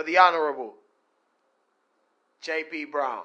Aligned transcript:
for 0.00 0.06
the 0.06 0.16
Honorable 0.16 0.72
J.P. 2.40 2.86
Brown. 2.86 3.20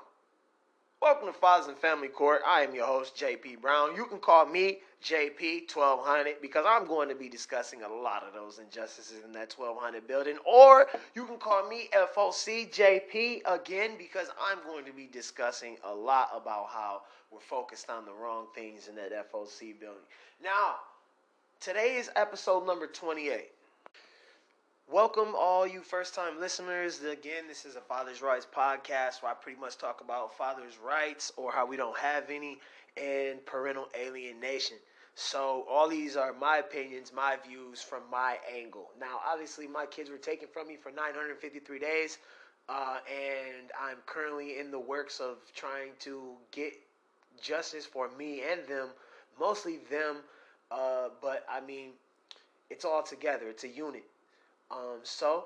Welcome 1.02 1.28
to 1.28 1.34
Fathers 1.34 1.68
and 1.68 1.78
Family 1.78 2.10
Court. 2.10 2.42
I 2.46 2.64
am 2.64 2.76
your 2.76 2.86
host, 2.86 3.16
J.P. 3.16 3.56
Brown. 3.62 3.96
You 3.96 4.04
can 4.08 4.18
call 4.18 4.46
me 4.46 4.80
JP1200 5.02 6.42
because 6.42 6.66
I'm 6.68 6.86
going 6.86 7.08
to 7.08 7.16
be 7.16 7.30
discussing 7.30 7.84
a 7.84 7.88
lot 7.88 8.24
of 8.28 8.34
those 8.34 8.60
injustices 8.60 9.24
in 9.24 9.32
that 9.32 9.54
1200 9.56 10.06
building. 10.06 10.38
Or 10.46 10.88
you 11.16 11.24
can 11.24 11.38
call 11.38 11.66
me 11.70 11.88
FOC 12.14 12.70
JP 12.70 13.44
again 13.46 13.92
because 13.98 14.28
I'm 14.38 14.62
going 14.66 14.84
to 14.84 14.92
be 14.92 15.08
discussing 15.10 15.78
a 15.86 15.96
lot 15.96 16.28
about 16.36 16.68
how 16.74 17.04
we're 17.32 17.40
focused 17.40 17.90
on 17.90 18.04
the 18.04 18.12
wrong 18.12 18.48
things 18.54 18.90
in 18.90 18.96
that 18.96 19.14
FOC 19.32 19.80
building. 19.80 20.04
Now, 20.44 20.76
today 21.62 21.96
is 21.96 22.10
episode 22.18 22.68
number 22.68 22.88
28. 22.88 23.55
Welcome, 24.92 25.34
all 25.36 25.66
you 25.66 25.82
first 25.82 26.14
time 26.14 26.40
listeners. 26.40 27.02
Again, 27.02 27.48
this 27.48 27.66
is 27.66 27.76
a 27.76 27.82
Father's 27.82 28.22
Rights 28.22 28.46
podcast 28.46 29.24
where 29.24 29.32
I 29.32 29.34
pretty 29.34 29.60
much 29.60 29.80
talk 29.80 30.02
about 30.02 30.38
father's 30.38 30.78
rights 30.78 31.32
or 31.38 31.52
how 31.52 31.66
we 31.66 31.76
don't 31.76 31.98
have 31.98 32.30
any 32.30 32.60
and 32.96 33.44
parental 33.48 33.88
alienation. 34.00 34.78
So, 35.16 35.66
all 35.68 35.90
these 35.90 36.16
are 36.16 36.34
my 36.34 36.58
opinions, 36.58 37.12
my 37.12 37.36
views 37.48 37.82
from 37.82 38.04
my 38.12 38.38
angle. 38.56 38.92
Now, 39.00 39.22
obviously, 39.26 39.68
my 39.68 39.88
kids 39.88 40.12
were 40.12 40.18
taken 40.18 40.48
from 40.54 40.68
me 40.68 40.76
for 40.76 40.92
953 40.92 41.80
days, 41.80 42.20
uh, 42.70 42.98
and 43.10 43.72
I'm 43.82 43.98
currently 44.06 44.60
in 44.60 44.70
the 44.70 44.80
works 44.80 45.20
of 45.20 45.38
trying 45.56 45.94
to 46.02 46.34
get 46.52 46.74
justice 47.42 47.88
for 47.88 48.10
me 48.18 48.44
and 48.44 48.68
them, 48.68 48.90
mostly 49.40 49.80
them, 49.90 50.18
uh, 50.70 51.10
but 51.24 51.44
I 51.50 51.60
mean, 51.60 51.90
it's 52.70 52.86
all 52.86 53.02
together, 53.02 53.50
it's 53.50 53.64
a 53.64 53.68
unit. 53.70 54.04
Um, 54.72 55.00
so, 55.04 55.46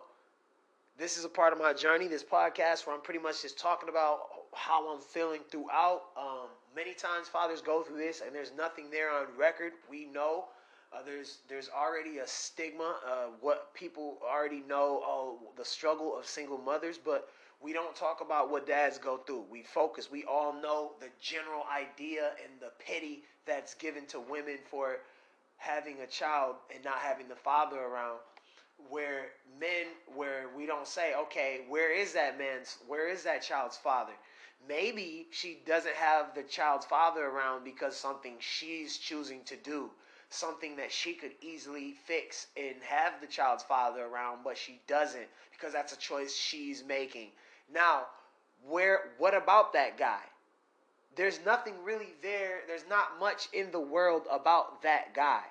this 0.98 1.18
is 1.18 1.26
a 1.26 1.30
part 1.30 1.54
of 1.54 1.60
my 1.60 1.74
journey, 1.74 2.08
this 2.08 2.24
podcast 2.24 2.86
where 2.86 2.96
I'm 2.96 3.02
pretty 3.02 3.20
much 3.20 3.42
just 3.42 3.58
talking 3.60 3.90
about 3.90 4.20
how 4.54 4.94
I'm 4.94 5.02
feeling 5.02 5.42
throughout. 5.50 6.04
Um, 6.18 6.48
many 6.76 6.94
times 6.94 7.28
fathers 7.28 7.62
go 7.62 7.84
through 7.84 7.98
this 7.98 8.22
and 8.26 8.34
there's 8.34 8.52
nothing 8.58 8.90
there 8.90 9.12
on 9.12 9.28
record. 9.38 9.74
We 9.90 10.06
know 10.06 10.46
uh, 10.92 11.04
there's 11.06 11.40
there's 11.48 11.70
already 11.70 12.18
a 12.20 12.28
stigma. 12.28 12.96
Uh, 13.06 13.26
what 13.42 13.74
people 13.74 14.18
already 14.24 14.64
know, 14.68 15.02
oh, 15.06 15.40
the 15.58 15.66
struggle 15.66 16.18
of 16.18 16.26
single 16.26 16.58
mothers, 16.58 16.98
but 16.98 17.30
we 17.62 17.74
don't 17.74 17.96
talk 17.96 18.22
about 18.22 18.50
what 18.50 18.66
dads 18.66 18.98
go 18.98 19.18
through. 19.18 19.46
We 19.52 19.64
focus. 19.64 20.10
We 20.10 20.24
all 20.24 20.54
know 20.54 20.94
the 21.00 21.10
general 21.22 21.64
idea 21.72 22.32
and 22.44 22.60
the 22.60 22.72
pity 22.80 23.24
that's 23.46 23.74
given 23.74 24.06
to 24.08 24.20
women 24.20 24.58
for 24.70 24.98
having 25.58 25.98
a 26.02 26.08
child 26.08 26.56
and 26.74 26.84
not 26.84 27.00
having 27.00 27.28
the 27.28 27.36
father 27.36 27.78
around 27.80 28.20
where 28.90 29.28
men 29.60 29.88
where 30.16 30.46
we 30.56 30.66
don't 30.66 30.88
say 30.88 31.14
okay 31.16 31.62
where 31.68 31.92
is 31.92 32.14
that 32.14 32.38
man's 32.38 32.78
where 32.88 33.10
is 33.10 33.24
that 33.24 33.42
child's 33.42 33.78
father? 33.78 34.14
Maybe 34.68 35.28
she 35.32 35.60
doesn't 35.66 35.96
have 35.96 36.36
the 36.36 36.44
child's 36.44 36.86
father 36.86 37.26
around 37.26 37.64
because 37.64 37.96
something 37.96 38.36
she's 38.40 38.98
choosing 38.98 39.44
to 39.46 39.56
do 39.56 39.90
something 40.32 40.76
that 40.76 40.92
she 40.92 41.14
could 41.14 41.32
easily 41.42 41.96
fix 42.06 42.48
and 42.56 42.76
have 42.84 43.14
the 43.20 43.28
child's 43.28 43.64
father 43.64 44.06
around 44.06 44.40
but 44.44 44.58
she 44.58 44.80
doesn't 44.88 45.28
because 45.52 45.74
that's 45.74 45.94
a 45.94 45.98
choice 45.98 46.36
she's 46.36 46.84
making. 46.84 47.30
Now 47.74 48.04
where 48.68 49.12
what 49.18 49.34
about 49.34 49.74
that 49.74 49.98
guy? 49.98 50.22
There's 51.16 51.40
nothing 51.46 51.74
really 51.84 52.14
there. 52.22 52.60
There's 52.68 52.88
not 52.90 53.20
much 53.20 53.50
in 53.52 53.72
the 53.72 53.80
world 53.80 54.24
about 54.32 54.84
that 54.84 55.14
guy 55.14 55.44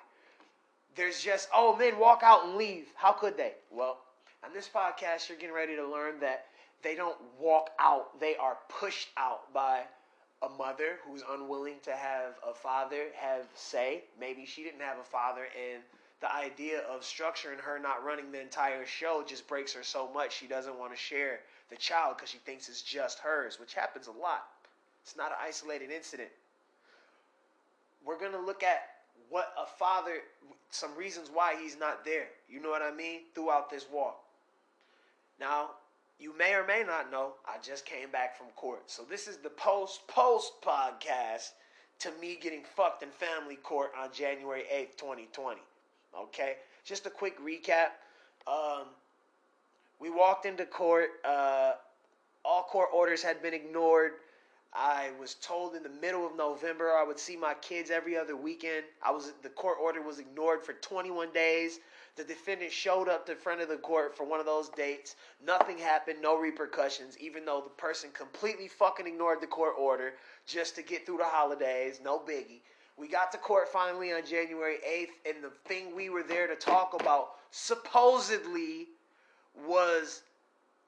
there's 0.99 1.21
just, 1.21 1.47
oh, 1.55 1.77
men 1.77 1.97
walk 1.97 2.23
out 2.25 2.45
and 2.45 2.57
leave. 2.57 2.87
How 2.93 3.13
could 3.13 3.37
they? 3.37 3.53
Well, 3.71 3.99
on 4.43 4.51
this 4.53 4.67
podcast, 4.67 5.29
you're 5.29 5.37
getting 5.37 5.55
ready 5.55 5.77
to 5.77 5.87
learn 5.87 6.19
that 6.19 6.47
they 6.83 6.93
don't 6.93 7.15
walk 7.39 7.69
out, 7.79 8.19
they 8.19 8.35
are 8.35 8.57
pushed 8.67 9.07
out 9.15 9.53
by 9.53 9.83
a 10.41 10.49
mother 10.49 10.99
who's 11.05 11.23
unwilling 11.31 11.75
to 11.83 11.91
have 11.91 12.35
a 12.45 12.53
father 12.53 13.05
have 13.15 13.45
say. 13.55 14.03
Maybe 14.19 14.45
she 14.45 14.61
didn't 14.61 14.81
have 14.81 14.97
a 14.97 15.03
father, 15.03 15.43
and 15.71 15.81
the 16.19 16.35
idea 16.35 16.79
of 16.79 16.99
structuring 16.99 17.61
her 17.61 17.79
not 17.79 18.03
running 18.03 18.29
the 18.33 18.41
entire 18.41 18.85
show 18.85 19.23
just 19.25 19.47
breaks 19.47 19.71
her 19.71 19.83
so 19.83 20.11
much 20.13 20.37
she 20.37 20.47
doesn't 20.47 20.77
want 20.77 20.91
to 20.91 20.97
share 20.97 21.39
the 21.69 21.77
child 21.77 22.17
because 22.17 22.29
she 22.29 22.39
thinks 22.39 22.67
it's 22.67 22.81
just 22.81 23.19
hers, 23.19 23.57
which 23.57 23.73
happens 23.73 24.07
a 24.07 24.11
lot. 24.11 24.47
It's 25.03 25.15
not 25.15 25.31
an 25.31 25.37
isolated 25.41 25.91
incident. 25.91 26.29
We're 28.05 28.19
going 28.19 28.33
to 28.33 28.41
look 28.41 28.63
at 28.63 28.81
what 29.29 29.53
a 29.61 29.65
father, 29.65 30.17
some 30.69 30.95
reasons 30.95 31.29
why 31.33 31.55
he's 31.61 31.77
not 31.77 32.05
there. 32.05 32.27
You 32.49 32.61
know 32.61 32.69
what 32.69 32.81
I 32.81 32.91
mean? 32.91 33.21
Throughout 33.33 33.69
this 33.69 33.85
walk. 33.91 34.19
Now, 35.39 35.71
you 36.19 36.37
may 36.37 36.53
or 36.53 36.65
may 36.65 36.83
not 36.85 37.11
know, 37.11 37.33
I 37.45 37.55
just 37.61 37.85
came 37.85 38.11
back 38.11 38.37
from 38.37 38.47
court. 38.55 38.91
So 38.91 39.03
this 39.09 39.27
is 39.27 39.37
the 39.37 39.49
post 39.49 40.07
post 40.07 40.53
podcast 40.61 41.51
to 41.99 42.11
me 42.21 42.37
getting 42.41 42.63
fucked 42.63 43.03
in 43.03 43.09
family 43.09 43.55
court 43.55 43.91
on 43.97 44.09
January 44.13 44.63
8th, 44.73 44.97
2020. 44.97 45.61
Okay? 46.17 46.55
Just 46.83 47.05
a 47.05 47.09
quick 47.09 47.39
recap. 47.39 47.89
Um, 48.47 48.87
we 49.99 50.09
walked 50.09 50.45
into 50.45 50.65
court. 50.65 51.09
Uh, 51.25 51.73
all 52.43 52.63
court 52.63 52.89
orders 52.93 53.21
had 53.21 53.41
been 53.41 53.53
ignored. 53.53 54.13
I 54.73 55.09
was 55.19 55.33
told 55.35 55.75
in 55.75 55.83
the 55.83 55.89
middle 55.89 56.27
of 56.27 56.35
November 56.35 56.91
I 56.91 57.03
would 57.03 57.19
see 57.19 57.35
my 57.35 57.55
kids 57.55 57.89
every 57.89 58.15
other 58.15 58.35
weekend. 58.35 58.83
I 59.01 59.11
was 59.11 59.33
the 59.41 59.49
court 59.49 59.77
order 59.81 60.01
was 60.01 60.19
ignored 60.19 60.63
for 60.63 60.73
21 60.73 61.31
days. 61.33 61.79
The 62.15 62.23
defendant 62.23 62.71
showed 62.71 63.07
up 63.07 63.25
to 63.25 63.35
front 63.35 63.61
of 63.61 63.69
the 63.69 63.77
court 63.77 64.15
for 64.15 64.25
one 64.25 64.39
of 64.39 64.45
those 64.45 64.69
dates. 64.69 65.15
Nothing 65.43 65.77
happened, 65.77 66.21
no 66.21 66.37
repercussions, 66.37 67.17
even 67.17 67.45
though 67.45 67.61
the 67.61 67.69
person 67.81 68.09
completely 68.13 68.67
fucking 68.67 69.07
ignored 69.07 69.41
the 69.41 69.47
court 69.47 69.75
order 69.77 70.13
just 70.45 70.75
to 70.75 70.81
get 70.83 71.05
through 71.05 71.17
the 71.17 71.25
holidays. 71.25 71.99
No 72.03 72.19
biggie. 72.19 72.61
We 72.97 73.07
got 73.07 73.31
to 73.31 73.37
court 73.37 73.69
finally 73.69 74.11
on 74.11 74.25
January 74.25 74.77
8th, 74.85 75.29
and 75.33 75.43
the 75.43 75.51
thing 75.65 75.95
we 75.95 76.09
were 76.09 76.23
there 76.23 76.47
to 76.47 76.55
talk 76.55 76.93
about 76.99 77.35
supposedly 77.49 78.89
was 79.65 80.21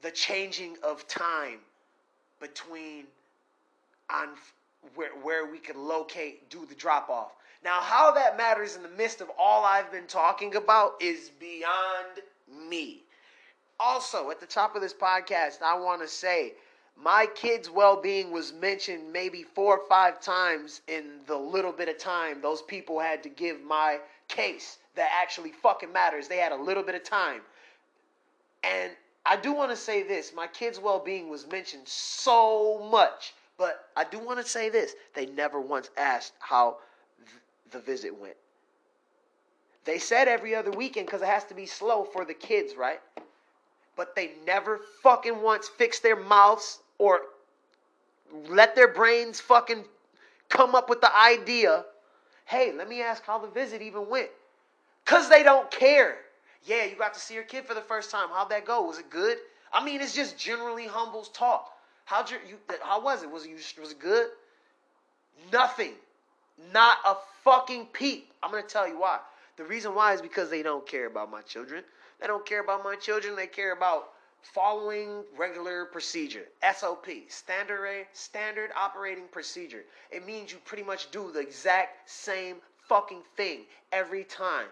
the 0.02 0.12
changing 0.12 0.76
of 0.84 1.08
time 1.08 1.60
between 2.42 3.06
on 4.14 4.30
where, 4.96 5.12
where 5.22 5.46
we 5.46 5.60
could 5.60 5.76
locate, 5.76 6.50
do 6.50 6.66
the 6.66 6.76
drop 6.76 7.10
off. 7.10 7.32
Now, 7.64 7.80
how 7.80 8.12
that 8.12 8.38
matters 8.38 8.76
in 8.76 8.84
the 8.84 8.90
midst 8.90 9.22
of 9.22 9.30
all 9.38 9.64
I've 9.64 9.92
been 9.92 10.08
talking 10.08 10.56
about 10.56 10.94
is 11.00 11.30
beyond 11.40 12.22
me. 12.70 13.04
Also, 13.80 14.32
at 14.32 14.40
the 14.40 14.46
top 14.46 14.76
of 14.76 14.82
this 14.82 14.94
podcast, 14.94 15.62
I 15.62 15.80
want 15.80 16.02
to 16.02 16.08
say 16.08 16.54
my 16.98 17.28
kids' 17.36 17.70
well 17.70 18.00
being 18.00 18.32
was 18.32 18.54
mentioned 18.54 19.12
maybe 19.12 19.44
four 19.44 19.78
or 19.78 19.88
five 19.88 20.20
times 20.22 20.82
in 20.88 21.22
the 21.26 21.36
little 21.36 21.72
bit 21.72 21.90
of 21.90 21.98
time 21.98 22.42
those 22.42 22.62
people 22.62 23.00
had 23.00 23.24
to 23.24 23.30
give 23.30 23.62
my 23.64 24.00
case 24.28 24.78
that 24.96 25.10
actually 25.22 25.52
fucking 25.52 25.92
matters. 25.92 26.28
They 26.28 26.38
had 26.38 26.52
a 26.52 26.62
little 26.62 26.84
bit 26.84 26.96
of 26.96 27.04
time. 27.04 27.42
And 28.64 28.92
I 29.26 29.36
do 29.36 29.54
want 29.54 29.72
to 29.72 29.78
say 29.78 30.04
this 30.04 30.34
my 30.34 30.48
kids' 30.48 30.80
well 30.80 31.00
being 31.00 31.30
was 31.30 31.48
mentioned 31.48 31.88
so 31.88 32.88
much 32.92 33.34
but 33.62 33.90
I 33.96 34.06
do 34.06 34.18
want 34.18 34.40
to 34.40 34.52
say 34.52 34.70
this 34.70 34.96
they 35.14 35.28
never 35.28 35.62
once 35.62 35.92
asked 35.96 36.34
how 36.40 36.78
th- 37.20 37.38
the 37.72 37.78
visit 37.78 38.20
went. 38.20 38.36
They 39.86 40.00
said 40.00 40.28
every 40.28 40.56
other 40.56 40.72
weekend 40.72 41.06
because 41.06 41.22
it 41.22 41.28
has 41.28 41.44
to 41.46 41.54
be 41.54 41.68
slow 41.68 42.04
for 42.04 42.26
the 42.26 42.34
kids, 42.34 42.74
right? 42.76 43.00
But 43.96 44.16
they 44.16 44.32
never 44.48 44.80
fucking 45.04 45.44
once 45.44 45.68
fixed 45.68 46.02
their 46.02 46.16
mouths 46.16 46.80
or 46.98 47.20
let 48.50 48.76
their 48.76 48.88
brains 48.88 49.40
fucking 49.40 49.86
come 50.50 50.74
up 50.74 50.90
with 50.90 51.02
the 51.02 51.16
idea 51.16 51.86
hey, 52.46 52.74
let 52.74 52.90
me 52.90 53.02
ask 53.02 53.24
how 53.26 53.38
the 53.38 53.48
visit 53.48 53.82
even 53.82 54.10
went. 54.10 54.30
Because 55.06 55.30
they 55.30 55.42
don't 55.42 55.72
care. 55.72 56.18
Yeah, 56.66 56.84
you 56.84 56.98
got 56.98 57.14
to 57.14 57.20
see 57.20 57.34
your 57.34 57.44
kid 57.44 57.66
for 57.66 57.74
the 57.74 57.82
first 57.82 58.12
time. 58.12 58.28
How'd 58.34 58.50
that 58.50 58.66
go? 58.66 58.82
Was 58.82 59.00
it 59.00 59.10
good? 59.10 59.38
I 59.72 59.86
mean, 59.86 60.02
it's 60.02 60.14
just 60.14 60.38
generally 60.38 60.86
Humble's 60.86 61.30
talk. 61.30 61.71
How'd 62.06 62.30
you, 62.32 62.38
you 62.48 62.58
how 62.84 63.02
was 63.02 63.24
it? 63.24 63.32
Was 63.32 63.46
it 63.46 63.52
was 63.80 63.92
it 63.92 64.00
good? 64.00 64.28
Nothing. 65.52 65.94
Not 66.74 66.98
a 67.08 67.16
fucking 67.44 67.88
peep. 67.94 68.32
I'm 68.44 68.52
gonna 68.52 68.64
tell 68.64 68.88
you 68.88 69.00
why. 69.00 69.20
The 69.58 69.64
reason 69.64 69.96
why 69.96 70.14
is 70.14 70.22
because 70.22 70.50
they 70.50 70.64
don't 70.64 70.86
care 70.86 71.08
about 71.08 71.32
my 71.32 71.42
children. 71.42 71.84
They 72.20 72.28
don't 72.28 72.46
care 72.46 72.62
about 72.62 72.84
my 72.84 72.96
children. 72.96 73.36
They 73.36 73.48
care 73.48 73.74
about 73.74 74.10
following 74.42 75.24
regular 75.38 75.86
procedure 75.86 76.46
SOP 76.76 77.08
standard 77.30 78.08
standard 78.12 78.72
operating 78.76 79.28
procedure. 79.28 79.84
It 80.10 80.26
means 80.26 80.52
you 80.52 80.58
pretty 80.66 80.84
much 80.84 81.12
do 81.12 81.32
the 81.32 81.40
exact 81.40 82.10
same 82.10 82.58
fucking 82.88 83.22
thing 83.38 83.66
every 83.92 84.24
time 84.24 84.68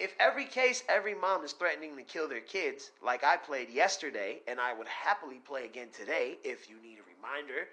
if 0.00 0.14
every 0.18 0.44
case 0.44 0.82
every 0.88 1.14
mom 1.14 1.44
is 1.44 1.52
threatening 1.52 1.96
to 1.96 2.02
kill 2.02 2.28
their 2.28 2.40
kids, 2.40 2.90
like 3.02 3.24
I 3.24 3.36
played 3.36 3.70
yesterday, 3.70 4.40
and 4.48 4.60
I 4.60 4.72
would 4.72 4.88
happily 4.88 5.40
play 5.46 5.64
again 5.64 5.88
today 5.96 6.38
if 6.44 6.68
you 6.68 6.76
need 6.82 6.98
a 6.98 7.16
reminder. 7.16 7.68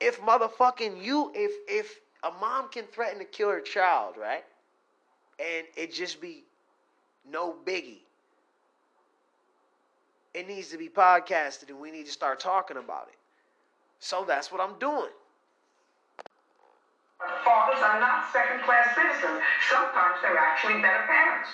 If 0.00 0.20
motherfucking 0.20 1.02
you, 1.04 1.30
if 1.34 1.52
if 1.68 2.00
a 2.24 2.32
mom 2.40 2.68
can 2.70 2.84
threaten 2.86 3.18
to 3.20 3.24
kill 3.24 3.50
her 3.50 3.60
child, 3.60 4.16
right, 4.18 4.44
and 5.38 5.66
it 5.76 5.92
just 5.92 6.20
be 6.20 6.44
no 7.30 7.54
biggie, 7.64 8.00
it 10.34 10.48
needs 10.48 10.68
to 10.68 10.78
be 10.78 10.88
podcasted 10.88 11.68
and 11.68 11.80
we 11.80 11.90
need 11.90 12.06
to 12.06 12.12
start 12.12 12.40
talking 12.40 12.76
about 12.76 13.08
it. 13.08 13.18
So 14.00 14.24
that's 14.26 14.50
what 14.50 14.60
I'm 14.60 14.78
doing. 14.78 15.10
Fathers 17.44 17.82
are 17.82 18.00
not 18.00 18.32
second 18.32 18.62
class 18.62 18.94
citizens. 18.94 19.42
Sometimes 19.68 20.16
they're 20.22 20.38
actually 20.38 20.80
better 20.80 21.04
parents. 21.06 21.48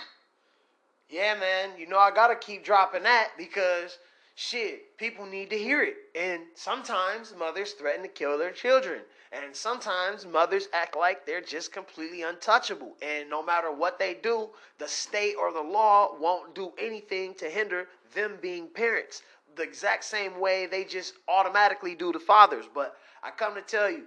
Yeah, 1.10 1.34
man. 1.34 1.70
You 1.78 1.88
know, 1.88 1.98
I 1.98 2.10
got 2.10 2.28
to 2.28 2.36
keep 2.36 2.64
dropping 2.64 3.02
that 3.02 3.30
because 3.36 3.98
shit, 4.36 4.96
people 4.96 5.26
need 5.26 5.50
to 5.50 5.58
hear 5.58 5.82
it. 5.82 5.96
And 6.14 6.42
sometimes 6.54 7.34
mothers 7.36 7.72
threaten 7.72 8.02
to 8.02 8.08
kill 8.08 8.38
their 8.38 8.52
children. 8.52 9.00
And 9.32 9.54
sometimes 9.54 10.24
mothers 10.24 10.68
act 10.72 10.96
like 10.96 11.26
they're 11.26 11.40
just 11.40 11.72
completely 11.72 12.22
untouchable. 12.22 12.94
And 13.02 13.28
no 13.28 13.42
matter 13.42 13.72
what 13.72 13.98
they 13.98 14.14
do, 14.14 14.50
the 14.78 14.86
state 14.86 15.34
or 15.38 15.52
the 15.52 15.60
law 15.60 16.16
won't 16.20 16.54
do 16.54 16.72
anything 16.78 17.34
to 17.34 17.50
hinder 17.50 17.88
them 18.14 18.38
being 18.40 18.68
parents. 18.68 19.22
The 19.56 19.62
exact 19.62 20.04
same 20.04 20.38
way 20.38 20.66
they 20.66 20.84
just 20.84 21.14
automatically 21.28 21.94
do 21.94 22.12
to 22.12 22.20
fathers. 22.20 22.66
But 22.72 22.96
I 23.22 23.30
come 23.30 23.54
to 23.54 23.62
tell 23.62 23.90
you, 23.90 24.04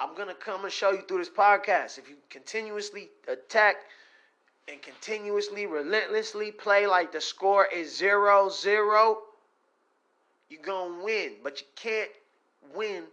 I'm 0.00 0.14
going 0.14 0.28
to 0.28 0.34
come 0.34 0.64
and 0.64 0.72
show 0.72 0.92
you 0.92 1.02
through 1.02 1.18
this 1.18 1.30
podcast. 1.30 1.98
If 1.98 2.08
you 2.08 2.16
continuously 2.30 3.10
attack 3.26 3.76
and 4.70 4.80
continuously, 4.80 5.66
relentlessly 5.66 6.52
play 6.52 6.86
like 6.86 7.10
the 7.12 7.20
score 7.20 7.66
is 7.66 7.96
0 7.96 8.48
0, 8.48 9.18
you're 10.48 10.62
going 10.62 10.98
to 10.98 11.04
win. 11.04 11.32
But 11.42 11.60
you 11.60 11.66
can't 11.74 12.10
win 12.74 13.04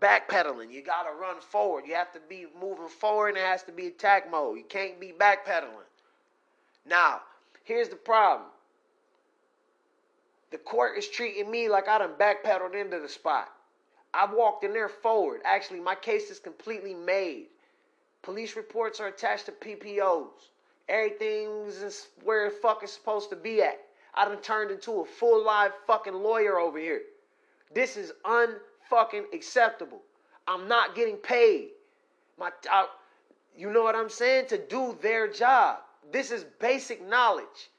backpedaling. 0.00 0.72
You 0.72 0.82
got 0.82 1.04
to 1.04 1.12
run 1.20 1.40
forward. 1.40 1.84
You 1.86 1.94
have 1.94 2.12
to 2.12 2.20
be 2.28 2.46
moving 2.60 2.88
forward 2.88 3.28
and 3.28 3.38
it 3.38 3.44
has 3.44 3.62
to 3.64 3.72
be 3.72 3.86
attack 3.86 4.30
mode. 4.30 4.58
You 4.58 4.64
can't 4.64 4.98
be 4.98 5.12
backpedaling. 5.12 5.86
Now, 6.84 7.20
here's 7.64 7.88
the 7.88 7.96
problem 7.96 8.48
the 10.50 10.58
court 10.58 10.98
is 10.98 11.08
treating 11.08 11.50
me 11.50 11.68
like 11.68 11.88
I 11.88 11.98
done 11.98 12.12
backpedaled 12.18 12.74
into 12.74 13.00
the 13.00 13.08
spot. 13.08 13.48
I've 14.14 14.32
walked 14.32 14.64
in 14.64 14.72
there 14.72 14.88
forward. 14.88 15.40
Actually, 15.44 15.80
my 15.80 15.94
case 15.94 16.30
is 16.30 16.38
completely 16.38 16.94
made. 16.94 17.46
Police 18.22 18.56
reports 18.56 19.00
are 19.00 19.08
attached 19.08 19.46
to 19.46 19.52
PPOs. 19.52 20.50
Everything's 20.88 22.08
where 22.24 22.50
the 22.50 22.56
fuck 22.56 22.82
it's 22.82 22.92
supposed 22.92 23.30
to 23.30 23.36
be 23.36 23.62
at. 23.62 23.80
I 24.14 24.26
done 24.26 24.40
turned 24.42 24.70
into 24.70 25.00
a 25.00 25.04
full 25.04 25.44
live 25.44 25.72
fucking 25.86 26.14
lawyer 26.14 26.58
over 26.58 26.78
here. 26.78 27.02
This 27.74 27.96
is 27.96 28.12
unfucking 28.24 29.32
acceptable. 29.32 30.02
I'm 30.46 30.68
not 30.68 30.94
getting 30.94 31.16
paid. 31.16 31.70
My, 32.38 32.50
I, 32.70 32.86
you 33.56 33.70
know 33.70 33.82
what 33.82 33.94
I'm 33.94 34.10
saying? 34.10 34.46
To 34.48 34.58
do 34.58 34.96
their 35.00 35.28
job. 35.28 35.78
This 36.12 36.30
is 36.30 36.44
basic 36.60 37.06
knowledge. 37.08 37.70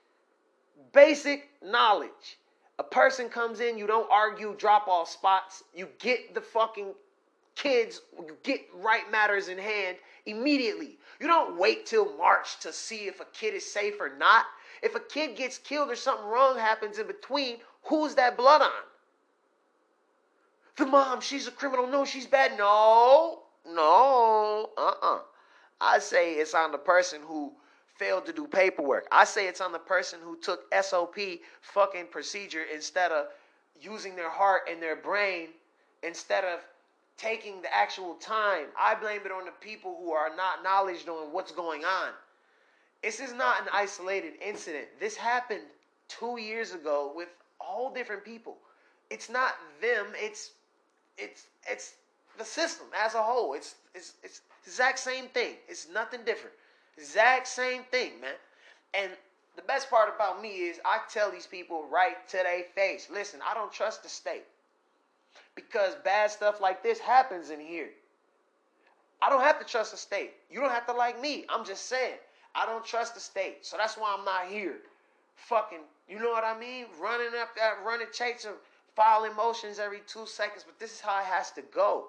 Basic 0.91 1.49
knowledge. 1.63 2.37
A 2.79 2.83
person 2.83 3.29
comes 3.29 3.59
in, 3.59 3.77
you 3.77 3.85
don't 3.85 4.09
argue 4.11 4.55
drop 4.57 4.87
off 4.87 5.09
spots. 5.09 5.63
You 5.75 5.87
get 5.99 6.33
the 6.33 6.41
fucking 6.41 6.93
kids, 7.55 8.01
you 8.17 8.35
get 8.43 8.61
right 8.73 9.09
matters 9.11 9.47
in 9.47 9.57
hand 9.57 9.97
immediately. 10.25 10.97
You 11.19 11.27
don't 11.27 11.57
wait 11.57 11.85
till 11.85 12.17
March 12.17 12.59
to 12.61 12.73
see 12.73 13.07
if 13.07 13.19
a 13.19 13.25
kid 13.25 13.53
is 13.53 13.71
safe 13.71 13.95
or 13.99 14.15
not. 14.17 14.45
If 14.81 14.95
a 14.95 14.99
kid 14.99 15.35
gets 15.35 15.57
killed 15.57 15.89
or 15.89 15.95
something 15.95 16.25
wrong 16.25 16.57
happens 16.57 16.97
in 16.97 17.07
between, 17.07 17.57
who's 17.83 18.15
that 18.15 18.37
blood 18.37 18.61
on? 18.61 18.83
The 20.75 20.85
mom, 20.87 21.21
she's 21.21 21.47
a 21.47 21.51
criminal. 21.51 21.85
No, 21.87 22.03
she's 22.03 22.25
bad. 22.25 22.57
No, 22.57 23.43
no, 23.65 24.71
uh 24.77 24.81
uh-uh. 24.81 25.15
uh. 25.15 25.19
I 25.79 25.99
say 25.99 26.33
it's 26.33 26.53
on 26.55 26.71
the 26.71 26.77
person 26.77 27.21
who 27.21 27.53
failed 28.03 28.25
to 28.25 28.33
do 28.33 28.45
paperwork. 28.45 29.07
I 29.13 29.23
say 29.23 29.47
it's 29.47 29.61
on 29.61 29.71
the 29.71 29.79
person 29.79 30.19
who 30.21 30.35
took 30.37 30.65
SOP 30.81 31.15
fucking 31.61 32.07
procedure 32.11 32.63
instead 32.73 33.13
of 33.13 33.27
using 33.79 34.17
their 34.17 34.29
heart 34.29 34.63
and 34.69 34.81
their 34.81 34.97
brain 34.97 35.49
instead 36.03 36.43
of 36.43 36.59
taking 37.17 37.61
the 37.61 37.73
actual 37.73 38.15
time. 38.15 38.65
I 38.77 38.95
blame 38.95 39.21
it 39.25 39.31
on 39.31 39.45
the 39.45 39.53
people 39.61 39.95
who 40.01 40.11
are 40.11 40.35
not 40.35 40.63
knowledge 40.63 41.07
on 41.07 41.31
what's 41.31 41.53
going 41.53 41.85
on. 41.85 42.09
This 43.01 43.21
is 43.21 43.31
not 43.33 43.61
an 43.61 43.67
isolated 43.71 44.33
incident. 44.45 44.87
This 44.99 45.15
happened 45.15 45.63
two 46.09 46.37
years 46.37 46.73
ago 46.73 47.13
with 47.15 47.29
all 47.61 47.93
different 47.93 48.25
people. 48.25 48.57
It's 49.09 49.29
not 49.29 49.53
them. 49.79 50.07
It's 50.15 50.51
it's 51.17 51.45
it's 51.69 51.93
the 52.37 52.43
system 52.43 52.87
as 53.01 53.13
a 53.13 53.23
whole. 53.23 53.53
It's 53.53 53.75
it's 53.95 54.15
it's 54.23 54.41
exact 54.65 54.99
same 54.99 55.27
thing. 55.27 55.55
It's 55.69 55.87
nothing 55.93 56.21
different. 56.25 56.55
Exact 56.97 57.47
same 57.47 57.83
thing, 57.83 58.19
man. 58.21 58.35
And 58.93 59.11
the 59.55 59.61
best 59.63 59.89
part 59.89 60.13
about 60.13 60.41
me 60.41 60.49
is 60.49 60.79
I 60.85 60.99
tell 61.09 61.31
these 61.31 61.47
people 61.47 61.85
right 61.91 62.27
to 62.29 62.37
their 62.37 62.63
face 62.75 63.07
listen, 63.11 63.39
I 63.47 63.53
don't 63.53 63.71
trust 63.71 64.03
the 64.03 64.09
state 64.09 64.45
because 65.55 65.95
bad 66.03 66.31
stuff 66.31 66.61
like 66.61 66.83
this 66.83 66.99
happens 66.99 67.49
in 67.49 67.59
here. 67.59 67.89
I 69.21 69.29
don't 69.29 69.41
have 69.41 69.59
to 69.59 69.65
trust 69.65 69.91
the 69.91 69.97
state. 69.97 70.31
You 70.49 70.59
don't 70.59 70.71
have 70.71 70.85
to 70.87 70.93
like 70.93 71.19
me. 71.21 71.45
I'm 71.49 71.65
just 71.65 71.85
saying, 71.85 72.17
I 72.55 72.65
don't 72.65 72.83
trust 72.83 73.15
the 73.15 73.21
state. 73.21 73.65
So 73.65 73.77
that's 73.77 73.95
why 73.95 74.13
I'm 74.17 74.25
not 74.25 74.47
here. 74.47 74.77
Fucking, 75.35 75.79
you 76.09 76.19
know 76.19 76.31
what 76.31 76.43
I 76.43 76.59
mean? 76.59 76.85
Running 77.01 77.29
up 77.39 77.55
that, 77.55 77.77
running 77.85 78.07
chase 78.11 78.45
of 78.45 78.55
filing 78.95 79.35
motions 79.35 79.79
every 79.79 80.01
two 80.07 80.25
seconds. 80.25 80.63
But 80.65 80.77
this 80.79 80.91
is 80.91 80.99
how 80.99 81.19
it 81.19 81.25
has 81.25 81.51
to 81.51 81.61
go 81.73 82.07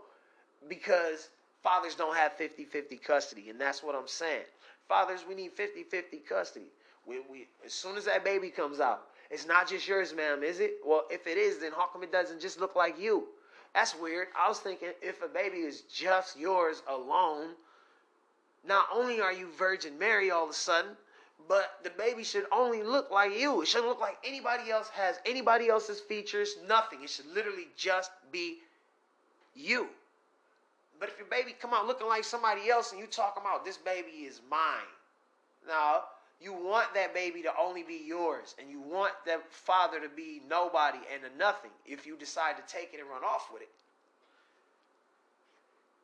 because 0.68 1.28
fathers 1.62 1.94
don't 1.94 2.16
have 2.16 2.32
50 2.32 2.64
50 2.64 2.96
custody. 2.96 3.48
And 3.48 3.60
that's 3.60 3.82
what 3.82 3.94
I'm 3.94 4.08
saying. 4.08 4.44
Fathers, 4.88 5.24
we 5.28 5.34
need 5.34 5.52
50 5.52 5.82
50 5.84 6.18
custody. 6.18 6.66
We, 7.06 7.20
we, 7.30 7.48
as 7.64 7.72
soon 7.72 7.96
as 7.96 8.04
that 8.06 8.24
baby 8.24 8.50
comes 8.50 8.80
out, 8.80 9.08
it's 9.30 9.46
not 9.46 9.68
just 9.68 9.86
yours, 9.86 10.14
ma'am, 10.14 10.42
is 10.42 10.60
it? 10.60 10.74
Well, 10.84 11.04
if 11.10 11.26
it 11.26 11.36
is, 11.36 11.58
then 11.58 11.72
how 11.72 11.86
come 11.86 12.02
it 12.02 12.12
doesn't 12.12 12.40
just 12.40 12.60
look 12.60 12.76
like 12.76 12.98
you? 13.00 13.24
That's 13.74 13.94
weird. 13.98 14.28
I 14.38 14.48
was 14.48 14.60
thinking 14.60 14.90
if 15.02 15.22
a 15.22 15.28
baby 15.28 15.58
is 15.58 15.82
just 15.82 16.38
yours 16.38 16.82
alone, 16.88 17.50
not 18.66 18.86
only 18.94 19.20
are 19.20 19.32
you 19.32 19.48
Virgin 19.58 19.98
Mary 19.98 20.30
all 20.30 20.44
of 20.44 20.50
a 20.50 20.54
sudden, 20.54 20.92
but 21.48 21.78
the 21.82 21.90
baby 21.90 22.24
should 22.24 22.46
only 22.52 22.82
look 22.82 23.10
like 23.10 23.36
you. 23.38 23.60
It 23.60 23.68
shouldn't 23.68 23.88
look 23.88 24.00
like 24.00 24.16
anybody 24.24 24.70
else 24.70 24.88
has 24.90 25.18
anybody 25.26 25.68
else's 25.68 26.00
features, 26.00 26.56
nothing. 26.66 27.02
It 27.02 27.10
should 27.10 27.26
literally 27.26 27.68
just 27.76 28.10
be 28.32 28.58
you. 29.54 29.88
But 31.04 31.12
if 31.12 31.18
your 31.18 31.28
baby 31.28 31.54
come 31.60 31.74
out 31.74 31.86
looking 31.86 32.06
like 32.06 32.24
somebody 32.24 32.70
else 32.70 32.92
and 32.92 32.98
you 32.98 33.06
talk 33.06 33.38
about 33.38 33.62
this 33.62 33.76
baby 33.76 34.24
is 34.24 34.40
mine, 34.50 34.88
now 35.68 36.04
you 36.40 36.54
want 36.54 36.94
that 36.94 37.12
baby 37.12 37.42
to 37.42 37.50
only 37.60 37.82
be 37.82 38.00
yours, 38.06 38.54
and 38.58 38.70
you 38.70 38.80
want 38.80 39.12
that 39.26 39.42
father 39.52 40.00
to 40.00 40.08
be 40.08 40.40
nobody 40.48 40.96
and 41.12 41.22
a 41.30 41.38
nothing 41.38 41.72
if 41.84 42.06
you 42.06 42.16
decide 42.16 42.56
to 42.56 42.62
take 42.74 42.94
it 42.94 43.00
and 43.00 43.10
run 43.10 43.22
off 43.22 43.50
with 43.52 43.60
it. 43.60 43.68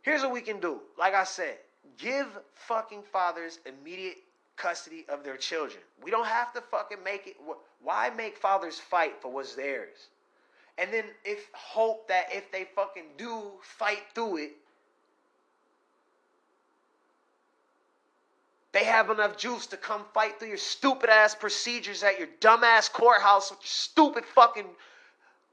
Here's 0.02 0.20
what 0.20 0.32
we 0.32 0.42
can 0.42 0.60
do. 0.60 0.80
Like 0.98 1.14
I 1.14 1.24
said, 1.24 1.56
give 1.96 2.26
fucking 2.52 3.04
fathers 3.10 3.58
immediate 3.64 4.18
custody 4.56 5.06
of 5.08 5.24
their 5.24 5.38
children. 5.38 5.80
We 6.04 6.10
don't 6.10 6.26
have 6.26 6.52
to 6.52 6.60
fucking 6.60 7.02
make 7.02 7.26
it. 7.26 7.36
Why 7.82 8.10
make 8.10 8.36
fathers 8.36 8.78
fight 8.78 9.14
for 9.22 9.32
what's 9.32 9.54
theirs? 9.54 10.08
And 10.76 10.92
then 10.92 11.04
if 11.24 11.48
hope 11.54 12.06
that 12.08 12.26
if 12.30 12.52
they 12.52 12.68
fucking 12.76 13.04
do 13.16 13.52
fight 13.62 14.02
through 14.14 14.36
it, 14.36 14.50
They 18.72 18.84
have 18.84 19.10
enough 19.10 19.36
juice 19.36 19.66
to 19.68 19.76
come 19.76 20.04
fight 20.14 20.38
through 20.38 20.48
your 20.48 20.56
stupid 20.56 21.10
ass 21.10 21.34
procedures 21.34 22.02
at 22.02 22.18
your 22.18 22.28
dumb 22.38 22.62
ass 22.62 22.88
courthouse 22.88 23.50
with 23.50 23.60
your 23.60 23.66
stupid 23.66 24.24
fucking 24.24 24.66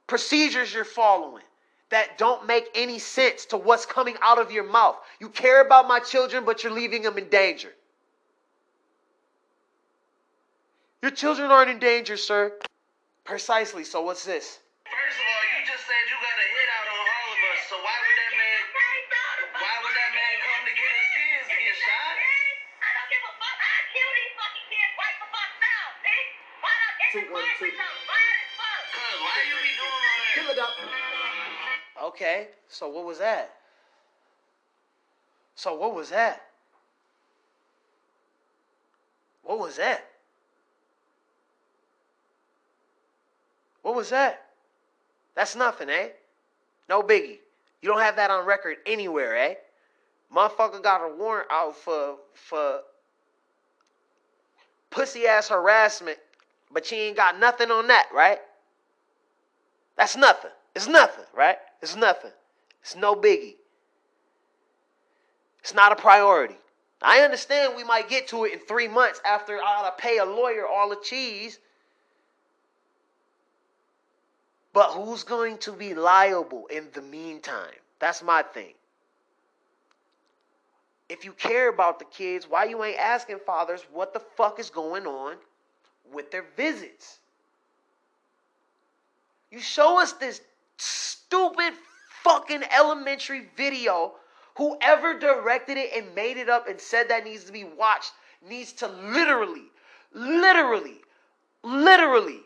procedures 0.06 0.74
you're 0.74 0.86
following 0.86 1.44
that 1.90 2.18
don't 2.18 2.46
make 2.46 2.66
any 2.76 3.00
sense 3.00 3.46
to 3.46 3.58
what's 3.58 3.86
coming 3.86 4.16
out 4.22 4.40
of 4.40 4.52
your 4.52 4.66
mouth. 4.66 4.98
You 5.20 5.30
care 5.30 5.66
about 5.66 5.88
my 5.88 6.00
children, 6.00 6.46
but 6.46 6.64
you're 6.64 6.74
leaving 6.74 7.02
them 7.02 7.18
in 7.18 7.30
danger. 7.30 7.72
Your 11.02 11.12
children 11.12 11.50
aren't 11.50 11.70
in 11.70 11.80
danger, 11.80 12.18
sir. 12.18 12.54
Precisely. 13.24 13.84
So, 13.84 14.02
what's 14.02 14.26
this? 14.26 14.60
Doing 27.22 27.34
all 29.84 30.00
that? 30.02 30.36
Kill 30.36 30.50
it 30.52 30.60
up. 30.60 30.70
Okay, 32.10 32.48
so 32.68 32.88
what 32.90 33.06
was 33.06 33.20
that? 33.20 33.54
So 35.56 35.76
what 35.76 35.96
was 35.96 36.10
that? 36.10 36.42
What 39.44 39.60
was 39.60 39.78
that? 39.78 40.06
What 43.82 43.96
was 43.96 44.10
that? 44.10 44.44
That's 45.36 45.56
nothing, 45.56 45.90
eh? 45.90 46.10
No 46.90 47.02
biggie. 47.02 47.40
You 47.82 47.90
don't 47.90 48.02
have 48.02 48.18
that 48.18 48.30
on 48.30 48.46
record 48.46 48.78
anywhere, 48.86 49.38
eh? 49.38 49.54
Motherfucker 50.36 50.84
got 50.84 51.02
a 51.02 51.16
warrant 51.16 51.48
out 51.50 51.76
for 51.76 52.18
for 52.34 52.82
pussy 54.90 55.26
ass 55.26 55.48
harassment, 55.48 56.18
but 56.72 56.86
she 56.86 56.96
ain't 56.96 57.16
got 57.16 57.40
nothing 57.40 57.72
on 57.72 57.88
that, 57.88 58.08
right? 58.14 58.40
That's 59.96 60.16
nothing. 60.16 60.52
It's 60.76 60.88
nothing, 60.88 61.26
right? 61.34 61.58
It's 61.82 61.96
nothing. 61.96 62.32
It's 62.82 62.96
no 62.96 63.16
biggie. 63.16 63.56
It's 65.62 65.74
not 65.74 65.92
a 65.92 65.96
priority. 65.96 66.58
I 67.02 67.22
understand 67.22 67.74
we 67.76 67.84
might 67.84 68.10
get 68.10 68.28
to 68.30 68.46
it 68.46 68.54
in 68.54 68.60
three 68.60 68.88
months 68.88 69.22
after 69.26 69.58
I 69.58 69.82
gotta 69.82 69.96
pay 69.98 70.18
a 70.18 70.26
lawyer 70.26 70.66
all 70.68 70.90
the 70.90 71.00
cheese. 71.04 71.60
But 74.74 74.92
who's 74.92 75.24
going 75.24 75.58
to 75.60 75.72
be 75.72 75.94
liable 75.94 76.68
in 76.68 76.88
the 76.94 77.02
meantime? 77.02 77.74
That's 78.00 78.22
my 78.22 78.44
thing. 78.44 78.74
If 81.10 81.26
you 81.26 81.32
care 81.32 81.70
about 81.70 82.00
the 82.00 82.06
kids, 82.06 82.48
why 82.50 82.66
you 82.66 82.84
ain't 82.84 83.00
asking 83.00 83.40
fathers 83.46 83.82
what 83.92 84.14
the 84.14 84.20
fuck 84.20 84.60
is 84.60 84.70
going 84.70 85.08
on 85.08 85.38
with 86.14 86.32
their 86.32 86.46
visits? 86.56 87.20
You 89.52 89.60
show 89.60 90.02
us 90.02 90.14
this 90.14 90.42
stupid 90.78 91.74
fucking 92.24 92.64
elementary 92.72 93.48
video. 93.56 94.14
Whoever 94.58 95.18
directed 95.18 95.78
it 95.78 95.92
and 95.96 96.16
made 96.16 96.38
it 96.38 96.50
up 96.50 96.68
and 96.68 96.80
said 96.80 97.10
that 97.10 97.24
needs 97.24 97.46
to 97.46 97.52
be 97.52 97.64
watched 97.64 98.12
needs 98.48 98.74
to 98.74 98.88
literally, 98.88 99.66
literally, 100.14 100.98
literally, 101.64 102.42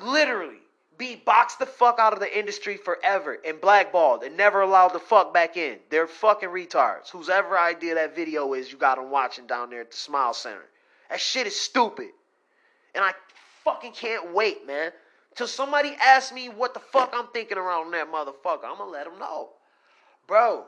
literally 0.00 0.58
be 0.96 1.16
boxed 1.16 1.58
the 1.58 1.66
fuck 1.66 1.98
out 1.98 2.12
of 2.12 2.20
the 2.20 2.38
industry 2.38 2.76
forever 2.76 3.38
and 3.44 3.60
blackballed 3.60 4.22
and 4.22 4.36
never 4.36 4.60
allowed 4.60 4.92
the 4.92 4.98
fuck 4.98 5.34
back 5.34 5.56
in. 5.56 5.78
They're 5.90 6.06
fucking 6.06 6.48
retards. 6.48 7.10
Whosever 7.10 7.58
idea 7.58 7.94
that 7.96 8.14
video 8.14 8.54
is, 8.54 8.70
you 8.70 8.78
got 8.78 8.96
them 8.96 9.10
watching 9.10 9.46
down 9.46 9.70
there 9.70 9.80
at 9.80 9.90
the 9.90 9.96
Smile 9.96 10.34
Center. 10.34 10.64
That 11.10 11.20
shit 11.20 11.46
is 11.46 11.58
stupid. 11.58 12.10
And 12.94 13.04
I 13.04 13.12
fucking 13.64 13.92
can't 13.92 14.32
wait, 14.32 14.66
man. 14.66 14.92
Till 15.34 15.48
somebody 15.48 15.96
asks 16.00 16.32
me 16.32 16.48
what 16.48 16.74
the 16.74 16.80
fuck 16.80 17.12
I'm 17.12 17.26
thinking 17.28 17.58
around 17.58 17.90
that 17.92 18.10
motherfucker. 18.10 18.64
I'm 18.64 18.78
gonna 18.78 18.90
let 18.90 19.04
them 19.04 19.18
know. 19.18 19.50
Bro, 20.26 20.64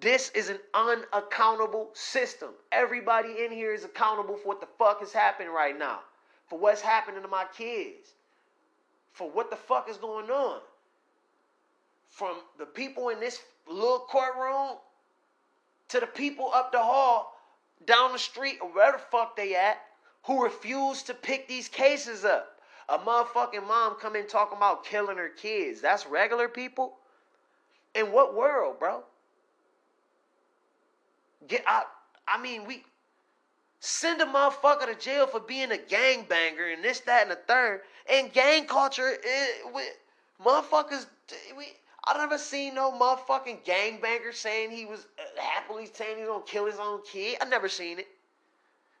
this 0.00 0.30
is 0.34 0.48
an 0.48 0.58
unaccountable 0.74 1.90
system. 1.94 2.50
Everybody 2.72 3.44
in 3.44 3.52
here 3.52 3.72
is 3.72 3.84
accountable 3.84 4.36
for 4.36 4.48
what 4.48 4.60
the 4.60 4.68
fuck 4.78 5.02
is 5.02 5.12
happening 5.12 5.52
right 5.52 5.78
now. 5.78 6.00
For 6.48 6.58
what's 6.58 6.80
happening 6.80 7.22
to 7.22 7.28
my 7.28 7.46
kids. 7.56 8.14
For 9.12 9.30
what 9.30 9.50
the 9.50 9.56
fuck 9.56 9.88
is 9.88 9.96
going 9.96 10.30
on. 10.30 10.60
From 12.08 12.36
the 12.58 12.66
people 12.66 13.08
in 13.10 13.20
this 13.20 13.40
little 13.66 14.00
courtroom 14.00 14.78
to 15.88 16.00
the 16.00 16.06
people 16.06 16.50
up 16.52 16.72
the 16.72 16.78
hall, 16.78 17.33
down 17.86 18.12
the 18.12 18.18
street, 18.18 18.58
or 18.60 18.68
wherever 18.68 18.96
the 18.96 19.02
fuck 19.10 19.36
they 19.36 19.54
at, 19.54 19.78
who 20.24 20.42
refuse 20.42 21.02
to 21.04 21.14
pick 21.14 21.48
these 21.48 21.68
cases 21.68 22.24
up. 22.24 22.60
A 22.88 22.98
motherfucking 22.98 23.66
mom 23.66 23.96
come 23.96 24.16
in 24.16 24.26
talking 24.26 24.56
about 24.56 24.84
killing 24.84 25.16
her 25.16 25.28
kids. 25.28 25.80
That's 25.80 26.06
regular 26.06 26.48
people? 26.48 26.98
In 27.94 28.12
what 28.12 28.34
world, 28.34 28.78
bro? 28.78 29.02
Get 31.46 31.64
out. 31.66 31.86
I 32.26 32.40
mean, 32.40 32.66
we 32.66 32.84
send 33.80 34.20
a 34.20 34.26
motherfucker 34.26 34.86
to 34.86 34.94
jail 34.94 35.26
for 35.26 35.40
being 35.40 35.72
a 35.72 35.76
gangbanger 35.76 36.72
and 36.72 36.82
this, 36.82 37.00
that, 37.00 37.22
and 37.22 37.30
the 37.30 37.38
third. 37.46 37.82
And 38.10 38.32
gang 38.32 38.66
culture, 38.66 39.12
it, 39.22 39.74
we, 39.74 39.82
motherfuckers, 40.44 41.06
we, 41.56 41.66
I 42.06 42.18
never 42.18 42.38
seen 42.38 42.74
no 42.74 42.92
motherfucking 42.92 43.64
gangbanger 43.64 44.34
saying 44.34 44.70
he 44.70 44.84
was 44.84 45.06
uh, 45.18 45.40
happily 45.40 45.88
saying 45.92 46.18
he's 46.18 46.26
gonna 46.26 46.44
kill 46.44 46.66
his 46.66 46.78
own 46.78 47.00
kid. 47.10 47.38
I 47.40 47.46
never 47.46 47.68
seen 47.68 47.98
it. 47.98 48.08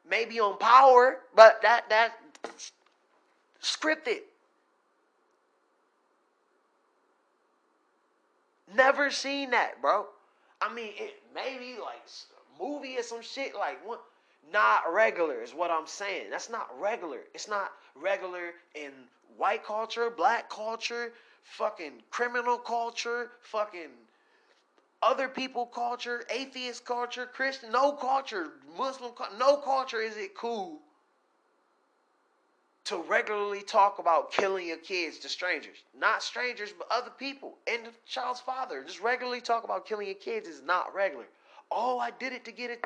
Maybe 0.08 0.40
on 0.40 0.58
power, 0.58 1.20
but 1.34 1.60
that 1.62 1.88
that 1.90 2.14
scripted. 3.62 4.20
Never 8.74 9.10
seen 9.10 9.50
that, 9.50 9.80
bro. 9.82 10.06
I 10.60 10.72
mean, 10.72 10.92
it 10.96 11.22
maybe 11.34 11.76
like 11.80 12.02
movie 12.60 12.96
or 12.96 13.02
some 13.02 13.22
shit 13.22 13.54
like 13.54 13.86
what? 13.86 14.02
Not 14.52 14.92
regular 14.92 15.42
is 15.42 15.52
what 15.54 15.70
I'm 15.70 15.86
saying. 15.86 16.26
That's 16.30 16.50
not 16.50 16.68
regular. 16.78 17.20
It's 17.34 17.48
not 17.48 17.72
regular 17.94 18.52
in 18.74 18.90
white 19.36 19.64
culture, 19.64 20.10
black 20.10 20.50
culture, 20.50 21.12
fucking 21.44 22.02
criminal 22.10 22.58
culture, 22.58 23.30
fucking 23.42 23.90
other 25.02 25.28
people 25.28 25.66
culture, 25.66 26.24
atheist 26.30 26.84
culture, 26.84 27.26
Christian, 27.26 27.70
no 27.70 27.92
culture, 27.92 28.52
Muslim, 28.76 29.12
no 29.38 29.58
culture 29.58 30.00
is 30.00 30.16
it 30.16 30.34
cool 30.34 30.80
to 32.84 32.98
regularly 33.08 33.62
talk 33.62 33.98
about 33.98 34.30
killing 34.30 34.66
your 34.66 34.76
kids 34.76 35.18
to 35.18 35.28
strangers. 35.28 35.76
Not 35.98 36.22
strangers, 36.22 36.72
but 36.76 36.86
other 36.90 37.10
people 37.10 37.56
and 37.66 37.86
the 37.86 37.90
child's 38.06 38.40
father. 38.40 38.82
Just 38.84 39.00
regularly 39.00 39.40
talk 39.40 39.64
about 39.64 39.86
killing 39.86 40.06
your 40.06 40.16
kids 40.16 40.48
is 40.48 40.62
not 40.62 40.94
regular. 40.94 41.24
Oh, 41.70 41.98
I 41.98 42.10
did 42.10 42.32
it 42.32 42.44
to 42.44 42.52
get 42.52 42.70
it 42.70 42.84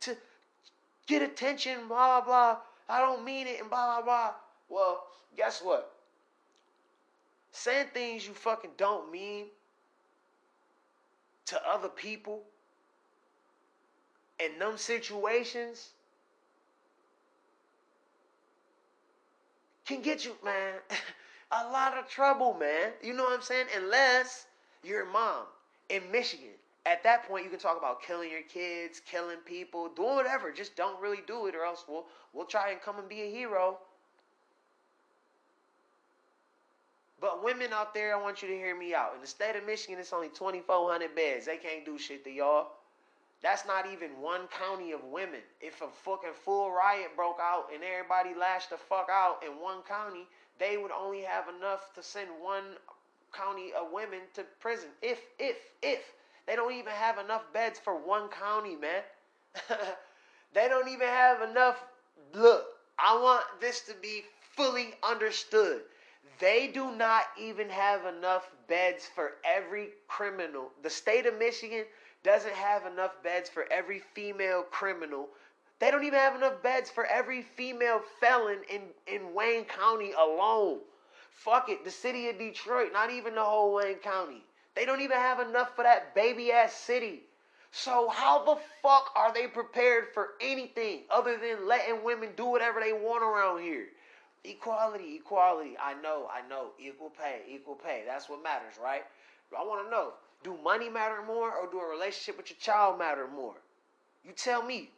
to 0.00 0.16
get 1.06 1.22
attention, 1.22 1.88
blah 1.88 2.20
blah 2.20 2.24
blah. 2.24 2.58
I 2.88 3.00
don't 3.00 3.24
mean 3.24 3.46
it 3.46 3.60
and 3.60 3.70
blah 3.70 3.96
blah 3.96 4.04
blah. 4.04 4.34
Well, 4.68 5.04
guess 5.36 5.60
what? 5.62 5.97
Saying 7.58 7.88
things 7.92 8.24
you 8.24 8.34
fucking 8.34 8.70
don't 8.76 9.10
mean 9.10 9.46
to 11.46 11.60
other 11.68 11.88
people 11.88 12.44
in 14.38 14.56
them 14.60 14.78
situations 14.78 15.88
can 19.84 20.02
get 20.02 20.24
you, 20.24 20.36
man, 20.44 20.74
a 21.50 21.68
lot 21.72 21.98
of 21.98 22.08
trouble, 22.08 22.54
man. 22.54 22.92
You 23.02 23.12
know 23.12 23.24
what 23.24 23.32
I'm 23.32 23.42
saying? 23.42 23.66
Unless 23.76 24.46
you're 24.84 25.02
a 25.02 25.10
mom 25.10 25.46
in 25.88 26.02
Michigan. 26.12 26.54
At 26.86 27.02
that 27.02 27.24
point, 27.26 27.42
you 27.42 27.50
can 27.50 27.58
talk 27.58 27.76
about 27.76 28.00
killing 28.02 28.30
your 28.30 28.42
kids, 28.42 29.02
killing 29.04 29.38
people, 29.38 29.88
doing 29.96 30.14
whatever. 30.14 30.52
Just 30.52 30.76
don't 30.76 31.00
really 31.00 31.24
do 31.26 31.46
it, 31.46 31.56
or 31.56 31.64
else 31.64 31.84
we'll 31.88 32.06
we'll 32.32 32.46
try 32.46 32.70
and 32.70 32.80
come 32.80 33.00
and 33.00 33.08
be 33.08 33.22
a 33.22 33.30
hero. 33.32 33.78
But 37.20 37.42
women 37.42 37.72
out 37.72 37.94
there, 37.94 38.14
I 38.14 38.20
want 38.20 38.42
you 38.42 38.48
to 38.48 38.54
hear 38.54 38.78
me 38.78 38.94
out. 38.94 39.12
In 39.14 39.20
the 39.20 39.26
state 39.26 39.56
of 39.56 39.66
Michigan, 39.66 39.98
it's 39.98 40.12
only 40.12 40.28
2,400 40.28 41.14
beds. 41.14 41.46
They 41.46 41.56
can't 41.56 41.84
do 41.84 41.98
shit 41.98 42.24
to 42.24 42.30
y'all. 42.30 42.68
That's 43.42 43.66
not 43.66 43.86
even 43.90 44.10
one 44.20 44.42
county 44.48 44.92
of 44.92 45.04
women. 45.04 45.40
If 45.60 45.80
a 45.80 45.88
fucking 46.04 46.34
full 46.44 46.72
riot 46.72 47.14
broke 47.14 47.38
out 47.40 47.70
and 47.72 47.82
everybody 47.82 48.34
lashed 48.38 48.70
the 48.70 48.76
fuck 48.76 49.08
out 49.10 49.42
in 49.44 49.52
one 49.60 49.82
county, 49.82 50.26
they 50.58 50.76
would 50.76 50.90
only 50.90 51.22
have 51.22 51.44
enough 51.48 51.92
to 51.94 52.02
send 52.02 52.28
one 52.40 52.64
county 53.32 53.72
of 53.78 53.92
women 53.92 54.20
to 54.34 54.44
prison. 54.60 54.88
If, 55.02 55.20
if, 55.38 55.56
if. 55.82 56.00
They 56.46 56.56
don't 56.56 56.72
even 56.72 56.92
have 56.92 57.18
enough 57.18 57.42
beds 57.52 57.78
for 57.78 57.94
one 57.94 58.28
county, 58.28 58.74
man. 58.74 59.02
they 60.54 60.68
don't 60.68 60.88
even 60.88 61.06
have 61.06 61.42
enough. 61.42 61.84
Look, 62.34 62.64
I 62.98 63.20
want 63.20 63.44
this 63.60 63.82
to 63.82 63.94
be 64.00 64.22
fully 64.56 64.94
understood. 65.08 65.82
They 66.38 66.68
do 66.68 66.92
not 66.92 67.24
even 67.36 67.68
have 67.68 68.04
enough 68.06 68.50
beds 68.68 69.06
for 69.06 69.34
every 69.44 69.90
criminal. 70.06 70.70
The 70.82 70.90
state 70.90 71.26
of 71.26 71.38
Michigan 71.38 71.84
doesn't 72.22 72.54
have 72.54 72.86
enough 72.86 73.22
beds 73.22 73.48
for 73.48 73.66
every 73.72 74.00
female 74.14 74.62
criminal. 74.62 75.28
They 75.80 75.90
don't 75.90 76.04
even 76.04 76.18
have 76.18 76.36
enough 76.36 76.62
beds 76.62 76.90
for 76.90 77.06
every 77.06 77.42
female 77.42 78.02
felon 78.20 78.58
in, 78.68 78.82
in 79.06 79.34
Wayne 79.34 79.64
County 79.64 80.12
alone. 80.12 80.80
Fuck 81.30 81.68
it, 81.68 81.84
the 81.84 81.90
city 81.90 82.28
of 82.28 82.38
Detroit, 82.38 82.92
not 82.92 83.10
even 83.10 83.34
the 83.34 83.44
whole 83.44 83.74
Wayne 83.74 83.98
County. 83.98 84.44
They 84.74 84.84
don't 84.84 85.00
even 85.00 85.16
have 85.16 85.40
enough 85.40 85.74
for 85.74 85.82
that 85.82 86.14
baby 86.14 86.52
ass 86.52 86.72
city. 86.72 87.22
So 87.70 88.08
how 88.08 88.44
the 88.44 88.56
fuck 88.82 89.10
are 89.14 89.32
they 89.32 89.46
prepared 89.46 90.08
for 90.14 90.30
anything 90.40 91.02
other 91.10 91.36
than 91.36 91.66
letting 91.66 92.02
women 92.02 92.30
do 92.36 92.46
whatever 92.46 92.80
they 92.80 92.92
want 92.92 93.22
around 93.22 93.62
here? 93.62 93.88
Equality, 94.44 95.16
equality. 95.16 95.76
I 95.82 95.94
know, 96.00 96.28
I 96.32 96.46
know. 96.48 96.70
Equal 96.78 97.10
pay, 97.10 97.42
equal 97.48 97.74
pay. 97.74 98.04
That's 98.06 98.28
what 98.28 98.42
matters, 98.42 98.74
right? 98.82 99.02
I 99.56 99.62
want 99.62 99.84
to 99.84 99.90
know 99.90 100.12
do 100.44 100.56
money 100.62 100.88
matter 100.88 101.22
more 101.26 101.52
or 101.52 101.70
do 101.70 101.80
a 101.80 101.88
relationship 101.88 102.36
with 102.36 102.50
your 102.50 102.58
child 102.60 102.98
matter 102.98 103.26
more? 103.26 103.56
You 104.24 104.32
tell 104.32 104.62
me. 104.62 104.90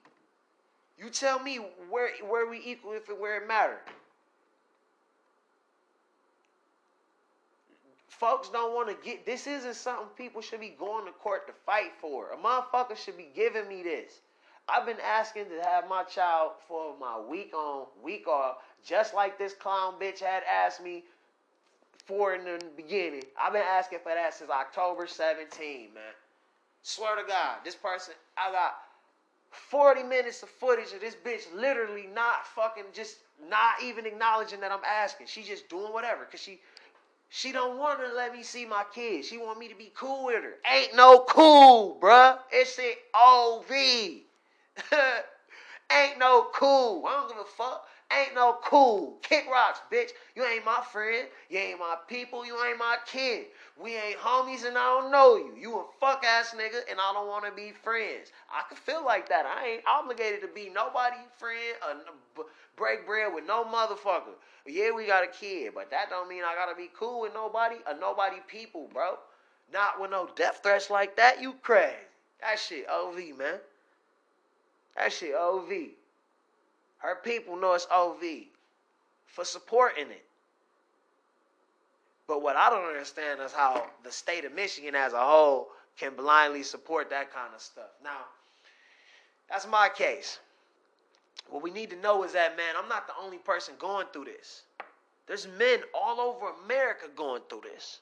You 0.98 1.08
tell 1.08 1.38
me 1.38 1.56
where 1.88 2.10
where 2.28 2.46
we 2.46 2.60
equal 2.64 2.92
if 2.92 3.08
and 3.08 3.18
where 3.18 3.42
it 3.42 3.48
matter. 3.48 3.78
Folks 8.08 8.50
don't 8.50 8.74
want 8.74 8.88
to 8.90 8.96
get 9.02 9.24
this 9.24 9.46
isn't 9.46 9.76
something 9.76 10.08
people 10.14 10.42
should 10.42 10.60
be 10.60 10.74
going 10.78 11.06
to 11.06 11.12
court 11.12 11.46
to 11.46 11.54
fight 11.64 11.92
for. 12.00 12.32
A 12.32 12.36
motherfucker 12.36 12.96
should 12.96 13.16
be 13.16 13.30
giving 13.34 13.66
me 13.66 13.82
this. 13.82 14.20
I've 14.70 14.86
been 14.86 15.00
asking 15.04 15.46
to 15.46 15.62
have 15.62 15.88
my 15.88 16.02
child 16.04 16.52
for 16.68 16.94
my 17.00 17.18
week 17.20 17.52
on, 17.54 17.86
week 18.02 18.28
off, 18.28 18.58
just 18.84 19.14
like 19.14 19.38
this 19.38 19.54
clown 19.54 19.94
bitch 20.00 20.20
had 20.20 20.42
asked 20.44 20.82
me 20.82 21.04
for 22.06 22.34
in 22.34 22.44
the 22.44 22.60
beginning. 22.76 23.24
I've 23.40 23.52
been 23.52 23.62
asking 23.62 24.00
for 24.02 24.14
that 24.14 24.34
since 24.34 24.50
October 24.50 25.06
17, 25.06 25.94
man. 25.94 26.02
Swear 26.82 27.16
to 27.16 27.22
God, 27.26 27.58
this 27.64 27.74
person, 27.74 28.14
I 28.36 28.52
got 28.52 28.74
40 29.50 30.04
minutes 30.04 30.42
of 30.42 30.48
footage 30.48 30.92
of 30.94 31.00
this 31.00 31.14
bitch 31.14 31.42
literally 31.54 32.08
not 32.14 32.46
fucking 32.46 32.84
just 32.92 33.16
not 33.48 33.82
even 33.82 34.06
acknowledging 34.06 34.60
that 34.60 34.72
I'm 34.72 34.84
asking. 34.84 35.26
She 35.26 35.42
just 35.42 35.68
doing 35.68 35.92
whatever 35.92 36.24
because 36.24 36.40
she 36.40 36.60
she 37.28 37.52
don't 37.52 37.78
want 37.78 38.00
to 38.00 38.12
let 38.14 38.34
me 38.34 38.42
see 38.42 38.66
my 38.66 38.84
kids. 38.92 39.28
She 39.28 39.38
want 39.38 39.58
me 39.58 39.68
to 39.68 39.76
be 39.76 39.92
cool 39.94 40.26
with 40.26 40.42
her. 40.42 40.54
Ain't 40.70 40.96
no 40.96 41.24
cool, 41.28 41.96
bruh. 42.00 42.38
It's 42.50 42.76
an 42.78 42.92
OV. 43.14 44.22
Ain't 45.92 46.18
no 46.18 46.48
cool. 46.54 47.04
I 47.06 47.14
don't 47.14 47.28
give 47.28 47.38
a 47.38 47.44
fuck. 47.44 47.86
Ain't 48.12 48.34
no 48.34 48.58
cool. 48.64 49.18
Kick 49.22 49.46
rocks, 49.50 49.80
bitch. 49.92 50.10
You 50.34 50.44
ain't 50.44 50.64
my 50.64 50.82
friend. 50.92 51.28
You 51.48 51.58
ain't 51.58 51.78
my 51.78 51.96
people. 52.08 52.44
You 52.44 52.56
ain't 52.64 52.78
my 52.78 52.96
kid. 53.06 53.46
We 53.80 53.96
ain't 53.96 54.18
homies 54.18 54.66
and 54.66 54.76
I 54.76 54.84
don't 55.00 55.12
know 55.12 55.36
you. 55.36 55.54
You 55.58 55.78
a 55.78 55.84
fuck 56.00 56.24
ass 56.24 56.54
nigga 56.56 56.80
and 56.90 56.98
I 57.00 57.12
don't 57.12 57.28
want 57.28 57.44
to 57.44 57.52
be 57.52 57.72
friends. 57.82 58.32
I 58.50 58.62
can 58.68 58.76
feel 58.76 59.04
like 59.04 59.28
that. 59.28 59.46
I 59.46 59.66
ain't 59.66 59.82
obligated 59.86 60.40
to 60.42 60.48
be 60.48 60.70
nobody 60.74 61.16
friend 61.38 61.76
or 61.86 62.44
break 62.76 63.06
bread 63.06 63.32
with 63.32 63.46
no 63.46 63.64
motherfucker. 63.64 64.34
Yeah, 64.66 64.90
we 64.90 65.06
got 65.06 65.24
a 65.24 65.28
kid, 65.28 65.72
but 65.74 65.90
that 65.90 66.10
don't 66.10 66.28
mean 66.28 66.42
I 66.44 66.54
gotta 66.54 66.76
be 66.76 66.90
cool 66.94 67.22
with 67.22 67.34
nobody 67.34 67.76
or 67.86 67.98
nobody 67.98 68.36
people, 68.46 68.88
bro. 68.92 69.18
Not 69.72 70.00
with 70.00 70.10
no 70.10 70.28
death 70.34 70.60
threats 70.62 70.90
like 70.90 71.16
that. 71.16 71.40
You 71.40 71.54
crazy. 71.62 71.94
That 72.40 72.58
shit 72.58 72.86
OV, 72.90 73.38
man. 73.38 73.60
That 74.96 75.12
shit 75.12 75.34
OV. 75.34 75.70
Her 76.98 77.16
people 77.24 77.56
know 77.56 77.74
it's 77.74 77.86
OV 77.90 78.22
for 79.26 79.44
supporting 79.44 80.10
it. 80.10 80.24
But 82.26 82.42
what 82.42 82.56
I 82.56 82.70
don't 82.70 82.84
understand 82.84 83.40
is 83.40 83.52
how 83.52 83.90
the 84.04 84.12
state 84.12 84.44
of 84.44 84.54
Michigan 84.54 84.94
as 84.94 85.12
a 85.12 85.20
whole 85.20 85.68
can 85.96 86.14
blindly 86.14 86.62
support 86.62 87.10
that 87.10 87.32
kind 87.32 87.52
of 87.54 87.60
stuff. 87.60 87.90
Now, 88.04 88.18
that's 89.48 89.66
my 89.66 89.88
case. 89.88 90.38
What 91.48 91.62
we 91.62 91.70
need 91.70 91.90
to 91.90 91.96
know 91.96 92.22
is 92.22 92.32
that, 92.32 92.56
man, 92.56 92.74
I'm 92.80 92.88
not 92.88 93.06
the 93.06 93.14
only 93.20 93.38
person 93.38 93.74
going 93.78 94.06
through 94.12 94.26
this. 94.26 94.62
There's 95.26 95.48
men 95.58 95.80
all 95.94 96.20
over 96.20 96.52
America 96.64 97.06
going 97.14 97.42
through 97.48 97.62
this. 97.72 98.00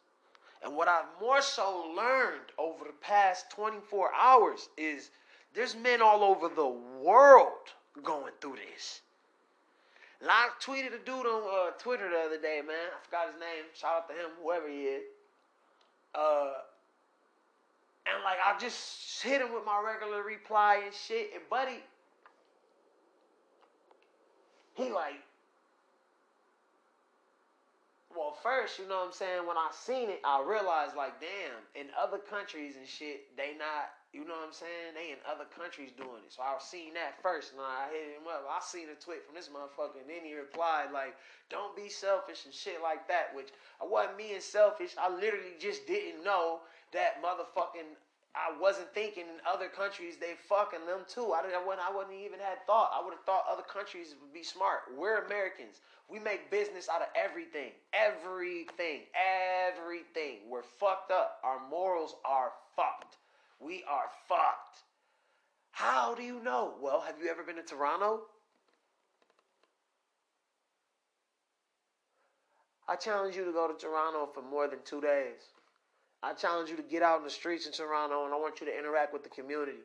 And 0.63 0.77
what 0.77 0.89
I've 0.89 1.07
more 1.21 1.41
so 1.41 1.93
learned 1.97 2.53
over 2.59 2.85
the 2.85 2.95
past 3.01 3.51
24 3.53 4.11
hours 4.15 4.69
is 4.77 5.11
there's 5.59 5.75
men 5.75 6.01
all 6.01 6.23
over 6.23 6.49
the 6.49 6.69
world 7.03 7.67
going 8.05 8.33
through 8.41 8.55
this. 8.71 9.01
And 10.21 10.31
I 10.31 10.51
tweeted 10.63 10.95
a 10.95 11.05
dude 11.05 11.27
on 11.27 11.43
uh, 11.43 11.71
Twitter 11.81 12.09
the 12.09 12.17
other 12.17 12.41
day, 12.41 12.61
man. 12.65 12.77
I 12.77 13.05
forgot 13.05 13.33
his 13.33 13.41
name. 13.41 13.65
Shout 13.75 13.97
out 13.97 14.09
to 14.09 14.15
him, 14.15 14.31
whoever 14.41 14.69
he 14.69 14.83
is. 14.83 15.03
Uh, 16.15 16.53
and 18.07 18.23
like 18.23 18.39
I 18.45 18.57
just 18.61 19.21
hit 19.21 19.41
him 19.41 19.53
with 19.53 19.65
my 19.67 19.83
regular 19.85 20.23
reply 20.23 20.83
and 20.85 20.95
shit. 20.95 21.31
And 21.35 21.43
buddy, 21.51 21.83
he 24.75 24.91
like, 24.91 25.19
well, 28.17 28.37
first, 28.45 28.79
you 28.79 28.89
know 28.89 28.99
what 28.99 29.07
I'm 29.07 29.13
saying. 29.13 29.45
When 29.45 29.57
I 29.57 29.71
seen 29.73 30.09
it, 30.09 30.21
I 30.25 30.41
realized 30.41 30.95
like, 30.95 31.21
damn, 31.21 31.83
in 31.83 31.91
other 32.01 32.19
countries 32.19 32.77
and 32.77 32.87
shit, 32.87 33.37
they 33.37 33.55
not 33.59 33.91
you 34.13 34.25
know 34.25 34.41
what 34.41 34.49
I'm 34.49 34.57
saying? 34.57 34.97
They 34.97 35.13
in 35.13 35.21
other 35.29 35.45
countries 35.45 35.93
doing 35.93 36.25
it. 36.25 36.33
So 36.33 36.41
I 36.41 36.57
seen 36.65 36.97
that 36.97 37.21
first, 37.21 37.53
and 37.53 37.61
I 37.61 37.93
hit 37.93 38.17
him 38.17 38.25
up. 38.25 38.49
I 38.49 38.57
seen 38.65 38.89
a 38.89 38.97
tweet 38.97 39.21
from 39.29 39.37
this 39.37 39.53
motherfucker, 39.53 40.01
and 40.01 40.09
then 40.09 40.25
he 40.25 40.33
replied 40.33 40.93
like, 40.97 41.13
"Don't 41.53 41.77
be 41.77 41.93
selfish 41.93 42.47
and 42.49 42.55
shit 42.55 42.81
like 42.81 43.07
that." 43.09 43.37
Which 43.37 43.53
I 43.81 43.85
wasn't 43.85 44.17
being 44.17 44.41
selfish. 44.41 44.97
I 44.97 45.13
literally 45.13 45.61
just 45.61 45.87
didn't 45.87 46.25
know 46.25 46.61
that 46.93 47.21
motherfucking. 47.23 48.01
I 48.33 48.57
wasn't 48.57 48.95
thinking 48.95 49.29
in 49.29 49.41
other 49.45 49.69
countries 49.69 50.17
they 50.17 50.41
fucking 50.49 50.87
them 50.87 51.05
too. 51.07 51.33
I 51.33 51.43
didn't. 51.43 51.61
I 51.61 51.65
wouldn't, 51.65 51.85
I 51.85 51.93
wouldn't 51.93 52.17
even 52.17 52.41
had 52.41 52.65
thought. 52.67 52.97
I 52.97 53.05
would 53.05 53.13
have 53.13 53.25
thought 53.25 53.45
other 53.45 53.67
countries 53.67 54.17
would 54.23 54.33
be 54.33 54.43
smart. 54.43 54.89
We're 54.97 55.25
Americans. 55.27 55.85
We 56.09 56.19
make 56.19 56.51
business 56.51 56.89
out 56.89 57.03
of 57.03 57.09
everything. 57.13 57.73
Everything. 57.93 59.05
Everything. 59.13 60.49
We're 60.49 60.63
fucked 60.63 61.11
up. 61.11 61.41
Our 61.45 61.61
morals 61.69 62.17
are 62.25 62.53
fucked. 62.75 63.19
We 63.61 63.85
are 63.89 64.11
fucked. 64.29 64.83
How 65.73 66.15
do 66.15 66.23
you 66.23 66.43
know? 66.43 66.75
Well, 66.81 67.01
have 67.01 67.17
you 67.23 67.29
ever 67.29 67.43
been 67.43 67.57
to 67.57 67.63
Toronto? 67.63 68.23
I 72.89 72.97
challenge 72.97 73.37
you 73.37 73.45
to 73.45 73.53
go 73.53 73.69
to 73.69 73.75
Toronto 73.75 74.29
for 74.33 74.43
more 74.43 74.67
than 74.67 74.79
two 74.85 75.01
days. 75.01 75.41
I 76.23 76.33
challenge 76.33 76.71
you 76.71 76.77
to 76.77 76.83
get 76.83 77.03
out 77.03 77.19
in 77.19 77.25
the 77.25 77.31
streets 77.31 77.67
in 77.67 77.73
Toronto 77.73 78.25
and 78.25 78.35
I 78.35 78.37
want 78.39 78.61
you 78.61 78.67
to 78.67 78.77
interact 78.77 79.13
with 79.13 79.23
the 79.23 79.29
community. 79.29 79.79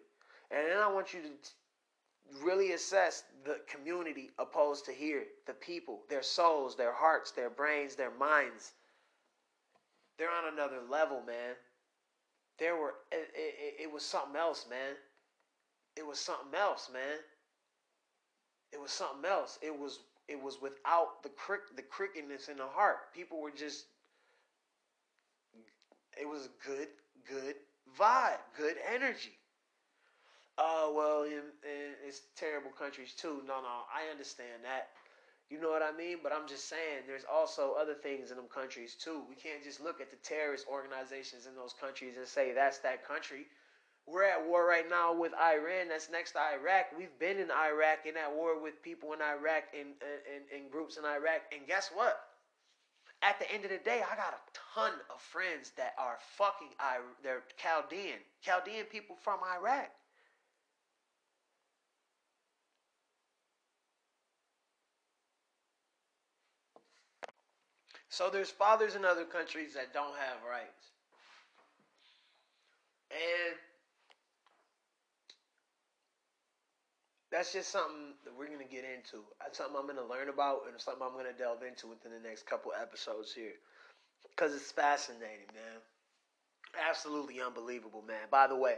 And 0.50 0.68
then 0.68 0.78
I 0.78 0.92
want 0.92 1.14
you 1.14 1.22
to 1.22 2.44
really 2.44 2.72
assess 2.72 3.24
the 3.46 3.60
community 3.68 4.32
opposed 4.40 4.86
to 4.86 4.92
here, 4.92 5.26
the 5.46 5.54
people, 5.54 6.02
their 6.10 6.24
souls, 6.24 6.76
their 6.76 6.94
hearts, 6.94 7.32
their 7.32 7.50
brains, 7.50 7.96
their 7.96 8.12
minds. 8.18 8.72
They're 10.18 10.32
on 10.32 10.54
another 10.54 10.80
level, 10.90 11.22
man 11.26 11.56
there 12.60 12.76
were 12.76 12.96
it, 13.12 13.30
it, 13.34 13.84
it, 13.84 13.92
was 13.92 14.04
something 14.04 14.36
else 14.36 14.66
man. 14.70 14.96
It 15.96 16.06
was 16.06 16.20
something 16.20 16.58
else 16.58 16.90
man. 16.92 17.20
It 18.72 18.82
was 18.82 18.92
something 18.92 19.30
else. 19.30 19.60
It 19.62 19.78
was 19.78 20.00
it 20.28 20.42
was 20.42 20.60
without 20.62 21.24
the 21.24 21.30
crick 21.30 21.62
the 21.76 21.82
crickiness 21.82 22.48
in 22.50 22.58
the 22.58 22.68
heart. 22.68 23.14
People 23.14 23.42
were 23.42 23.52
just 23.52 23.86
it 26.20 26.28
was 26.28 26.50
good 26.66 26.88
good 27.28 27.56
vibe 28.00 28.40
good 28.58 28.76
energy. 28.94 29.38
Uh 30.58 30.90
well 30.94 31.24
in, 31.24 31.42
in 31.64 31.94
it's 32.06 32.22
terrible 32.36 32.72
countries 32.72 33.14
too. 33.18 33.42
No 33.48 33.62
no 33.62 33.84
i 33.94 34.10
understand 34.12 34.64
that 34.64 34.90
you 35.50 35.60
know 35.62 35.70
what 35.70 35.84
I 35.84 35.96
mean? 35.96 36.18
But 36.24 36.34
I'm 36.34 36.48
just 36.48 36.68
saying 36.70 37.06
there's 37.06 37.26
also 37.32 37.76
other 37.80 37.94
things 37.94 38.32
in 38.32 38.38
them 38.38 38.48
countries 38.54 38.96
too. 38.96 39.22
We 39.30 39.36
can't 39.36 39.64
just 39.64 39.82
look 39.82 40.02
at 40.02 40.10
the 40.10 40.18
terrorist 40.18 40.66
organizations 40.68 41.46
in 41.46 41.56
those 41.56 41.74
countries 41.80 42.18
and 42.18 42.28
say 42.28 42.54
that's 42.54 42.80
that 42.80 43.08
country. 43.08 43.46
We're 44.06 44.24
at 44.24 44.46
war 44.46 44.68
right 44.68 44.90
now 44.90 45.14
with 45.14 45.32
Iran. 45.34 45.88
That's 45.88 46.10
next 46.12 46.34
to 46.34 46.40
Iraq. 46.40 46.92
We've 46.98 47.18
been 47.20 47.38
in 47.40 47.52
Iraq 47.52 48.06
and 48.06 48.18
at 48.18 48.36
war 48.36 48.62
with 48.62 48.82
people 48.84 49.14
in 49.14 49.22
Iraq 49.22 49.64
and 49.78 49.96
in 50.52 50.70
groups 50.70 50.98
in 50.98 51.06
Iraq. 51.06 51.42
And 51.56 51.66
guess 51.68 51.90
what? 51.94 52.20
At 53.22 53.40
the 53.40 53.50
end 53.54 53.64
of 53.64 53.72
the 53.72 53.78
day, 53.78 54.04
I 54.04 54.16
got 54.18 54.36
a 54.36 54.44
ton 54.76 54.92
of 55.14 55.22
friends 55.22 55.72
that 55.78 55.94
are 55.98 56.18
fucking 56.36 56.76
they're 57.24 57.44
Chaldean, 57.56 58.20
Chaldean 58.42 58.84
people 58.92 59.16
from 59.24 59.40
Iraq. 59.56 59.90
So 68.14 68.30
there's 68.30 68.52
fathers 68.52 68.94
in 68.94 69.06
other 69.06 69.26
countries 69.26 69.74
that 69.74 69.92
don't 69.92 70.16
have 70.16 70.38
rights. 70.48 70.92
And 73.10 73.58
that's 77.32 77.54
just 77.54 77.72
something 77.72 78.14
that 78.24 78.38
we're 78.38 78.46
going 78.46 78.60
to 78.60 78.72
get 78.72 78.84
into. 78.84 79.24
That's 79.42 79.58
something 79.58 79.76
I'm 79.76 79.88
going 79.88 79.98
to 79.98 80.06
learn 80.06 80.30
about 80.30 80.60
and 80.72 80.80
something 80.80 81.02
I'm 81.04 81.14
going 81.14 81.26
to 81.26 81.34
delve 81.34 81.64
into 81.64 81.88
within 81.88 82.12
the 82.12 82.20
next 82.20 82.46
couple 82.46 82.72
episodes 82.80 83.34
here. 83.34 83.54
Because 84.30 84.54
it's 84.54 84.72
fascinating, 84.72 85.50
man. 85.56 85.82
Absolutely 86.88 87.42
unbelievable, 87.42 88.04
man. 88.08 88.30
By 88.30 88.46
the 88.46 88.56
way, 88.56 88.76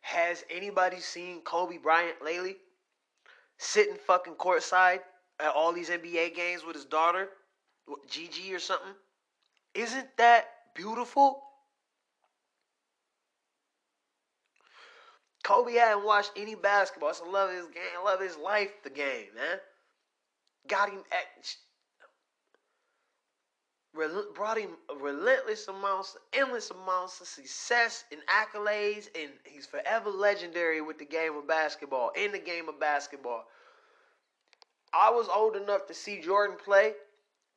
has 0.00 0.46
anybody 0.48 0.98
seen 0.98 1.42
Kobe 1.42 1.76
Bryant 1.76 2.24
lately? 2.24 2.56
Sitting 3.58 3.96
fucking 4.06 4.36
courtside 4.36 5.00
at 5.40 5.52
all 5.54 5.72
these 5.72 5.90
NBA 5.90 6.34
games 6.34 6.64
with 6.64 6.76
his 6.76 6.84
daughter, 6.84 7.28
Gigi 8.08 8.54
or 8.54 8.58
something. 8.58 8.94
Isn't 9.74 10.06
that 10.16 10.46
beautiful? 10.74 11.42
Kobe 15.42 15.74
hadn't 15.74 16.04
watched 16.04 16.32
any 16.36 16.54
basketball. 16.54 17.12
I 17.14 17.30
love 17.30 17.50
his 17.50 17.66
game. 17.66 18.04
Love 18.04 18.20
his 18.20 18.36
life, 18.36 18.70
the 18.82 18.90
game, 18.90 19.26
man. 19.34 19.58
Got 20.66 20.88
him 20.88 21.02
at, 21.12 21.56
brought 24.34 24.58
him 24.58 24.70
relentless 25.00 25.68
amounts, 25.68 26.16
endless 26.32 26.70
amounts 26.70 27.20
of 27.20 27.26
success 27.26 28.04
and 28.10 28.20
accolades, 28.26 29.08
and 29.14 29.30
he's 29.44 29.66
forever 29.66 30.08
legendary 30.08 30.80
with 30.80 30.98
the 30.98 31.04
game 31.04 31.36
of 31.36 31.46
basketball, 31.46 32.10
in 32.16 32.32
the 32.32 32.38
game 32.38 32.68
of 32.68 32.80
basketball. 32.80 33.44
I 34.94 35.10
was 35.10 35.28
old 35.28 35.56
enough 35.56 35.86
to 35.88 35.94
see 35.94 36.20
Jordan 36.20 36.56
play, 36.62 36.92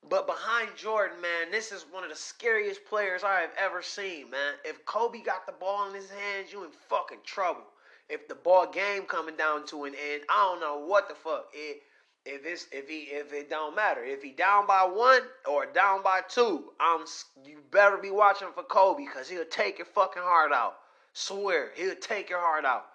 but 0.09 0.25
behind 0.25 0.75
Jordan, 0.75 1.21
man, 1.21 1.51
this 1.51 1.71
is 1.71 1.85
one 1.91 2.03
of 2.03 2.09
the 2.09 2.15
scariest 2.15 2.85
players 2.85 3.23
I 3.23 3.41
have 3.41 3.51
ever 3.57 3.81
seen, 3.81 4.31
man. 4.31 4.55
If 4.65 4.83
Kobe 4.85 5.21
got 5.21 5.45
the 5.45 5.51
ball 5.51 5.87
in 5.87 5.93
his 5.93 6.09
hands, 6.09 6.51
you 6.51 6.63
in 6.63 6.71
fucking 6.89 7.19
trouble. 7.23 7.65
If 8.09 8.27
the 8.27 8.35
ball 8.35 8.67
game 8.67 9.03
coming 9.03 9.35
down 9.35 9.67
to 9.67 9.83
an 9.83 9.93
end, 9.93 10.23
I 10.29 10.43
don't 10.43 10.61
know 10.61 10.85
what 10.85 11.09
the 11.09 11.15
fuck. 11.15 11.47
It, 11.53 11.81
if 12.25 12.45
it's 12.45 12.67
if 12.71 12.89
he 12.89 13.03
if 13.03 13.31
it 13.31 13.49
don't 13.49 13.75
matter 13.75 14.03
if 14.03 14.21
he 14.21 14.31
down 14.31 14.67
by 14.67 14.83
one 14.83 15.21
or 15.49 15.65
down 15.65 16.03
by 16.03 16.21
two, 16.27 16.71
I'm 16.79 17.05
you 17.45 17.59
better 17.71 17.97
be 17.97 18.11
watching 18.11 18.49
for 18.53 18.63
Kobe 18.63 19.05
because 19.05 19.29
he'll 19.29 19.45
take 19.45 19.77
your 19.77 19.85
fucking 19.85 20.21
heart 20.21 20.51
out. 20.51 20.75
Swear 21.13 21.71
he'll 21.75 21.95
take 21.95 22.29
your 22.29 22.39
heart 22.39 22.65
out. 22.65 22.85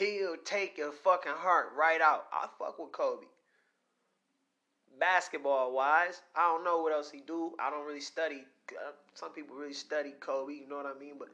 He'll 0.00 0.36
take 0.46 0.78
your 0.78 0.92
fucking 0.92 1.32
heart 1.36 1.72
right 1.76 2.00
out. 2.00 2.24
I 2.32 2.48
fuck 2.58 2.78
with 2.78 2.90
Kobe. 2.90 3.26
Basketball 4.98 5.72
wise, 5.72 6.22
I 6.34 6.42
don't 6.48 6.64
know 6.64 6.78
what 6.80 6.92
else 6.94 7.10
he 7.10 7.20
do. 7.20 7.52
I 7.60 7.68
don't 7.68 7.86
really 7.86 8.00
study. 8.00 8.44
uh, 8.72 8.92
Some 9.12 9.32
people 9.32 9.56
really 9.56 9.74
study 9.74 10.14
Kobe. 10.18 10.54
You 10.54 10.66
know 10.70 10.76
what 10.76 10.86
I 10.86 10.98
mean? 10.98 11.14
But 11.18 11.28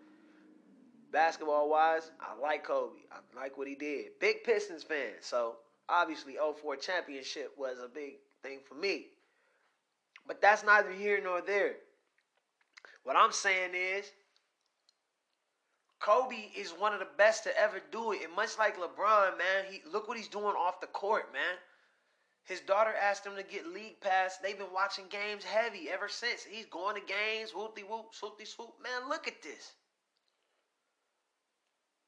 basketball 1.13 1.71
wise, 1.71 2.11
I 2.21 2.37
like 2.41 2.65
Kobe. 2.65 2.99
I 3.13 3.41
like 3.41 3.57
what 3.57 3.69
he 3.69 3.77
did. 3.77 4.19
Big 4.21 4.43
Pistons 4.43 4.83
fan. 4.83 5.13
So 5.21 5.57
obviously 5.89 6.35
04 6.61 6.75
championship 6.77 7.53
was 7.57 7.79
a 7.79 7.89
big 7.89 8.15
thing 8.43 8.59
for 8.69 8.75
me. 8.75 9.07
But 10.27 10.43
that's 10.43 10.65
neither 10.65 10.91
here 10.91 11.21
nor 11.23 11.41
there. 11.41 11.75
What 13.05 13.15
I'm 13.17 13.31
saying 13.31 13.71
is 13.75 14.11
Kobe 15.99 16.51
is 16.57 16.73
one 16.73 16.93
of 16.93 17.01
the 17.01 17.09
best 17.17 17.45
to 17.45 17.59
ever 17.59 17.81
do 17.91 18.13
it. 18.13 18.23
And 18.23 18.35
much 18.35 18.59
like 18.59 18.79
LeBron, 18.79 19.39
man, 19.39 19.65
he 19.71 19.83
look 19.91 20.09
what 20.09 20.17
he's 20.17 20.29
doing 20.29 20.55
off 20.57 20.81
the 20.81 20.87
court, 20.87 21.33
man. 21.33 21.57
His 22.45 22.61
daughter 22.61 22.95
asked 22.95 23.27
him 23.27 23.35
to 23.37 23.43
get 23.43 23.67
league 23.67 24.01
pass. 24.01 24.37
They've 24.39 24.57
been 24.57 24.73
watching 24.73 25.07
games 25.09 25.43
heavy 25.43 25.91
ever 25.91 26.09
since. 26.09 26.45
He's 26.45 26.67
going 26.67 26.95
to 26.95 27.01
games, 27.01 27.51
whoopty 27.51 27.83
whoop, 27.89 28.15
swoopty 28.15 28.47
swoop. 28.47 28.75
Man, 28.81 29.09
look 29.09 29.27
at 29.27 29.43
this. 29.43 29.73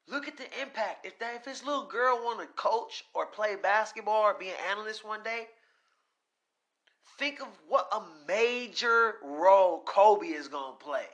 Look 0.06 0.28
at 0.28 0.36
the 0.36 0.46
impact. 0.62 1.04
If 1.04 1.18
that 1.18 1.34
if 1.34 1.44
his 1.44 1.64
little 1.64 1.86
girl 1.86 2.16
want 2.18 2.40
to 2.40 2.46
coach 2.54 3.04
or 3.14 3.26
play 3.26 3.56
basketball 3.56 4.22
or 4.22 4.34
be 4.34 4.48
an 4.48 4.56
analyst 4.70 5.04
one 5.04 5.22
day, 5.22 5.48
think 7.18 7.40
of 7.40 7.48
what 7.66 7.88
a 7.92 8.00
major 8.26 9.16
role 9.22 9.82
Kobe 9.84 10.28
is 10.28 10.48
gonna 10.48 10.76
play. 10.76 11.06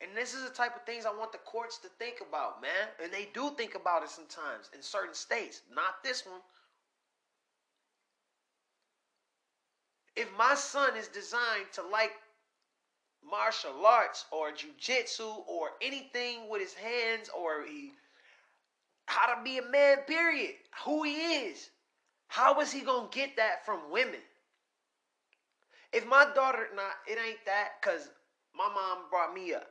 And 0.00 0.16
this 0.16 0.34
is 0.34 0.44
the 0.44 0.54
type 0.54 0.74
of 0.74 0.82
things 0.84 1.04
I 1.04 1.10
want 1.10 1.32
the 1.32 1.38
courts 1.38 1.78
to 1.78 1.88
think 1.98 2.16
about, 2.26 2.62
man. 2.62 2.88
And 3.02 3.12
they 3.12 3.28
do 3.34 3.50
think 3.56 3.74
about 3.74 4.02
it 4.02 4.08
sometimes 4.08 4.70
in 4.74 4.82
certain 4.82 5.14
states. 5.14 5.62
Not 5.74 6.02
this 6.02 6.24
one. 6.24 6.40
If 10.16 10.28
my 10.38 10.54
son 10.54 10.96
is 10.96 11.08
designed 11.08 11.66
to 11.74 11.82
like 11.82 12.12
martial 13.28 13.84
arts 13.86 14.24
or 14.32 14.50
jujitsu 14.50 15.46
or 15.46 15.70
anything 15.82 16.48
with 16.48 16.62
his 16.62 16.74
hands 16.74 17.30
or 17.36 17.64
he 17.66 17.92
how 19.06 19.34
to 19.34 19.42
be 19.42 19.58
a 19.58 19.62
man, 19.62 19.98
period, 20.06 20.54
who 20.84 21.02
he 21.02 21.16
is, 21.16 21.70
how 22.28 22.60
is 22.60 22.70
he 22.70 22.80
gonna 22.80 23.08
get 23.10 23.36
that 23.36 23.66
from 23.66 23.80
women? 23.90 24.20
If 25.92 26.06
my 26.06 26.26
daughter, 26.34 26.68
nah, 26.76 26.82
it 27.08 27.18
ain't 27.18 27.44
that, 27.44 27.82
cause 27.82 28.08
my 28.56 28.68
mom 28.72 29.10
brought 29.10 29.34
me 29.34 29.52
up. 29.52 29.66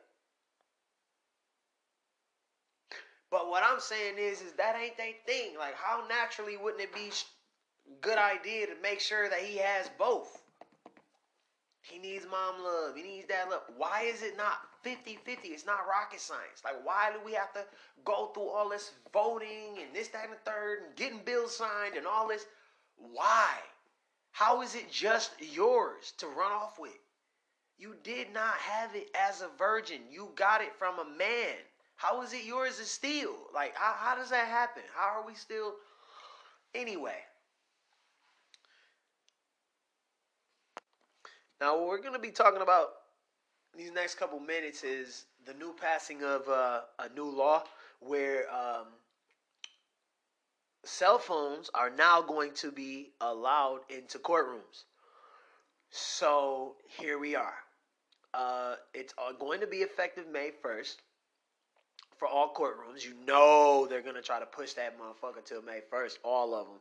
But 3.32 3.50
what 3.50 3.64
I'm 3.64 3.80
saying 3.80 4.16
is, 4.18 4.42
is 4.42 4.54
that 4.54 4.76
ain't 4.82 4.98
they 4.98 5.18
thing. 5.26 5.58
Like, 5.58 5.76
how 5.76 6.04
naturally 6.08 6.58
wouldn't 6.58 6.82
it 6.82 6.94
be 6.94 7.12
good 8.02 8.18
idea 8.18 8.68
to 8.68 8.74
make 8.82 9.00
sure 9.00 9.30
that 9.30 9.40
he 9.40 9.58
has 9.58 9.90
both? 9.98 10.42
He 11.82 11.98
needs 11.98 12.26
mom 12.30 12.64
love. 12.64 12.96
He 12.96 13.04
needs 13.04 13.28
dad 13.28 13.50
love. 13.50 13.62
Why 13.78 14.04
is 14.04 14.22
it 14.22 14.38
not 14.38 14.58
50-50? 14.86 15.18
It's 15.46 15.66
not 15.66 15.88
rocket 15.88 16.20
science. 16.20 16.62
Like, 16.64 16.86
why 16.86 17.12
do 17.12 17.20
we 17.26 17.34
have 17.34 17.52
to 17.54 17.66
go 18.06 18.32
through 18.34 18.50
all 18.50 18.70
this 18.70 18.92
voting 19.12 19.78
and 19.80 19.94
this, 19.94 20.10
that, 20.10 20.26
and 20.26 20.34
the 20.34 20.52
third 20.52 20.80
and 20.86 20.96
getting 20.96 21.20
bills 21.26 21.56
signed 21.56 21.96
and 21.98 22.06
all 22.06 22.28
this? 22.28 22.46
Why? 22.98 23.48
How 24.32 24.62
is 24.62 24.76
it 24.76 24.92
just 24.92 25.32
yours 25.40 26.14
to 26.18 26.28
run 26.28 26.52
off 26.52 26.80
with? 26.80 26.98
You 27.78 27.96
did 28.04 28.34
not 28.34 28.56
have 28.56 28.96
it 28.96 29.10
as 29.16 29.42
a 29.42 29.50
virgin. 29.58 30.02
You 30.12 30.30
got 30.36 30.62
it 30.62 30.76
from 30.78 31.00
a 31.00 31.06
man. 31.18 31.56
How 32.00 32.22
is 32.22 32.32
it 32.32 32.46
yours 32.46 32.78
to 32.78 32.86
steal? 32.86 33.36
Like, 33.54 33.76
how, 33.76 33.94
how 33.94 34.16
does 34.16 34.30
that 34.30 34.48
happen? 34.48 34.84
How 34.96 35.20
are 35.20 35.28
we 35.28 35.34
still. 35.34 35.74
Anyway. 36.74 37.18
Now, 41.60 41.78
what 41.78 41.90
we're 41.90 42.02
going 42.02 42.14
to 42.14 42.20
be 42.20 42.32
talking 42.32 42.62
about 42.62 42.88
these 43.78 43.92
next 43.92 44.16
couple 44.16 44.40
minutes 44.40 44.86
is 44.86 45.26
the 45.46 45.54
new 45.56 45.76
passing 45.82 46.24
of 46.24 46.48
uh, 46.48 46.82
a 47.00 47.14
new 47.14 47.30
law 47.30 47.64
where 48.00 48.50
um, 48.50 48.88
cell 50.86 51.18
phones 51.18 51.70
are 51.74 51.90
now 51.90 52.22
going 52.22 52.54
to 52.54 52.72
be 52.72 53.10
allowed 53.20 53.80
into 53.90 54.20
courtrooms. 54.20 54.86
So 55.90 56.78
here 56.98 57.20
we 57.20 57.36
are. 57.36 57.56
Uh, 58.34 58.76
it's 58.94 59.14
uh, 59.18 59.34
going 59.34 59.60
to 59.60 59.68
be 59.68 59.78
effective 59.80 60.28
May 60.32 60.52
1st 60.64 60.96
for 62.20 62.28
all 62.28 62.54
courtrooms. 62.54 63.06
You 63.06 63.14
know 63.26 63.88
they're 63.90 64.02
to 64.02 64.22
try 64.22 64.40
to 64.40 64.46
push 64.46 64.74
that 64.74 65.00
motherfucker 65.00 65.44
till 65.44 65.62
May 65.62 65.80
1st, 65.92 66.18
all 66.24 66.54
of 66.54 66.68
them. 66.68 66.80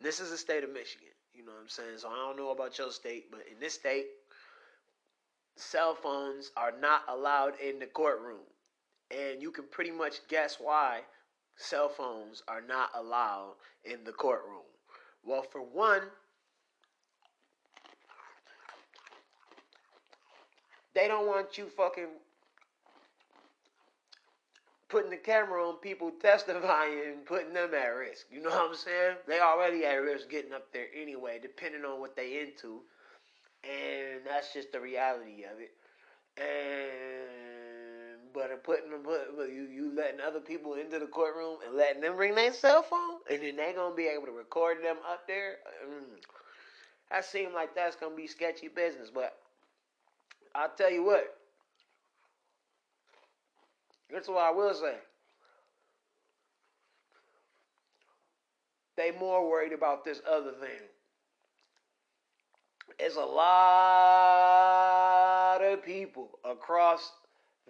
This 0.00 0.20
is 0.20 0.30
the 0.30 0.36
state 0.36 0.62
of 0.62 0.72
Michigan. 0.72 1.08
You 1.34 1.44
know 1.44 1.52
what 1.52 1.62
I'm 1.62 1.68
saying? 1.68 1.98
So 1.98 2.08
I 2.08 2.16
don't 2.16 2.36
know 2.36 2.50
about 2.50 2.76
your 2.78 2.90
state, 2.90 3.30
but 3.30 3.40
in 3.50 3.58
this 3.58 3.74
state, 3.74 4.06
cell 5.56 5.94
phones 5.94 6.52
are 6.56 6.72
not 6.78 7.02
allowed 7.08 7.54
in 7.60 7.78
the 7.78 7.86
courtroom. 7.86 8.44
And 9.10 9.40
you 9.40 9.50
can 9.50 9.64
pretty 9.70 9.90
much 9.90 10.26
guess 10.28 10.58
why 10.60 11.00
cell 11.56 11.88
phones 11.88 12.42
are 12.46 12.60
not 12.60 12.90
allowed 12.94 13.54
in 13.84 14.04
the 14.04 14.12
courtroom. 14.12 14.64
Well, 15.24 15.42
for 15.42 15.62
one, 15.62 16.02
they 20.94 21.08
don't 21.08 21.26
want 21.26 21.56
you 21.56 21.66
fucking 21.66 22.08
putting 24.88 25.10
the 25.10 25.16
camera 25.16 25.66
on 25.66 25.76
people 25.76 26.12
testifying 26.22 27.00
and 27.06 27.26
putting 27.26 27.52
them 27.52 27.74
at 27.74 27.86
risk. 27.88 28.26
You 28.30 28.42
know 28.42 28.50
what 28.50 28.70
I'm 28.70 28.76
saying? 28.76 29.16
They 29.26 29.40
already 29.40 29.84
at 29.84 29.94
risk 29.94 30.30
getting 30.30 30.52
up 30.52 30.72
there 30.72 30.86
anyway, 30.94 31.38
depending 31.40 31.84
on 31.84 32.00
what 32.00 32.16
they 32.16 32.40
into. 32.40 32.82
And 33.64 34.20
that's 34.26 34.52
just 34.52 34.72
the 34.72 34.80
reality 34.80 35.44
of 35.44 35.60
it. 35.60 35.72
And 36.38 37.46
but 38.32 38.62
putting 38.64 38.90
them, 38.90 39.00
but 39.02 39.48
you 39.48 39.66
you 39.72 39.94
letting 39.96 40.20
other 40.20 40.40
people 40.40 40.74
into 40.74 40.98
the 40.98 41.06
courtroom 41.06 41.56
and 41.66 41.74
letting 41.74 42.02
them 42.02 42.16
bring 42.16 42.34
their 42.34 42.52
cell 42.52 42.82
phone, 42.82 43.20
and 43.30 43.42
then 43.42 43.56
they 43.56 43.72
gonna 43.74 43.94
be 43.94 44.06
able 44.06 44.26
to 44.26 44.32
record 44.32 44.84
them 44.84 44.96
up 45.10 45.26
there. 45.26 45.56
Mm, 45.88 46.20
that 47.10 47.24
seems 47.24 47.54
like 47.54 47.74
that's 47.74 47.96
gonna 47.96 48.14
be 48.14 48.26
sketchy 48.26 48.68
business. 48.68 49.10
But 49.12 49.38
I'll 50.54 50.72
tell 50.76 50.92
you 50.92 51.04
what. 51.04 51.38
That's 54.10 54.28
what 54.28 54.38
I 54.38 54.50
will 54.50 54.74
say. 54.74 54.96
They 58.96 59.10
more 59.12 59.48
worried 59.48 59.72
about 59.72 60.04
this 60.04 60.20
other 60.28 60.52
thing. 60.52 60.88
It's 62.98 63.16
a 63.16 63.20
lot 63.20 63.58
of 65.60 65.84
people 65.84 66.38
across 66.44 67.12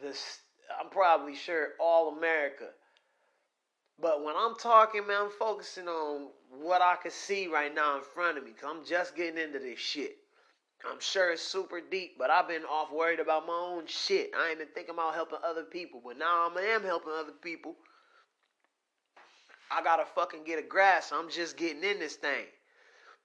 this. 0.00 0.38
I'm 0.80 0.88
probably 0.90 1.34
sure 1.34 1.70
all 1.80 2.16
America. 2.16 2.68
But 4.00 4.22
when 4.22 4.36
I'm 4.36 4.54
talking, 4.56 5.04
man, 5.06 5.22
I'm 5.22 5.30
focusing 5.30 5.88
on 5.88 6.28
what 6.50 6.82
I 6.82 6.96
can 7.02 7.10
see 7.10 7.48
right 7.48 7.74
now 7.74 7.96
in 7.96 8.02
front 8.14 8.38
of 8.38 8.44
me. 8.44 8.52
Cause 8.52 8.70
I'm 8.72 8.84
just 8.84 9.16
getting 9.16 9.42
into 9.42 9.58
this 9.58 9.78
shit. 9.78 10.18
I'm 10.84 11.00
sure 11.00 11.32
it's 11.32 11.42
super 11.42 11.80
deep, 11.80 12.16
but 12.18 12.30
I've 12.30 12.48
been 12.48 12.64
off 12.64 12.92
worried 12.92 13.20
about 13.20 13.46
my 13.46 13.52
own 13.52 13.86
shit. 13.86 14.30
I 14.36 14.50
ain't 14.50 14.58
been 14.58 14.68
thinking 14.74 14.94
about 14.94 15.14
helping 15.14 15.38
other 15.44 15.64
people, 15.64 16.02
but 16.04 16.18
now 16.18 16.50
I 16.54 16.60
am 16.60 16.84
helping 16.84 17.12
other 17.12 17.32
people. 17.32 17.76
I 19.70 19.82
gotta 19.82 20.04
fucking 20.04 20.44
get 20.44 20.58
a 20.58 20.62
grasp. 20.62 21.12
I'm 21.14 21.30
just 21.30 21.56
getting 21.56 21.82
in 21.82 21.98
this 21.98 22.16
thing. 22.16 22.44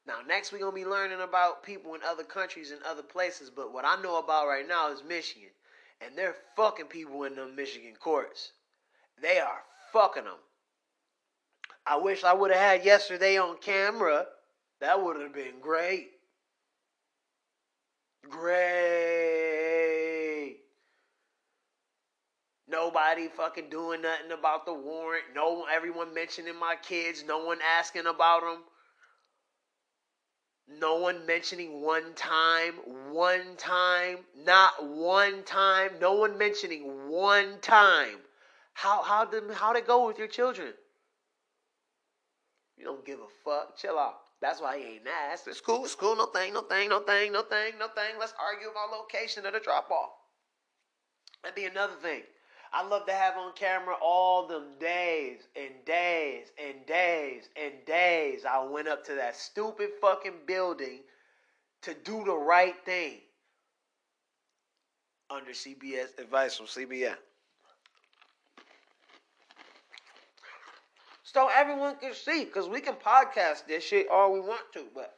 Now, 0.07 0.21
next 0.27 0.51
we're 0.51 0.59
gonna 0.59 0.71
be 0.71 0.85
learning 0.85 1.21
about 1.21 1.63
people 1.63 1.93
in 1.93 2.01
other 2.03 2.23
countries 2.23 2.71
and 2.71 2.81
other 2.83 3.03
places, 3.03 3.49
but 3.49 3.73
what 3.73 3.85
I 3.85 4.01
know 4.01 4.17
about 4.17 4.47
right 4.47 4.67
now 4.67 4.91
is 4.91 5.03
Michigan. 5.03 5.49
And 5.99 6.17
they're 6.17 6.35
fucking 6.55 6.87
people 6.87 7.25
in 7.25 7.35
the 7.35 7.45
Michigan 7.45 7.93
courts. 7.99 8.53
They 9.21 9.39
are 9.39 9.61
fucking 9.93 10.23
them. 10.23 10.39
I 11.85 11.97
wish 11.97 12.23
I 12.23 12.33
would 12.33 12.51
have 12.51 12.59
had 12.59 12.85
yesterday 12.85 13.37
on 13.37 13.57
camera. 13.57 14.25
That 14.79 15.03
would 15.03 15.21
have 15.21 15.33
been 15.33 15.59
great. 15.61 16.09
Great. 18.29 18.61
Nobody 22.67 23.27
fucking 23.27 23.69
doing 23.69 24.01
nothing 24.01 24.31
about 24.31 24.65
the 24.65 24.73
warrant. 24.73 25.25
No 25.35 25.65
everyone 25.71 26.13
mentioning 26.13 26.57
my 26.57 26.75
kids. 26.81 27.23
No 27.27 27.45
one 27.45 27.59
asking 27.77 28.05
about 28.05 28.41
them. 28.41 28.63
No 30.79 30.95
one 30.95 31.25
mentioning 31.25 31.81
one 31.81 32.13
time, 32.13 32.75
one 33.11 33.57
time, 33.57 34.19
not 34.37 34.85
one 34.85 35.43
time. 35.43 35.91
No 35.99 36.13
one 36.13 36.37
mentioning 36.37 37.09
one 37.09 37.59
time. 37.59 38.19
How 38.73 39.01
how 39.01 39.25
did 39.25 39.51
how 39.51 39.73
it 39.73 39.85
go 39.85 40.07
with 40.07 40.17
your 40.17 40.29
children? 40.29 40.73
You 42.77 42.85
don't 42.85 43.05
give 43.05 43.19
a 43.19 43.27
fuck. 43.43 43.75
Chill 43.77 43.99
out. 43.99 44.20
That's 44.41 44.59
why 44.59 44.79
he 44.79 44.85
ain't 44.95 45.07
asked. 45.31 45.47
It's 45.47 45.61
cool, 45.61 45.85
it's 45.85 45.95
cool, 45.95 46.15
no 46.15 46.25
thing, 46.25 46.53
no 46.53 46.61
thing, 46.61 46.89
no 46.89 47.01
thing, 47.01 47.31
no 47.31 47.43
thing, 47.43 47.73
no 47.79 47.87
thing. 47.89 48.15
Let's 48.19 48.33
argue 48.41 48.69
about 48.69 48.91
location 48.91 49.45
of 49.45 49.53
the 49.53 49.59
drop 49.59 49.91
off. 49.91 50.09
That'd 51.43 51.55
be 51.55 51.65
another 51.65 51.93
thing. 52.01 52.23
I 52.73 52.87
love 52.87 53.05
to 53.05 53.11
have 53.11 53.35
on 53.37 53.53
camera 53.53 53.95
all 54.01 54.47
them 54.47 54.65
days 54.79 55.41
and 55.55 55.85
days 55.85 56.47
and 56.57 56.85
days 56.85 57.49
and 57.61 57.73
days 57.85 58.45
I 58.45 58.63
went 58.63 58.87
up 58.87 59.05
to 59.07 59.15
that 59.15 59.35
stupid 59.35 59.89
fucking 59.99 60.45
building 60.47 61.01
to 61.81 61.93
do 61.93 62.23
the 62.23 62.35
right 62.35 62.75
thing 62.85 63.17
under 65.29 65.51
CPS 65.51 66.17
advice 66.17 66.55
from 66.55 66.67
CPS. 66.67 67.17
So 71.33 71.49
everyone 71.55 71.95
can 71.95 72.13
see, 72.13 72.43
because 72.43 72.67
we 72.67 72.81
can 72.81 72.95
podcast 72.95 73.65
this 73.65 73.85
shit 73.85 74.07
all 74.11 74.33
we 74.33 74.41
want 74.41 74.63
to, 74.73 74.81
but 74.93 75.15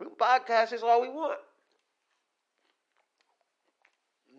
we 0.00 0.06
podcast 0.06 0.70
this 0.70 0.82
all 0.82 1.02
we 1.02 1.10
want. 1.10 1.38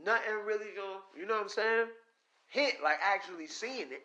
Nothing 0.04 0.34
really 0.48 0.66
gonna, 0.76 1.00
you 1.16 1.28
know 1.28 1.36
what 1.36 1.44
I'm 1.44 1.50
saying? 1.50 1.86
Hit 2.48 2.82
like 2.84 2.98
actually 3.04 3.46
seeing 3.46 3.92
it. 3.92 4.04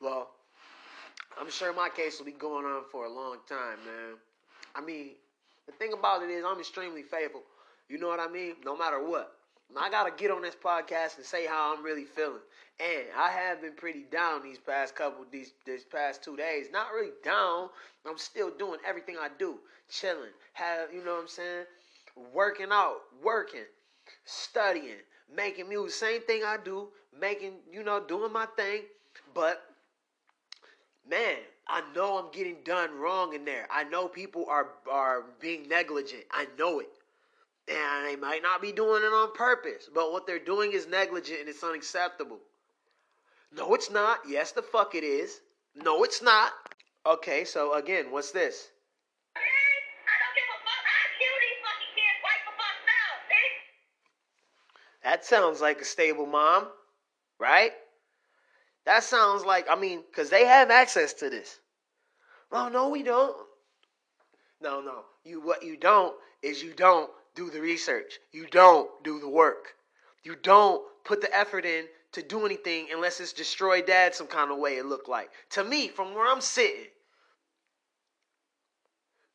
Well, 0.00 0.30
I'm 1.40 1.50
sure 1.50 1.72
my 1.72 1.88
case 1.88 2.20
will 2.20 2.26
be 2.26 2.32
going 2.32 2.64
on 2.64 2.84
for 2.92 3.06
a 3.06 3.12
long 3.12 3.38
time, 3.48 3.78
man. 3.84 4.14
I 4.76 4.80
mean, 4.80 5.10
the 5.66 5.72
thing 5.72 5.92
about 5.92 6.22
it 6.22 6.30
is, 6.30 6.44
I'm 6.46 6.60
extremely 6.60 7.02
faithful. 7.02 7.42
You 7.88 7.98
know 7.98 8.06
what 8.06 8.20
I 8.20 8.28
mean? 8.28 8.54
No 8.64 8.76
matter 8.76 9.04
what. 9.04 9.35
I 9.78 9.90
gotta 9.90 10.12
get 10.16 10.30
on 10.30 10.42
this 10.42 10.54
podcast 10.54 11.16
and 11.16 11.24
say 11.24 11.46
how 11.46 11.74
I'm 11.74 11.84
really 11.84 12.04
feeling. 12.04 12.40
And 12.78 13.06
I 13.16 13.30
have 13.30 13.62
been 13.62 13.74
pretty 13.74 14.04
down 14.10 14.42
these 14.42 14.58
past 14.58 14.94
couple 14.94 15.24
these 15.30 15.52
this 15.64 15.84
past 15.84 16.22
two 16.22 16.36
days. 16.36 16.66
Not 16.72 16.92
really 16.92 17.12
down. 17.24 17.70
I'm 18.06 18.18
still 18.18 18.50
doing 18.50 18.78
everything 18.86 19.16
I 19.18 19.28
do. 19.38 19.58
Chilling. 19.88 20.32
Have 20.54 20.92
you 20.92 21.04
know 21.04 21.14
what 21.14 21.22
I'm 21.22 21.28
saying? 21.28 21.64
Working 22.32 22.68
out, 22.70 22.98
working, 23.22 23.64
studying, 24.24 25.02
making 25.34 25.68
music. 25.68 25.98
Same 25.98 26.22
thing 26.22 26.42
I 26.44 26.56
do. 26.62 26.88
Making, 27.18 27.54
you 27.70 27.82
know, 27.82 28.02
doing 28.06 28.32
my 28.32 28.46
thing. 28.56 28.82
But 29.34 29.62
man, 31.08 31.36
I 31.68 31.82
know 31.94 32.18
I'm 32.18 32.30
getting 32.30 32.56
done 32.64 32.98
wrong 32.98 33.34
in 33.34 33.44
there. 33.44 33.66
I 33.70 33.84
know 33.84 34.08
people 34.08 34.46
are 34.48 34.68
are 34.90 35.24
being 35.40 35.68
negligent. 35.68 36.24
I 36.30 36.46
know 36.58 36.80
it. 36.80 36.88
And 37.68 38.06
they 38.06 38.16
might 38.16 38.42
not 38.42 38.62
be 38.62 38.72
doing 38.72 39.02
it 39.02 39.12
on 39.12 39.32
purpose, 39.32 39.88
but 39.92 40.12
what 40.12 40.26
they're 40.26 40.38
doing 40.38 40.72
is 40.72 40.86
negligent 40.86 41.40
and 41.40 41.48
it's 41.48 41.64
unacceptable. 41.64 42.38
No, 43.52 43.74
it's 43.74 43.90
not. 43.90 44.20
Yes, 44.28 44.52
the 44.52 44.62
fuck 44.62 44.94
it 44.94 45.04
is. 45.04 45.40
No, 45.74 46.04
it's 46.04 46.22
not. 46.22 46.52
Okay, 47.04 47.44
so 47.44 47.74
again, 47.74 48.06
what's 48.10 48.30
this? 48.30 48.68
That 55.06 55.24
sounds 55.24 55.60
like 55.60 55.80
a 55.80 55.84
stable 55.84 56.26
mom, 56.26 56.66
right? 57.38 57.70
That 58.86 59.04
sounds 59.04 59.44
like, 59.44 59.66
I 59.70 59.76
mean, 59.76 60.02
because 60.10 60.30
they 60.30 60.44
have 60.46 60.68
access 60.68 61.12
to 61.14 61.30
this. 61.30 61.60
Well, 62.50 62.70
no, 62.70 62.88
we 62.88 63.04
don't. 63.04 63.36
No, 64.60 64.80
no. 64.80 65.04
You 65.24 65.40
what 65.40 65.62
you 65.62 65.76
don't 65.76 66.14
is 66.42 66.60
you 66.60 66.72
don't 66.74 67.08
do 67.36 67.50
the 67.50 67.60
research. 67.60 68.18
You 68.32 68.46
don't 68.50 68.90
do 69.04 69.20
the 69.20 69.28
work. 69.28 69.74
You 70.24 70.34
don't 70.42 70.82
put 71.04 71.20
the 71.20 71.34
effort 71.36 71.64
in 71.64 71.84
to 72.12 72.22
do 72.22 72.44
anything 72.44 72.88
unless 72.92 73.20
it's 73.20 73.32
destroy 73.32 73.82
dad 73.82 74.14
some 74.14 74.26
kind 74.26 74.50
of 74.50 74.58
way 74.58 74.78
it 74.78 74.86
looked 74.86 75.08
like. 75.08 75.30
To 75.50 75.62
me, 75.62 75.88
from 75.88 76.14
where 76.14 76.26
I'm 76.26 76.40
sitting, 76.40 76.86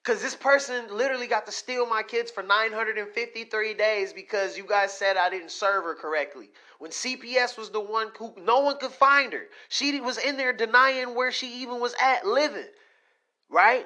because 0.04 0.22
this 0.22 0.36
person 0.36 0.86
literally 0.98 1.28
got 1.28 1.46
to 1.46 1.52
steal 1.52 1.86
my 1.86 2.02
kids 2.02 2.32
for 2.32 2.42
953 2.42 3.74
days 3.76 4.14
because 4.14 4.58
you 4.58 4.66
guys 4.68 4.92
said 4.92 5.16
I 5.16 5.30
didn't 5.30 5.52
serve 5.52 5.84
her 5.84 5.94
correctly. 5.94 6.50
When 6.80 6.90
CPS 6.90 7.56
was 7.56 7.70
the 7.70 7.80
one 7.80 8.08
who 8.18 8.34
no 8.44 8.62
one 8.62 8.80
could 8.80 8.92
find 8.92 9.32
her. 9.32 9.44
She 9.70 10.02
was 10.02 10.18
in 10.18 10.38
there 10.38 10.54
denying 10.54 11.14
where 11.14 11.32
she 11.32 11.62
even 11.62 11.80
was 11.80 11.94
at 12.02 12.26
living. 12.26 12.66
Right? 13.48 13.86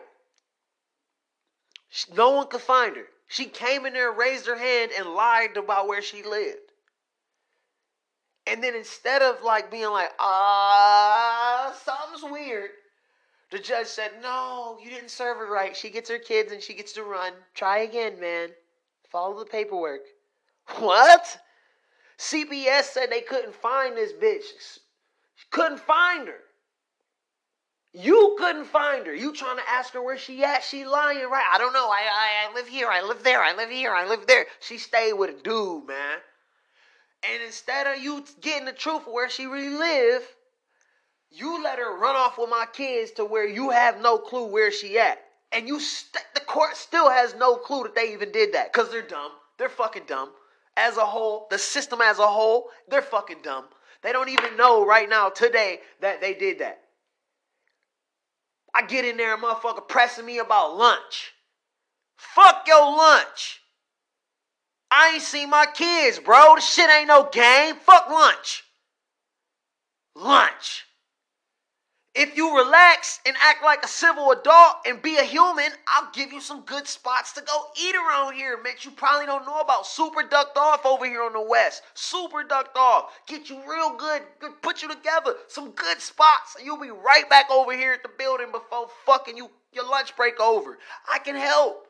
No 2.15 2.31
one 2.31 2.47
could 2.47 2.61
find 2.61 2.95
her. 2.95 3.07
She 3.27 3.45
came 3.45 3.85
in 3.85 3.93
there, 3.93 4.11
raised 4.11 4.45
her 4.45 4.57
hand, 4.57 4.91
and 4.97 5.13
lied 5.13 5.57
about 5.57 5.87
where 5.87 6.01
she 6.01 6.23
lived. 6.23 6.71
And 8.47 8.63
then 8.63 8.75
instead 8.75 9.21
of 9.21 9.41
like 9.41 9.71
being 9.71 9.89
like, 9.89 10.11
ah, 10.19 11.75
something's 11.83 12.31
weird, 12.31 12.69
the 13.51 13.59
judge 13.59 13.87
said, 13.87 14.11
no, 14.21 14.77
you 14.83 14.89
didn't 14.89 15.09
serve 15.09 15.37
her 15.37 15.51
right. 15.51 15.75
She 15.75 15.89
gets 15.89 16.09
her 16.09 16.19
kids 16.19 16.51
and 16.51 16.61
she 16.61 16.73
gets 16.73 16.93
to 16.93 17.03
run. 17.03 17.33
Try 17.53 17.79
again, 17.79 18.19
man. 18.19 18.49
Follow 19.11 19.39
the 19.39 19.45
paperwork. 19.45 20.01
What? 20.79 21.39
CPS 22.17 22.83
said 22.83 23.11
they 23.11 23.21
couldn't 23.21 23.55
find 23.55 23.95
this 23.95 24.13
bitch. 24.13 24.79
Couldn't 25.51 25.79
find 25.79 26.27
her. 26.27 26.41
You 27.95 28.35
couldn't 28.39 28.65
find 28.65 29.07
her. 29.07 29.15
You 29.15 29.33
trying 29.33 29.57
to 29.57 29.69
ask 29.69 29.93
her 29.93 30.03
where 30.03 30.17
she 30.19 30.43
at? 30.43 30.63
She 30.63 30.85
lying, 30.85 31.29
right? 31.29 31.47
I 31.53 31.59
don't 31.59 31.73
know. 31.73 31.89
I, 31.89 32.03
I 32.11 32.49
I 32.51 32.55
live 32.55 32.67
here. 32.67 32.89
I 32.89 33.01
live 33.01 33.23
there. 33.23 33.43
I 33.43 33.55
live 33.55 33.71
here. 33.71 33.93
I 33.93 34.07
live 34.07 34.27
there. 34.27 34.47
She 34.61 34.77
stayed 34.79 35.13
with 35.13 35.31
a 35.31 35.43
dude, 35.43 35.87
man. 35.87 36.19
And 37.29 37.43
instead 37.43 37.87
of 37.87 38.03
you 38.03 38.25
getting 38.41 38.65
the 38.65 38.73
truth 38.73 39.03
of 39.07 39.13
where 39.13 39.29
she 39.29 39.47
really 39.47 39.69
live, 39.77 40.23
you 41.31 41.63
let 41.63 41.79
her 41.79 41.97
run 41.97 42.15
off 42.15 42.37
with 42.37 42.49
my 42.49 42.67
kids 42.73 43.11
to 43.13 43.25
where 43.25 43.47
you 43.47 43.71
have 43.71 43.99
no 44.01 44.19
clue 44.19 44.47
where 44.47 44.71
she 44.71 44.99
at. 44.99 45.19
And 45.53 45.67
you 45.67 45.79
st- 45.79 46.25
the 46.35 46.41
court 46.41 46.77
still 46.77 47.09
has 47.09 47.35
no 47.35 47.57
clue 47.57 47.83
that 47.83 47.95
they 47.95 48.13
even 48.13 48.31
did 48.31 48.53
that 48.53 48.73
cuz 48.73 48.89
they're 48.89 49.01
dumb. 49.03 49.33
They're 49.57 49.69
fucking 49.69 50.05
dumb. 50.07 50.31
As 50.77 50.97
a 50.97 51.05
whole, 51.05 51.47
the 51.51 51.59
system 51.59 52.01
as 52.01 52.19
a 52.19 52.27
whole, 52.27 52.69
they're 52.87 53.01
fucking 53.03 53.41
dumb. 53.43 53.69
They 54.03 54.13
don't 54.13 54.29
even 54.29 54.57
know 54.57 54.85
right 54.85 55.09
now 55.09 55.29
today 55.29 55.81
that 56.01 56.21
they 56.21 56.33
did 56.35 56.59
that. 56.59 56.79
I 58.75 58.81
get 58.85 59.05
in 59.05 59.15
there, 59.15 59.37
motherfucker, 59.37 59.87
pressing 59.87 60.25
me 60.25 60.39
about 60.39 60.77
lunch. 60.77 61.33
Fuck 62.17 62.65
your 62.67 62.81
lunch. 62.81 63.61
I 64.91 65.11
ain't 65.13 65.21
seen 65.21 65.49
my 65.49 65.65
kids, 65.73 66.19
bro. 66.19 66.55
This 66.55 66.69
shit 66.69 66.89
ain't 66.89 67.07
no 67.07 67.29
game. 67.31 67.75
Fuck 67.77 68.09
lunch. 68.09 68.63
Lunch. 70.15 70.85
If 72.15 72.37
you 72.37 72.55
relax 72.55 73.19
and 73.25 73.35
act 73.41 73.61
like 73.61 73.83
a 73.83 73.89
civil 73.89 74.31
adult 74.31 74.75
and 74.85 75.01
be 75.01 75.17
a 75.17 75.23
human, 75.23 75.69
I'll 75.85 76.09
give 76.13 76.31
you 76.31 76.39
some 76.39 76.61
good 76.61 76.87
spots 76.87 77.33
to 77.33 77.41
go 77.41 77.65
eat 77.77 77.93
around 77.93 78.35
here, 78.35 78.57
Mitch. 78.63 78.85
You 78.85 78.91
probably 78.91 79.25
don't 79.25 79.45
know 79.45 79.59
about 79.59 79.85
Super 79.85 80.23
Ducked 80.23 80.57
Off 80.57 80.85
over 80.85 81.05
here 81.05 81.23
on 81.23 81.33
the 81.33 81.41
West. 81.41 81.83
Super 81.93 82.45
Ducked 82.45 82.77
Off. 82.77 83.11
Get 83.27 83.49
you 83.49 83.61
real 83.69 83.97
good, 83.97 84.21
put 84.61 84.81
you 84.81 84.87
together. 84.87 85.35
Some 85.49 85.71
good 85.71 85.99
spots. 85.99 86.55
You'll 86.63 86.79
be 86.79 86.89
right 86.89 87.29
back 87.29 87.51
over 87.51 87.73
here 87.73 87.91
at 87.91 88.01
the 88.01 88.09
building 88.17 88.47
before 88.49 88.87
fucking 89.05 89.35
you 89.35 89.49
your 89.73 89.89
lunch 89.89 90.15
break 90.15 90.39
over. 90.39 90.77
I 91.11 91.19
can 91.19 91.35
help. 91.35 91.85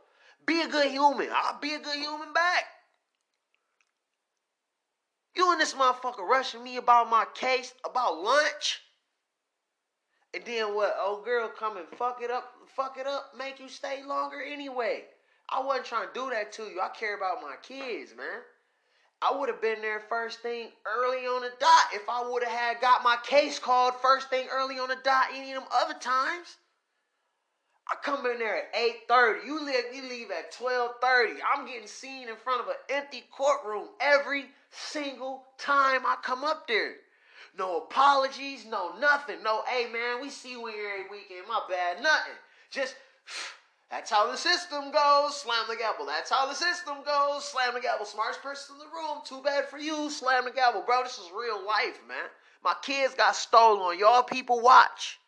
Be 0.47 0.61
a 0.61 0.67
good 0.67 0.89
human. 0.89 1.29
I'll 1.31 1.59
be 1.59 1.75
a 1.75 1.79
good 1.79 1.97
human 1.97 2.33
back. 2.33 2.63
You 5.35 5.51
and 5.51 5.61
this 5.61 5.75
motherfucker 5.75 6.27
rushing 6.27 6.63
me 6.63 6.77
about 6.77 7.11
my 7.11 7.25
case, 7.35 7.75
about 7.85 8.23
lunch. 8.23 8.81
And 10.35 10.43
then 10.43 10.75
what? 10.75 10.97
Old 11.01 11.23
girl 11.23 11.47
come 11.47 11.77
and 11.77 11.87
fuck 11.97 12.21
it 12.21 12.29
up, 12.29 12.51
fuck 12.75 12.97
it 12.99 13.07
up, 13.07 13.31
make 13.37 13.57
you 13.57 13.69
stay 13.69 14.03
longer 14.03 14.43
anyway. 14.43 15.05
I 15.47 15.61
wasn't 15.61 15.85
trying 15.85 16.07
to 16.09 16.13
do 16.13 16.29
that 16.31 16.51
to 16.53 16.63
you. 16.63 16.81
I 16.81 16.89
care 16.89 17.15
about 17.15 17.41
my 17.41 17.55
kids, 17.63 18.13
man. 18.17 18.41
I 19.21 19.33
would 19.33 19.47
have 19.47 19.61
been 19.61 19.81
there 19.81 20.03
first 20.09 20.41
thing 20.41 20.71
early 20.85 21.25
on 21.25 21.41
the 21.41 21.51
dot 21.57 21.85
if 21.93 22.09
I 22.09 22.29
would 22.29 22.43
have 22.43 22.51
had 22.51 22.81
got 22.81 23.01
my 23.01 23.15
case 23.23 23.59
called 23.59 23.93
first 24.01 24.29
thing 24.29 24.47
early 24.51 24.77
on 24.77 24.89
the 24.89 24.97
dot 25.03 25.27
any 25.33 25.53
of 25.53 25.63
them 25.63 25.69
other 25.73 25.97
times. 25.99 26.57
I 27.89 27.95
come 28.03 28.25
in 28.25 28.39
there 28.39 28.57
at 28.57 28.73
8.30. 29.09 29.45
You 29.45 29.63
leave, 29.63 29.83
you 29.93 30.09
leave 30.09 30.31
at 30.31 30.51
12.30. 30.53 31.35
I'm 31.55 31.65
getting 31.65 31.87
seen 31.87 32.27
in 32.27 32.35
front 32.35 32.61
of 32.61 32.67
an 32.67 32.75
empty 32.89 33.23
courtroom 33.31 33.87
every 34.01 34.45
single 34.71 35.45
time 35.59 36.05
I 36.05 36.17
come 36.21 36.43
up 36.43 36.67
there. 36.67 36.95
No 37.57 37.77
apologies, 37.77 38.65
no 38.65 38.97
nothing. 38.99 39.41
No, 39.43 39.63
hey 39.67 39.91
man, 39.91 40.21
we 40.21 40.29
see 40.29 40.51
you 40.51 40.67
every 40.67 41.09
weekend. 41.09 41.47
My 41.47 41.61
bad, 41.69 42.03
nothing. 42.03 42.33
Just 42.69 42.95
that's 43.91 44.11
how 44.11 44.29
the 44.29 44.37
system 44.37 44.91
goes. 44.91 45.37
Slam 45.37 45.65
the 45.69 45.75
gavel. 45.75 46.05
That's 46.05 46.29
how 46.29 46.47
the 46.47 46.53
system 46.53 46.97
goes. 47.05 47.45
Slam 47.45 47.73
the 47.73 47.79
gavel. 47.79 48.05
Smartest 48.05 48.41
person 48.41 48.75
in 48.75 48.79
the 48.79 48.85
room. 48.85 49.19
Too 49.23 49.41
bad 49.41 49.69
for 49.69 49.77
you. 49.77 50.09
Slam 50.09 50.45
the 50.45 50.51
gavel, 50.51 50.83
bro. 50.85 51.03
This 51.03 51.17
is 51.17 51.31
real 51.37 51.65
life, 51.65 51.99
man. 52.07 52.29
My 52.63 52.73
kids 52.81 53.13
got 53.13 53.35
stolen. 53.35 53.97
Y'all 53.99 54.23
people 54.23 54.59
watch. 54.59 55.19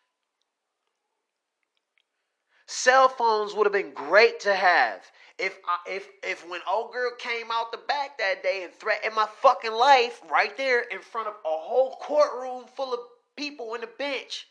Cell 2.66 3.08
phones 3.08 3.54
would 3.54 3.64
have 3.64 3.72
been 3.72 3.94
great 3.94 4.40
to 4.40 4.54
have. 4.54 5.00
If 5.38 5.56
I, 5.66 5.78
if 5.86 6.08
if 6.22 6.48
when 6.48 6.60
old 6.68 6.92
girl 6.92 7.12
came 7.16 7.50
out 7.52 7.70
the 7.70 7.78
back 7.78 8.18
that 8.18 8.42
day 8.42 8.64
and 8.64 8.74
threatened 8.74 9.14
my 9.14 9.26
fucking 9.26 9.72
life 9.72 10.20
right 10.28 10.56
there 10.56 10.80
in 10.80 11.00
front 11.00 11.28
of 11.28 11.34
a 11.34 11.48
whole 11.48 11.96
courtroom 11.96 12.66
full 12.76 12.92
of 12.92 13.00
people 13.36 13.74
in 13.74 13.82
the 13.82 13.86
bench, 13.86 14.48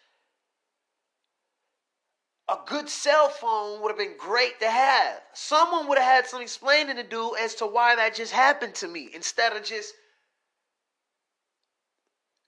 a 2.47 2.57
good 2.65 2.89
cell 2.89 3.27
phone 3.27 3.81
would 3.81 3.89
have 3.89 3.97
been 3.97 4.17
great 4.17 4.59
to 4.61 4.69
have. 4.69 5.21
Someone 5.33 5.87
would 5.87 5.97
have 5.97 6.07
had 6.07 6.27
some 6.27 6.41
explaining 6.41 6.95
to 6.95 7.03
do 7.03 7.35
as 7.35 7.55
to 7.55 7.67
why 7.67 7.95
that 7.95 8.15
just 8.15 8.31
happened 8.31 8.75
to 8.75 8.87
me 8.87 9.09
instead 9.13 9.55
of 9.55 9.63
just 9.63 9.93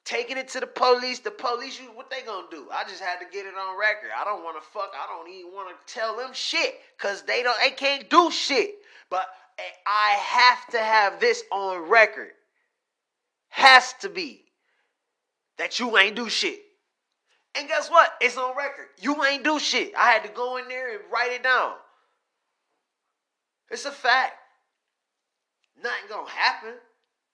taking 0.09 0.37
it 0.37 0.47
to 0.49 0.59
the 0.59 0.67
police. 0.67 1.19
The 1.19 1.31
police, 1.31 1.79
you 1.79 1.87
what 1.93 2.09
they 2.09 2.21
gonna 2.25 2.47
do? 2.49 2.67
I 2.73 2.83
just 2.83 3.01
had 3.01 3.19
to 3.19 3.25
get 3.31 3.45
it 3.45 3.53
on 3.53 3.79
record. 3.79 4.09
I 4.17 4.25
don't 4.25 4.43
want 4.43 4.61
to 4.61 4.69
fuck. 4.69 4.91
I 4.93 5.07
don't 5.07 5.29
even 5.29 5.51
want 5.53 5.69
to 5.69 5.93
tell 5.93 6.17
them 6.17 6.31
shit 6.33 6.79
because 6.97 7.21
they 7.21 7.43
don't. 7.43 7.57
They 7.61 7.69
can't 7.69 8.09
do 8.09 8.31
shit. 8.31 8.75
But 9.09 9.27
eh, 9.59 9.61
I 9.85 10.11
have 10.19 10.67
to 10.71 10.79
have 10.79 11.19
this 11.19 11.43
on 11.51 11.87
record. 11.89 12.31
Has 13.49 13.93
to 14.01 14.09
be 14.09 14.45
that 15.57 15.79
you 15.79 15.97
ain't 15.97 16.15
do 16.15 16.27
shit. 16.27 16.59
And 17.55 17.67
guess 17.67 17.89
what? 17.89 18.13
It's 18.21 18.37
on 18.37 18.55
record. 18.55 18.87
You 18.99 19.23
ain't 19.25 19.43
do 19.43 19.59
shit. 19.59 19.93
I 19.95 20.11
had 20.11 20.23
to 20.23 20.29
go 20.29 20.57
in 20.57 20.67
there 20.67 20.91
and 20.91 21.01
write 21.11 21.31
it 21.31 21.43
down. 21.43 21.73
It's 23.69 23.85
a 23.85 23.91
fact. 23.91 24.33
Nothing 25.81 26.09
gonna 26.09 26.29
happen. 26.29 26.73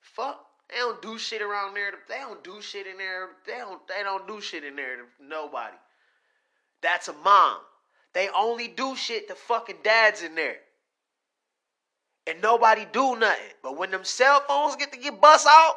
Fuck. 0.00 0.45
They 0.68 0.76
don't 0.76 1.00
do 1.00 1.18
shit 1.18 1.42
around 1.42 1.74
there. 1.74 1.92
They 2.08 2.18
don't 2.18 2.42
do 2.42 2.60
shit 2.60 2.86
in 2.86 2.98
there. 2.98 3.28
They 3.46 3.58
don't. 3.58 3.80
They 3.86 4.02
don't 4.02 4.26
do 4.26 4.40
shit 4.40 4.64
in 4.64 4.76
there 4.76 4.96
to 4.96 5.02
nobody. 5.20 5.76
That's 6.82 7.08
a 7.08 7.12
mom. 7.12 7.58
They 8.12 8.28
only 8.36 8.68
do 8.68 8.96
shit 8.96 9.28
to 9.28 9.34
fucking 9.34 9.78
dads 9.84 10.22
in 10.22 10.34
there. 10.34 10.56
And 12.26 12.42
nobody 12.42 12.86
do 12.92 13.16
nothing. 13.16 13.44
But 13.62 13.76
when 13.76 13.90
them 13.90 14.04
cell 14.04 14.42
phones 14.48 14.74
get 14.76 14.92
to 14.92 14.98
get 14.98 15.20
bust 15.20 15.46
out, 15.48 15.74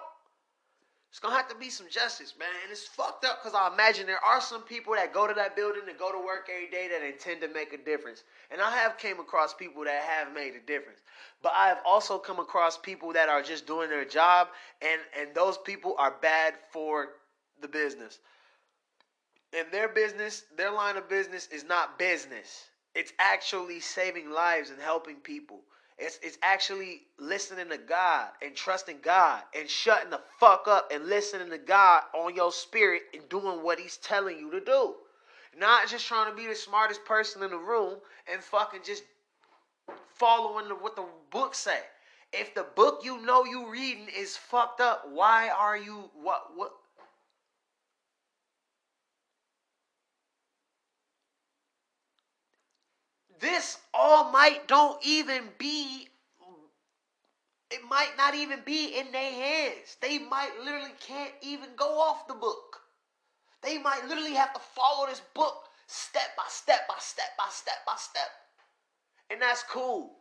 it's 1.10 1.20
gonna 1.20 1.36
have 1.36 1.50
to 1.50 1.56
be 1.56 1.70
some 1.70 1.88
justice, 1.90 2.36
man. 2.38 2.50
And 2.64 2.72
it's 2.72 2.86
fucked 2.86 3.26
up 3.26 3.40
because 3.42 3.56
I 3.56 3.74
imagine 3.74 4.06
there 4.06 4.24
are 4.24 4.40
some 4.40 4.62
people 4.62 4.94
that 4.94 5.12
go 5.12 5.26
to 5.26 5.34
that 5.34 5.56
building 5.56 5.82
and 5.90 5.98
go 5.98 6.12
to 6.12 6.20
work 6.20 6.50
every 6.54 6.70
day 6.70 6.88
that 6.88 7.04
intend 7.06 7.42
to 7.42 7.48
make 7.48 7.74
a 7.74 7.78
difference. 7.78 8.24
And 8.52 8.62
I 8.62 8.70
have 8.78 8.98
came 9.00 9.20
across 9.20 9.54
people 9.54 9.84
that 9.86 10.04
have 10.04 10.34
made 10.34 10.54
a 10.56 10.60
difference. 10.60 11.00
But 11.42 11.54
I 11.56 11.68
have 11.68 11.80
also 11.84 12.20
come 12.20 12.40
across 12.40 12.78
people 12.78 13.12
that 13.14 13.28
are 13.28 13.42
just 13.42 13.66
doing 13.66 13.90
their 13.90 14.06
job 14.06 14.50
and, 14.82 15.02
and 15.20 15.34
those 15.34 15.58
people 15.58 15.96
are 15.98 16.16
bad 16.22 16.54
for 16.72 17.10
the 17.60 17.68
business. 17.68 18.20
And 19.58 19.68
their 19.72 19.90
business, 19.90 20.44
their 20.56 20.72
line 20.72 20.96
of 20.96 21.10
business 21.10 21.48
is 21.48 21.64
not 21.64 21.98
business. 21.98 22.66
It's 22.94 23.14
actually 23.18 23.80
saving 23.80 24.30
lives 24.30 24.70
and 24.70 24.80
helping 24.80 25.16
people. 25.16 25.62
It's, 26.00 26.18
it's 26.24 26.38
actually 26.42 27.02
listening 27.20 27.70
to 27.70 27.78
God 27.78 28.30
and 28.42 28.56
trusting 28.56 28.98
God 29.02 29.42
and 29.58 29.70
shutting 29.70 30.10
the 30.10 30.22
fuck 30.40 30.66
up 30.68 30.92
and 30.94 31.08
listening 31.08 31.50
to 31.50 31.58
God 31.58 32.04
on 32.14 32.36
your 32.36 32.52
spirit 32.54 33.04
and 33.14 33.28
doing 33.30 33.62
what 33.64 33.80
He's 33.80 33.98
telling 33.98 34.40
you 34.40 34.50
to 34.52 34.62
do. 34.62 34.96
Not 35.58 35.90
just 35.90 36.08
trying 36.08 36.30
to 36.30 36.38
be 36.38 36.48
the 36.48 36.56
smartest 36.56 37.04
person 37.04 37.44
in 37.44 37.52
the 37.52 37.58
room 37.58 37.98
and 38.32 38.42
fucking 38.42 38.82
just 38.86 39.04
following 40.16 40.70
the, 40.70 40.76
what 40.76 40.96
the 40.96 41.06
book 41.32 41.54
say. 41.54 41.80
If 42.32 42.54
the 42.54 42.68
book 42.76 43.02
you 43.04 43.22
know 43.26 43.44
you 43.44 43.70
reading 43.70 44.08
is 44.16 44.38
fucked 44.38 44.80
up, 44.82 45.06
why 45.12 45.50
are 45.50 45.78
you 45.78 46.10
what 46.14 46.52
what 46.56 46.72
this 53.40 53.78
all 53.94 54.32
might 54.32 54.68
don't 54.68 55.00
even 55.06 55.44
be 55.58 56.10
it 57.72 57.82
might 57.88 58.14
not 58.18 58.34
even 58.34 58.62
be 58.66 58.98
in 58.98 59.12
their 59.12 59.32
hands. 59.32 59.98
They 60.02 60.18
might 60.18 60.50
literally 60.64 60.94
can't 61.00 61.34
even 61.42 61.70
go 61.76 62.00
off 62.00 62.28
the 62.28 62.34
book. 62.34 62.82
They 63.62 63.78
might 63.78 64.08
literally 64.08 64.34
have 64.34 64.54
to 64.54 64.60
follow 64.60 65.08
this 65.08 65.22
book 65.36 65.66
step 65.86 66.36
by 66.36 66.46
step 66.48 66.88
by 66.88 66.96
step 67.00 67.38
by 67.38 67.46
step 67.52 67.86
by 67.86 67.94
step. 67.98 68.30
And 69.30 69.42
that's 69.42 69.64
cool. 69.64 70.14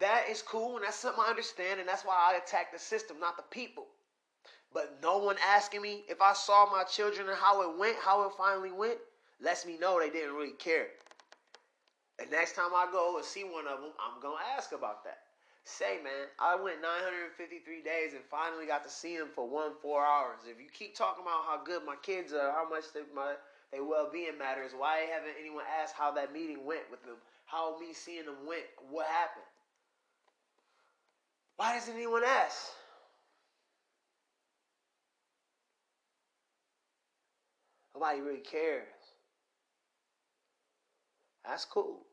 That 0.00 0.24
is 0.28 0.42
cool, 0.42 0.76
and 0.76 0.84
that's 0.84 0.96
something 0.96 1.22
I 1.24 1.30
understand, 1.30 1.78
and 1.78 1.88
that's 1.88 2.04
why 2.04 2.32
I 2.32 2.38
attack 2.38 2.72
the 2.72 2.78
system, 2.78 3.20
not 3.20 3.36
the 3.36 3.44
people. 3.50 3.86
But 4.72 4.98
no 5.02 5.18
one 5.18 5.36
asking 5.46 5.82
me 5.82 6.04
if 6.08 6.20
I 6.22 6.32
saw 6.32 6.70
my 6.70 6.84
children 6.84 7.28
and 7.28 7.36
how 7.36 7.62
it 7.62 7.78
went, 7.78 7.96
how 8.02 8.26
it 8.26 8.32
finally 8.36 8.72
went, 8.72 8.98
lets 9.40 9.66
me 9.66 9.76
know 9.78 10.00
they 10.00 10.10
didn't 10.10 10.34
really 10.34 10.52
care. 10.52 10.86
And 12.20 12.30
next 12.30 12.54
time 12.54 12.74
I 12.74 12.86
go 12.92 13.16
and 13.16 13.24
see 13.24 13.44
one 13.44 13.66
of 13.66 13.80
them, 13.80 13.92
I'm 13.98 14.20
going 14.20 14.38
to 14.38 14.50
ask 14.56 14.72
about 14.72 15.04
that. 15.04 15.18
Say, 15.64 15.98
man, 16.04 16.28
I 16.38 16.56
went 16.56 16.82
953 16.82 17.82
days 17.82 18.12
and 18.14 18.24
finally 18.30 18.66
got 18.66 18.84
to 18.84 18.90
see 18.90 19.16
them 19.16 19.28
for 19.34 19.48
one, 19.48 19.72
four 19.80 20.04
hours. 20.04 20.40
If 20.46 20.60
you 20.60 20.68
keep 20.72 20.94
talking 20.96 21.24
about 21.24 21.44
how 21.46 21.60
good 21.64 21.82
my 21.86 21.96
kids 22.02 22.32
are, 22.32 22.52
how 22.52 22.68
much 22.68 22.84
they, 22.94 23.00
my 23.14 23.34
their 23.72 23.84
well-being 23.84 24.38
matters, 24.38 24.72
why 24.76 25.06
haven't 25.12 25.36
anyone 25.40 25.64
asked 25.82 25.94
how 25.96 26.12
that 26.12 26.32
meeting 26.32 26.64
went 26.66 26.90
with 26.90 27.02
them? 27.04 27.16
How 27.46 27.78
me 27.78 27.92
seeing 27.94 28.26
them 28.26 28.46
went? 28.46 28.64
What 28.90 29.06
happened? 29.06 29.44
Why 31.56 31.74
doesn't 31.74 31.94
anyone 31.94 32.22
ask? 32.24 32.56
Nobody 37.94 38.20
really 38.20 38.40
cares. 38.40 38.88
That's 41.44 41.64
cool. 41.64 42.09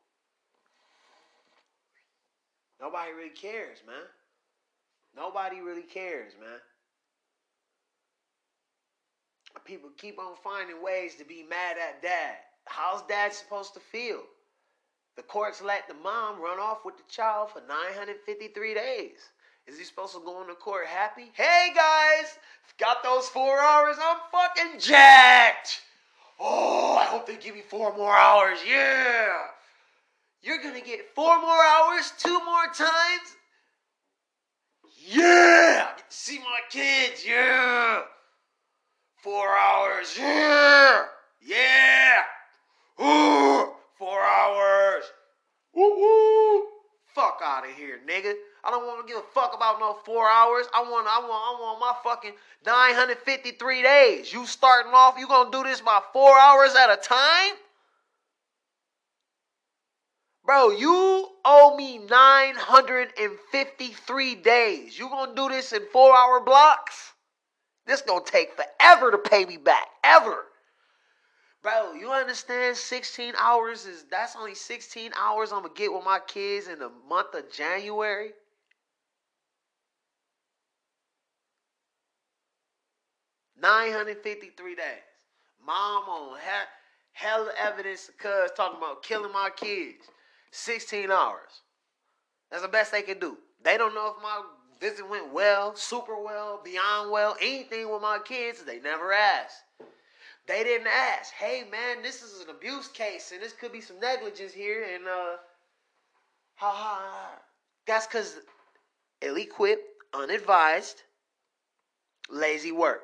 Nobody 2.80 3.12
really 3.12 3.30
cares, 3.30 3.80
man. 3.86 3.96
Nobody 5.16 5.62
really 5.62 5.82
cares, 5.82 6.34
man. 6.40 6.60
People 9.66 9.90
keep 9.98 10.20
on 10.20 10.36
finding 10.44 10.82
ways 10.84 11.16
to 11.16 11.26
be 11.26 11.44
mad 11.50 11.78
at 11.78 12.02
dad. 12.02 12.38
How's 12.66 13.02
dad 13.04 13.34
supposed 13.34 13.74
to 13.74 13.80
feel? 13.80 14.22
The 15.16 15.24
courts 15.24 15.62
let 15.62 15.88
the 15.88 15.96
mom 15.96 16.40
run 16.40 16.60
off 16.60 16.86
with 16.86 16.96
the 16.98 17.04
child 17.10 17.50
for 17.52 17.62
953 17.68 18.74
days. 18.76 19.18
Is 19.66 19.78
he 19.78 19.84
supposed 19.84 20.14
to 20.14 20.22
go 20.24 20.42
into 20.42 20.54
court 20.54 20.86
happy? 20.86 21.32
Hey 21.34 21.74
guys, 21.76 22.38
got 22.78 23.04
those 23.04 23.28
four 23.28 23.60
hours. 23.60 23.98
I'm 24.00 24.18
fucking 24.32 24.80
jacked. 24.80 25.82
Oh, 26.40 26.96
I 26.98 27.06
hope 27.06 27.26
they 27.26 27.36
give 27.36 27.56
me 27.56 27.62
four 27.62 27.98
more 27.98 28.16
hours. 28.16 28.60
Yeah. 28.66 29.38
You're 30.42 30.62
going 30.62 30.80
to 30.80 30.86
get 30.86 31.14
four 31.16 31.40
more 31.42 31.64
hours, 31.64 32.14
two 32.18 32.40
more 32.46 32.68
times. 32.74 33.36
Yeah. 35.06 35.90
Get 35.96 36.10
to 36.10 36.16
see 36.16 36.40
my 36.40 36.60
kids. 36.70 37.26
Yeah. 37.26 38.02
Four 39.24 39.48
hours. 39.58 40.16
Yeah. 40.18 41.04
Yeah. 41.42 42.24
Ooh, 43.00 43.72
four 43.98 44.22
hours. 44.22 45.04
Woo. 45.74 46.64
Fuck 47.06 47.42
out 47.44 47.68
of 47.68 47.76
here, 47.76 48.00
nigga. 48.08 48.34
I 48.64 48.70
don't 48.70 48.86
want 48.86 49.06
to 49.06 49.12
give 49.12 49.22
a 49.22 49.26
fuck 49.34 49.56
about 49.56 49.80
no 49.80 49.98
four 50.06 50.30
hours. 50.30 50.68
I 50.74 50.82
want, 50.82 51.08
I 51.08 51.20
want, 51.20 51.32
I 51.32 51.62
want 51.62 51.80
my 51.80 51.94
fucking 52.04 52.34
953 52.66 53.82
days. 53.82 54.34
You 54.34 54.46
starting 54.46 54.92
off, 54.94 55.16
you 55.18 55.28
gonna 55.28 55.50
do 55.52 55.64
this 55.64 55.82
by 55.82 56.02
four 56.14 56.38
hours 56.38 56.76
at 56.76 56.92
a 56.92 56.98
time? 56.98 57.54
Bro, 60.48 60.72
you 60.72 61.30
owe 61.46 61.78
me 61.78 62.00
953 62.00 64.36
days. 64.36 64.98
You 64.98 65.10
gonna 65.10 65.36
do 65.36 65.50
this 65.50 65.74
in 65.74 65.84
four 65.92 66.18
hour 66.18 66.40
blocks? 66.40 67.12
This 67.86 68.02
gonna 68.02 68.24
take 68.24 68.54
forever 68.54 69.12
to 69.12 69.18
pay 69.18 69.44
me 69.46 69.58
back. 69.58 69.88
Ever. 70.06 70.46
Bro, 71.62 71.96
you 71.96 72.14
understand 72.14 72.78
16 72.78 73.34
hours 73.38 73.86
is 73.86 74.06
that's 74.10 74.38
only 74.38 74.56
16 74.56 75.12
hours 75.20 75.52
I'm 75.52 75.64
gonna 75.64 75.74
get 75.76 75.92
with 75.92 76.06
my 76.06 76.20
kids 76.26 76.70
in 76.70 76.80
the 76.80 76.92
month 77.10 77.34
of 77.34 77.52
January? 77.52 78.32
Nine 83.62 83.92
hundred 83.92 84.24
fifty-three 84.24 84.76
days. 84.76 85.04
Mom 85.66 86.04
on 86.08 86.40
hell, 87.12 87.50
evidence 87.58 88.10
cuz 88.18 88.52
talking 88.56 88.78
about 88.78 89.04
killing 89.04 89.34
my 89.34 89.50
kids. 89.50 90.08
16 90.52 91.12
hours. 91.12 91.62
That's 92.50 92.64
the 92.64 92.70
best 92.70 92.92
they 92.92 93.02
can 93.02 93.20
do. 93.20 93.38
They 93.64 93.78
don't 93.78 93.94
know 93.94 94.14
if 94.16 94.24
my 94.24 94.42
visit 94.80 95.10
went 95.10 95.34
well, 95.34 95.76
super 95.76 96.22
well, 96.22 96.62
beyond 96.64 97.12
well, 97.12 97.36
anything 97.42 97.92
with 97.92 98.02
my 98.02 98.20
kids. 98.24 98.64
They 98.64 98.80
never 98.80 99.12
asked. 99.12 99.64
They 100.48 100.64
didn't 100.64 100.88
ask, 100.88 101.34
hey 101.34 101.66
man, 101.70 102.02
this 102.02 102.22
is 102.22 102.42
an 102.42 102.50
abuse 102.50 102.88
case 102.88 103.34
and 103.34 103.42
this 103.42 103.52
could 103.52 103.74
be 103.74 103.82
some 103.82 104.00
negligence 104.00 104.54
here. 104.54 104.86
And 104.94 105.06
uh, 105.06 105.36
ha 106.56 106.72
ha. 106.72 107.40
That's 107.86 108.08
because 108.08 108.38
ill-equipped, 109.22 109.84
unadvised, 110.14 111.04
lazy 112.30 112.72
work. 112.72 113.04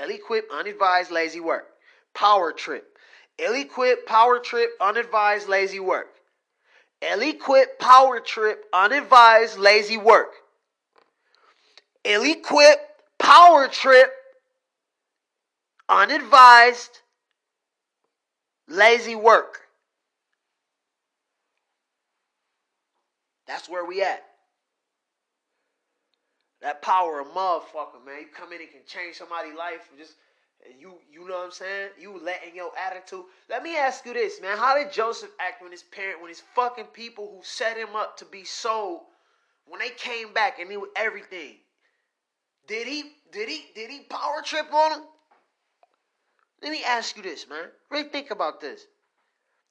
Ill-equipped, 0.00 0.52
unadvised, 0.52 1.12
lazy 1.12 1.40
work. 1.40 1.66
Power 2.14 2.52
trip. 2.52 2.98
Ill-equipped, 3.38 4.06
power 4.06 4.38
trip, 4.38 4.70
unadvised, 4.80 5.48
lazy 5.48 5.80
work. 5.80 6.08
Ill-equipped, 7.02 7.80
power 7.80 8.20
trip, 8.20 8.64
unadvised, 8.72 9.58
lazy 9.58 9.96
work. 9.96 10.30
Ill-equipped, 12.04 13.02
power 13.18 13.66
trip, 13.66 14.10
unadvised, 15.88 17.00
lazy 18.68 19.16
work. 19.16 19.60
That's 23.48 23.68
where 23.68 23.84
we 23.84 24.02
at. 24.02 24.22
That 26.62 26.80
power 26.82 27.20
of 27.20 27.26
motherfucker, 27.28 28.04
man. 28.06 28.20
You 28.20 28.26
come 28.32 28.52
in 28.52 28.60
and 28.60 28.70
can 28.70 28.80
change 28.86 29.16
somebody's 29.16 29.54
life. 29.54 29.88
and 29.90 29.98
Just 29.98 30.14
you, 30.78 30.94
you 31.12 31.26
know 31.26 31.36
what 31.38 31.46
I'm 31.46 31.50
saying? 31.50 31.90
You 31.98 32.20
letting 32.22 32.54
your 32.54 32.70
attitude. 32.78 33.24
Let 33.48 33.62
me 33.62 33.76
ask 33.76 34.04
you 34.06 34.12
this, 34.12 34.40
man. 34.40 34.56
How 34.56 34.76
did 34.76 34.92
Joseph 34.92 35.30
act 35.40 35.62
when 35.62 35.72
his 35.72 35.82
parent, 35.82 36.20
when 36.20 36.28
his 36.28 36.42
fucking 36.54 36.86
people 36.86 37.32
who 37.34 37.40
set 37.42 37.76
him 37.76 37.96
up 37.96 38.16
to 38.18 38.24
be 38.24 38.44
sold, 38.44 39.00
when 39.66 39.80
they 39.80 39.90
came 39.90 40.32
back 40.32 40.58
and 40.58 40.68
was 40.70 40.88
everything? 40.96 41.56
Did 42.68 42.86
he, 42.86 43.04
did 43.32 43.48
he, 43.48 43.64
did 43.74 43.90
he 43.90 44.00
power 44.00 44.42
trip 44.44 44.72
on 44.72 44.92
him? 44.92 45.06
Let 46.62 46.70
me 46.70 46.84
ask 46.84 47.16
you 47.16 47.22
this, 47.22 47.48
man. 47.48 47.64
Really 47.90 48.08
think 48.08 48.30
about 48.30 48.60
this. 48.60 48.86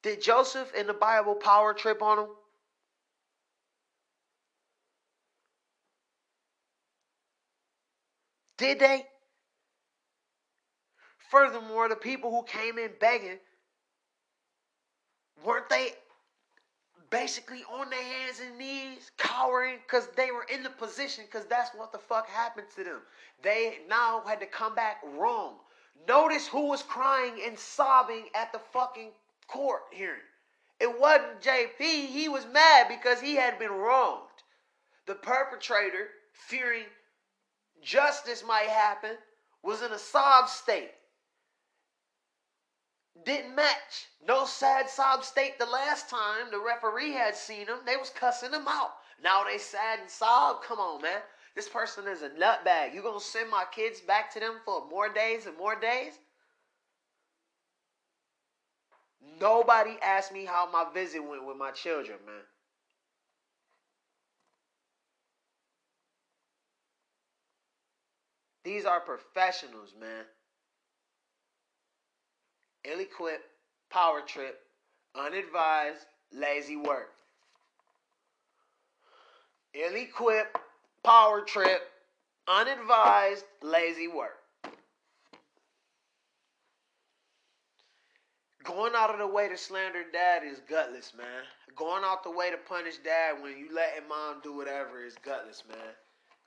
Did 0.02 0.20
Joseph 0.20 0.74
in 0.74 0.86
the 0.86 0.94
Bible 0.94 1.34
power 1.34 1.72
trip 1.72 2.02
on 2.02 2.18
him? 2.18 2.26
Did 8.58 8.78
they? 8.78 9.06
Furthermore, 11.32 11.88
the 11.88 11.96
people 11.96 12.30
who 12.30 12.42
came 12.42 12.76
in 12.76 12.90
begging, 13.00 13.38
weren't 15.42 15.66
they 15.70 15.92
basically 17.08 17.64
on 17.72 17.88
their 17.88 18.02
hands 18.02 18.40
and 18.40 18.58
knees, 18.58 19.10
cowering 19.16 19.78
because 19.78 20.08
they 20.14 20.30
were 20.30 20.44
in 20.52 20.62
the 20.62 20.68
position 20.68 21.24
because 21.24 21.46
that's 21.46 21.74
what 21.74 21.90
the 21.90 21.96
fuck 21.96 22.28
happened 22.28 22.66
to 22.76 22.84
them. 22.84 23.00
They 23.42 23.78
now 23.88 24.22
had 24.26 24.40
to 24.40 24.46
come 24.46 24.74
back 24.74 24.98
wrong. 25.16 25.54
Notice 26.06 26.46
who 26.46 26.68
was 26.68 26.82
crying 26.82 27.40
and 27.46 27.58
sobbing 27.58 28.26
at 28.34 28.52
the 28.52 28.60
fucking 28.70 29.12
court 29.48 29.84
hearing. 29.90 30.20
It 30.80 31.00
wasn't 31.00 31.40
JP. 31.40 32.08
He 32.08 32.28
was 32.28 32.44
mad 32.52 32.88
because 32.88 33.22
he 33.22 33.36
had 33.36 33.58
been 33.58 33.72
wronged. 33.72 34.28
The 35.06 35.14
perpetrator, 35.14 36.08
fearing 36.34 36.84
justice 37.80 38.44
might 38.46 38.68
happen, 38.68 39.16
was 39.62 39.80
in 39.80 39.92
a 39.92 39.98
sob 39.98 40.50
state. 40.50 40.90
Didn't 43.24 43.54
match. 43.54 44.08
No 44.26 44.46
sad 44.46 44.88
sob 44.88 45.24
state 45.24 45.58
the 45.58 45.66
last 45.66 46.08
time 46.08 46.50
the 46.50 46.58
referee 46.58 47.12
had 47.12 47.36
seen 47.36 47.66
him. 47.66 47.78
They 47.84 47.96
was 47.96 48.10
cussing 48.10 48.52
him 48.52 48.66
out. 48.66 48.94
Now 49.22 49.44
they 49.44 49.58
sad 49.58 50.00
and 50.00 50.10
sob. 50.10 50.62
Come 50.62 50.78
on, 50.78 51.02
man. 51.02 51.20
This 51.54 51.68
person 51.68 52.08
is 52.08 52.22
a 52.22 52.30
nutbag. 52.30 52.94
You 52.94 53.02
gonna 53.02 53.20
send 53.20 53.50
my 53.50 53.64
kids 53.70 54.00
back 54.00 54.32
to 54.32 54.40
them 54.40 54.54
for 54.64 54.88
more 54.88 55.12
days 55.12 55.46
and 55.46 55.56
more 55.56 55.78
days? 55.78 56.18
Nobody 59.40 59.96
asked 60.02 60.32
me 60.32 60.44
how 60.44 60.68
my 60.70 60.86
visit 60.92 61.20
went 61.20 61.46
with 61.46 61.56
my 61.56 61.70
children, 61.70 62.18
man. 62.26 62.42
These 68.64 68.84
are 68.84 69.00
professionals, 69.00 69.94
man. 69.98 70.24
Ill 72.84 73.00
equipped, 73.00 73.46
power 73.90 74.20
trip, 74.20 74.58
unadvised, 75.14 76.06
lazy 76.32 76.76
work. 76.76 77.10
Ill 79.74 79.94
equipped, 79.94 80.56
power 81.04 81.42
trip, 81.42 81.82
unadvised, 82.48 83.44
lazy 83.62 84.08
work. 84.08 84.38
Going 88.64 88.92
out 88.96 89.10
of 89.10 89.18
the 89.18 89.26
way 89.26 89.48
to 89.48 89.56
slander 89.56 90.04
dad 90.12 90.42
is 90.44 90.60
gutless, 90.68 91.12
man. 91.16 91.44
Going 91.74 92.04
out 92.04 92.22
the 92.22 92.30
way 92.30 92.50
to 92.50 92.56
punish 92.56 92.98
dad 92.98 93.42
when 93.42 93.58
you 93.58 93.74
letting 93.74 94.08
mom 94.08 94.40
do 94.42 94.54
whatever 94.54 95.04
is 95.04 95.16
gutless, 95.24 95.64
man. 95.68 95.78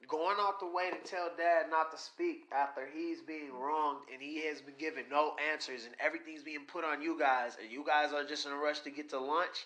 Going 0.08 0.38
out 0.40 0.60
the 0.60 0.68
way 0.68 0.92
to 0.92 1.10
tell 1.10 1.30
dad 1.38 1.66
not 1.70 1.92
to 1.92 1.98
speak 1.98 2.46
after 2.54 2.88
he's 2.94 3.22
being 3.22 3.52
wronged 3.54 4.02
and 4.14 4.22
he 4.22 4.46
has 4.46 4.62
been 4.62 4.76
given 4.78 5.06
no 5.10 5.34
answers 5.52 5.86
and 5.86 5.96
everything's 6.00 6.44
being 6.44 6.66
put 6.68 6.84
on 6.84 7.02
you 7.02 7.18
guys 7.18 7.58
and 7.62 7.72
you 7.72 7.84
guys 7.86 8.14
are 8.14 8.24
just 8.24 8.46
in 8.46 8.52
a 8.52 8.56
rush 8.56 8.82
to 8.82 8.92
get 8.92 9.10
to 9.10 9.20
lunch 9.20 9.66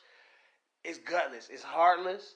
it's 0.84 1.00
gutless. 1.00 1.50
It's 1.50 1.64
heartless 1.64 2.36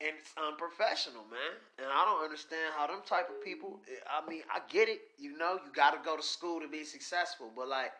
and 0.00 0.10
it's 0.18 0.30
unprofessional, 0.36 1.22
man. 1.30 1.56
And 1.78 1.86
I 1.86 2.04
don't 2.04 2.22
understand 2.22 2.72
how 2.76 2.86
them 2.86 3.00
type 3.06 3.28
of 3.30 3.42
people. 3.42 3.80
I 4.10 4.28
mean, 4.28 4.42
I 4.52 4.60
get 4.68 4.88
it. 4.88 5.00
You 5.18 5.36
know, 5.38 5.58
you 5.64 5.72
got 5.74 5.92
to 5.92 6.00
go 6.04 6.16
to 6.16 6.22
school 6.22 6.60
to 6.60 6.68
be 6.68 6.84
successful, 6.84 7.50
but 7.54 7.68
like, 7.68 7.92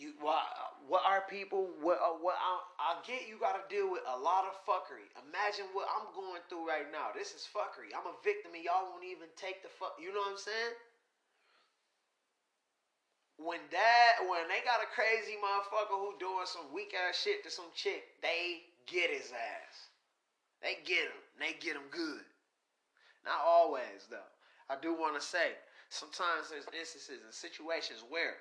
you 0.00 0.16
what? 0.24 0.48
What 0.88 1.04
are 1.04 1.28
people? 1.28 1.68
What? 1.84 2.00
Uh, 2.00 2.16
what? 2.24 2.40
I, 2.40 2.56
I 2.80 2.90
get. 3.04 3.28
You 3.28 3.36
got 3.36 3.60
to 3.60 3.64
deal 3.68 3.92
with 3.92 4.00
a 4.08 4.16
lot 4.16 4.48
of 4.48 4.56
fuckery. 4.64 5.04
Imagine 5.28 5.68
what 5.76 5.84
I'm 5.92 6.08
going 6.16 6.40
through 6.48 6.64
right 6.64 6.88
now. 6.88 7.12
This 7.12 7.36
is 7.36 7.44
fuckery. 7.44 7.92
I'm 7.92 8.08
a 8.08 8.16
victim, 8.24 8.56
and 8.56 8.64
y'all 8.64 8.88
won't 8.88 9.04
even 9.04 9.28
take 9.36 9.60
the 9.60 9.68
fuck. 9.68 10.00
You 10.00 10.16
know 10.16 10.24
what 10.24 10.40
I'm 10.40 10.40
saying? 10.40 10.74
When 13.36 13.60
that 13.72 14.24
when 14.24 14.48
they 14.48 14.64
got 14.64 14.80
a 14.80 14.88
crazy 14.88 15.36
motherfucker 15.36 15.96
who 16.00 16.16
doing 16.16 16.48
some 16.48 16.72
weak 16.72 16.96
ass 16.96 17.20
shit 17.20 17.44
to 17.44 17.52
some 17.52 17.68
chick, 17.76 18.16
they 18.24 18.64
get 18.88 19.12
his 19.12 19.32
ass. 19.36 19.92
They 20.64 20.80
get 20.84 21.12
him. 21.12 21.20
They 21.36 21.56
get 21.60 21.76
him 21.76 21.88
good. 21.92 22.24
Not 23.24 23.40
always 23.44 24.08
though. 24.08 24.28
I 24.68 24.76
do 24.80 24.96
want 24.96 25.16
to 25.20 25.24
say 25.24 25.56
sometimes 25.88 26.48
there's 26.48 26.68
instances 26.72 27.20
and 27.24 27.32
situations 27.32 28.04
where 28.08 28.40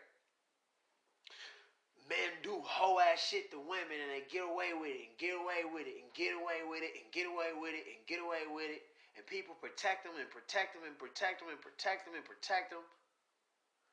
men 2.09 2.41
do 2.41 2.57
whole 2.65 2.97
ass 2.97 3.21
shit 3.21 3.53
to 3.53 3.61
women 3.61 3.93
and 4.01 4.09
they 4.09 4.25
get 4.33 4.41
away 4.41 4.73
with 4.73 4.89
it 4.89 5.05
and 5.05 5.13
get 5.21 5.37
away 5.37 5.61
with 5.69 5.85
it 5.85 5.95
and 6.01 6.09
get 6.17 6.33
away 6.33 6.65
with 6.65 6.81
it 6.81 6.93
and 6.97 7.05
get 7.13 7.29
away 7.29 7.53
with 7.53 7.77
it 7.77 7.85
and 7.85 8.01
get 8.09 8.19
away 8.19 8.49
with 8.49 8.67
it. 8.73 8.81
And 9.13 9.21
people 9.29 9.53
protect 9.61 10.03
them 10.03 10.17
and 10.17 10.25
protect 10.33 10.73
them 10.73 10.89
and 10.89 10.97
protect 10.97 11.39
them 11.39 11.53
and 11.53 11.61
protect 11.61 12.09
them 12.09 12.17
and 12.17 12.25
protect 12.25 12.73
them. 12.73 12.81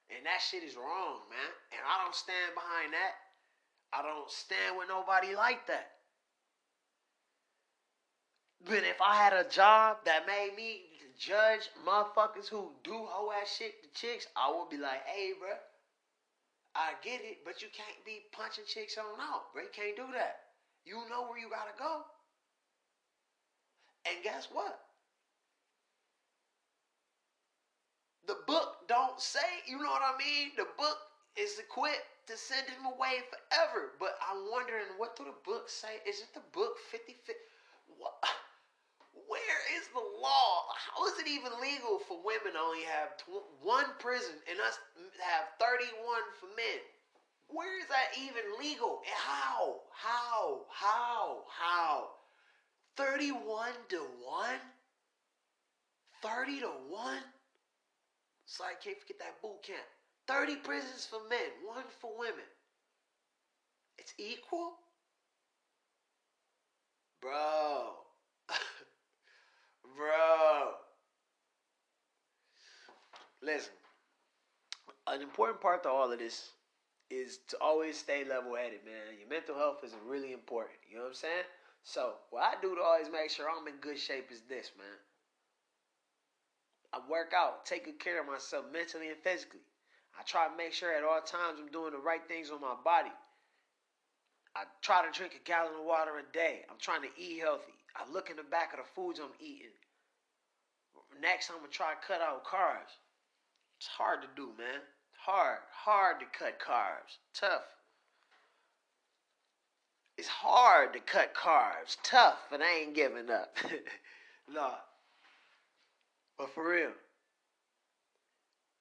And 0.09 0.25
that 0.25 0.41
shit 0.41 0.65
is 0.65 0.81
wrong 0.81 1.29
man. 1.29 1.53
And 1.77 1.83
i 1.85 2.01
don't 2.01 2.17
stand 2.17 2.57
behind 2.57 2.97
that. 2.97 3.15
I 3.93 4.01
don't 4.01 4.33
stand 4.33 4.81
with 4.81 4.89
nobody 4.89 5.37
like 5.37 5.69
that. 5.69 6.01
But 8.65 8.83
if 8.83 8.99
i 9.05 9.15
had 9.15 9.37
a 9.37 9.45
job 9.45 10.09
that 10.09 10.27
made 10.27 10.57
me 10.57 10.97
judge 11.19 11.71
motherfuckers 11.87 12.49
who 12.49 12.73
do 12.85 12.93
whole 12.93 13.33
ass 13.33 13.57
shit 13.57 13.73
to 13.83 13.89
chicks 13.99 14.27
i 14.37 14.53
would 14.53 14.69
be 14.69 14.77
like 14.77 15.01
hey 15.07 15.33
bruh 15.41 15.57
I 16.77 16.93
get 17.03 17.25
it, 17.25 17.41
but 17.45 17.63
you 17.63 17.69
can't 17.73 18.05
be 18.05 18.29
punching 18.37 18.69
chicks 18.69 18.99
on 18.99 19.17
out, 19.19 19.49
bro. 19.53 19.63
You 19.65 19.73
can't 19.73 19.97
do 19.97 20.13
that. 20.13 20.53
You 20.85 21.01
know 21.09 21.25
where 21.25 21.39
you 21.41 21.49
gotta 21.49 21.73
go. 21.79 22.05
And 24.05 24.23
guess 24.23 24.49
what? 24.53 24.79
The 28.27 28.37
book 28.47 28.87
don't 28.89 29.19
say, 29.21 29.65
you 29.67 29.79
know 29.79 29.91
what 29.91 30.03
I 30.05 30.19
mean? 30.19 30.53
The 30.57 30.67
book 30.77 30.99
is 31.37 31.59
equipped 31.59 32.05
to 32.27 32.37
send 32.37 32.69
him 32.69 32.85
away 32.85 33.25
forever. 33.31 33.93
But 33.99 34.19
I'm 34.21 34.51
wondering, 34.51 34.87
what 34.99 35.17
do 35.17 35.25
the 35.25 35.39
book 35.45 35.71
say? 35.71 36.03
Is 36.07 36.21
it 36.21 36.35
the 36.35 36.45
book 36.53 36.77
50 36.91 37.15
50? 37.25 37.41
What? 37.99 38.15
Where 39.29 39.61
is 39.79 39.89
the 39.93 40.05
law? 40.23 40.67
How 40.75 41.07
is 41.07 41.19
it 41.19 41.29
even 41.29 41.51
legal 41.61 41.99
for 42.07 42.19
women 42.23 42.55
to 42.55 42.59
only 42.59 42.85
have 42.85 43.17
tw- 43.19 43.47
one 43.63 43.87
prison 43.99 44.35
and 44.51 44.61
us 44.61 44.79
have 45.21 45.47
31 45.59 45.91
for 46.41 46.47
men? 46.57 46.81
Where 47.49 47.79
is 47.81 47.87
that 47.89 48.15
even 48.19 48.43
legal? 48.61 49.03
How? 49.07 49.81
How? 49.91 50.67
How? 50.71 51.45
How? 51.49 52.11
31 52.97 53.71
to 53.91 53.97
1? 54.23 54.61
30 56.23 56.61
to 56.61 56.67
1? 56.89 57.17
Sorry, 58.47 58.73
I 58.73 58.83
can't 58.83 58.99
forget 59.01 59.19
that 59.19 59.43
boot 59.43 59.63
camp. 59.63 59.87
30 60.29 60.57
prisons 60.57 61.07
for 61.07 61.21
men, 61.29 61.39
one 61.65 61.85
for 62.01 62.11
women. 62.19 62.47
It's 63.99 64.15
equal? 64.19 64.73
Bro. 67.21 67.95
Bro. 69.97 70.75
Listen. 73.43 73.73
An 75.07 75.23
important 75.23 75.61
part 75.61 75.85
to 75.85 75.89
all 75.89 76.13
of 76.13 76.19
this 76.19 76.51
is 77.11 77.39
to 77.49 77.57
always 77.61 77.97
stay 77.97 78.25
level 78.25 78.57
headed, 78.57 78.85
man. 78.85 79.17
Your 79.19 79.29
mental 79.29 79.55
health 79.55 79.85
is 79.85 79.95
really 80.07 80.33
important. 80.33 80.77
You 80.91 80.97
know 80.97 81.03
what 81.03 81.09
I'm 81.11 81.15
saying? 81.15 81.47
So, 81.85 82.15
what 82.31 82.43
I 82.43 82.61
do 82.61 82.75
to 82.75 82.83
always 82.83 83.09
make 83.09 83.31
sure 83.31 83.47
I'm 83.49 83.69
in 83.69 83.79
good 83.81 83.99
shape 83.99 84.33
is 84.33 84.43
this, 84.49 84.73
man. 84.77 84.99
I 86.93 86.99
work 87.09 87.33
out, 87.37 87.65
take 87.65 87.85
good 87.85 88.01
care 88.01 88.21
of 88.21 88.27
myself 88.27 88.65
mentally 88.73 89.09
and 89.09 89.19
physically. 89.23 89.63
I 90.19 90.23
try 90.25 90.49
to 90.49 90.57
make 90.57 90.73
sure 90.73 90.93
at 90.93 91.05
all 91.05 91.21
times 91.21 91.61
I'm 91.61 91.71
doing 91.71 91.93
the 91.93 92.03
right 92.03 92.27
things 92.27 92.51
on 92.51 92.61
my 92.61 92.75
body. 92.85 93.13
I 94.57 94.65
try 94.81 95.07
to 95.07 95.13
drink 95.17 95.39
a 95.39 95.47
gallon 95.47 95.79
of 95.79 95.87
water 95.87 96.19
a 96.19 96.33
day. 96.33 96.65
I'm 96.71 96.81
trying 96.81 97.03
to 97.03 97.13
eat 97.17 97.41
healthy. 97.41 97.77
I 97.95 98.11
look 98.11 98.31
in 98.31 98.37
the 98.37 98.43
back 98.43 98.73
of 98.73 98.81
the 98.81 98.89
foods 98.95 99.21
I'm 99.21 99.37
eating. 99.39 99.77
Next, 101.21 101.51
I'm 101.51 101.57
gonna 101.57 101.69
try 101.69 101.93
to 101.93 102.07
cut 102.07 102.21
out 102.21 102.45
carbs. 102.45 102.93
It's 103.79 103.89
hard 103.89 104.23
to 104.23 104.29
do, 104.37 104.49
man. 104.59 104.81
Hard, 105.19 105.59
hard 105.73 106.21
to 106.21 106.27
cut 106.39 106.61
carbs. 106.61 107.19
Tough. 107.35 107.65
it's 110.17 110.29
hard 110.29 110.93
to 110.95 111.01
cut 111.01 111.35
carbs. 111.35 111.97
Tough, 112.03 112.39
but 112.51 112.63
I 112.63 112.81
ain't 112.81 112.95
giving 112.95 113.31
up. 113.31 113.57
no. 114.53 114.73
But 116.39 116.55
for 116.55 116.71
real. 116.71 116.93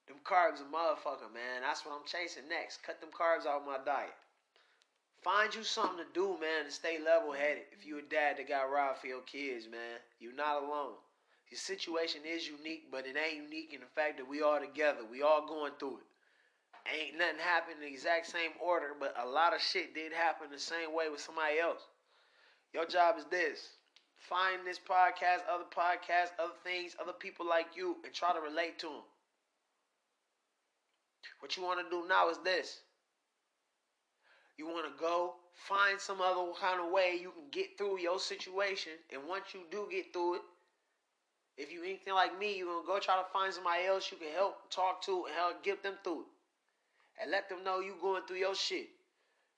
Them 0.07 0.17
carbs 0.23 0.61
a 0.61 0.65
motherfucker, 0.65 1.33
man. 1.33 1.61
That's 1.61 1.85
what 1.85 1.95
I'm 1.95 2.05
chasing 2.05 2.47
next. 2.47 2.83
Cut 2.83 3.01
them 3.01 3.09
carbs 3.09 3.47
out 3.47 3.61
of 3.61 3.67
my 3.67 3.79
diet. 3.83 4.13
Find 5.23 5.53
you 5.55 5.63
something 5.63 5.97
to 5.97 6.13
do, 6.13 6.37
man, 6.39 6.65
to 6.65 6.71
stay 6.71 6.99
level 7.03 7.31
headed. 7.33 7.63
If 7.71 7.85
you 7.85 7.97
a 7.97 8.01
dad 8.03 8.37
that 8.37 8.47
got 8.47 8.71
robbed 8.71 8.99
for 8.99 9.07
your 9.07 9.21
kids, 9.21 9.67
man, 9.67 9.97
you're 10.19 10.35
not 10.35 10.61
alone. 10.61 10.93
Your 11.55 11.61
situation 11.61 12.19
is 12.27 12.49
unique, 12.49 12.91
but 12.91 13.07
it 13.07 13.15
ain't 13.15 13.47
unique 13.47 13.71
in 13.73 13.79
the 13.79 13.87
fact 13.95 14.17
that 14.17 14.27
we 14.27 14.41
all 14.41 14.59
together. 14.59 15.07
We 15.09 15.21
all 15.21 15.47
going 15.47 15.71
through 15.79 16.03
it. 16.03 16.07
Ain't 16.91 17.17
nothing 17.17 17.39
happened 17.39 17.77
in 17.79 17.87
the 17.87 17.93
exact 17.93 18.27
same 18.27 18.51
order, 18.61 18.87
but 18.99 19.15
a 19.17 19.25
lot 19.25 19.55
of 19.55 19.61
shit 19.61 19.95
did 19.95 20.11
happen 20.11 20.47
the 20.51 20.59
same 20.59 20.93
way 20.93 21.07
with 21.07 21.21
somebody 21.21 21.57
else. 21.57 21.79
Your 22.73 22.85
job 22.85 23.15
is 23.17 23.23
this. 23.31 23.69
Find 24.17 24.67
this 24.67 24.79
podcast, 24.79 25.47
other 25.47 25.63
podcasts, 25.71 26.35
other 26.43 26.59
things, 26.65 26.93
other 27.01 27.13
people 27.13 27.47
like 27.47 27.67
you, 27.73 27.95
and 28.03 28.13
try 28.13 28.33
to 28.33 28.41
relate 28.41 28.77
to 28.79 28.87
them. 28.87 29.07
What 31.39 31.55
you 31.55 31.63
want 31.63 31.79
to 31.79 31.89
do 31.89 32.05
now 32.05 32.29
is 32.29 32.37
this. 32.43 32.81
You 34.57 34.67
want 34.67 34.93
to 34.93 34.99
go 34.99 35.35
find 35.53 36.01
some 36.01 36.19
other 36.19 36.51
kind 36.59 36.81
of 36.81 36.91
way 36.91 37.17
you 37.21 37.31
can 37.31 37.47
get 37.49 37.77
through 37.77 38.01
your 38.01 38.19
situation. 38.19 38.91
And 39.13 39.21
once 39.25 39.53
you 39.53 39.61
do 39.71 39.87
get 39.89 40.11
through 40.11 40.35
it, 40.35 40.41
if 41.57 41.71
you 41.71 41.83
anything 41.83 42.13
like 42.13 42.37
me, 42.37 42.57
you're 42.57 42.81
to 42.81 42.87
go 42.87 42.99
try 42.99 43.15
to 43.15 43.27
find 43.31 43.53
somebody 43.53 43.85
else 43.85 44.11
you 44.11 44.17
can 44.17 44.31
help 44.35 44.69
talk 44.69 45.01
to 45.03 45.25
and 45.25 45.35
help 45.35 45.63
get 45.63 45.83
them 45.83 45.95
through 46.03 46.21
it. 46.21 47.21
And 47.21 47.31
let 47.31 47.47
them 47.47 47.63
know 47.63 47.79
you 47.79 47.95
going 48.01 48.23
through 48.27 48.37
your 48.37 48.55
shit. 48.55 48.89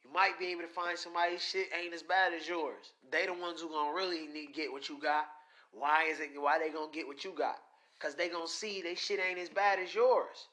You 0.04 0.14
might 0.14 0.38
be 0.38 0.48
able 0.48 0.62
to 0.62 0.68
find 0.68 0.98
somebody's 0.98 1.44
shit 1.44 1.68
ain't 1.74 1.94
as 1.94 2.04
bad 2.04 2.34
as 2.34 2.48
yours. 2.48 2.94
They 3.12 3.26
the 3.26 3.34
ones 3.34 3.62
who 3.62 3.70
gonna 3.70 3.96
really 3.96 4.28
need 4.28 4.54
get 4.54 4.72
what 4.72 4.90
you 4.90 5.02
got. 5.02 5.26
Why 5.72 6.06
is 6.10 6.20
it 6.20 6.30
why 6.40 6.60
they 6.60 6.70
gonna 6.70 6.92
get 6.94 7.08
what 7.08 7.24
you 7.24 7.34
got? 7.36 7.58
Cause 8.00 8.14
they 8.14 8.30
gonna 8.30 8.48
see 8.48 8.84
they 8.84 8.94
shit 8.94 9.20
ain't 9.20 9.40
as 9.40 9.50
bad 9.50 9.80
as 9.80 9.94
yours. 9.94 10.48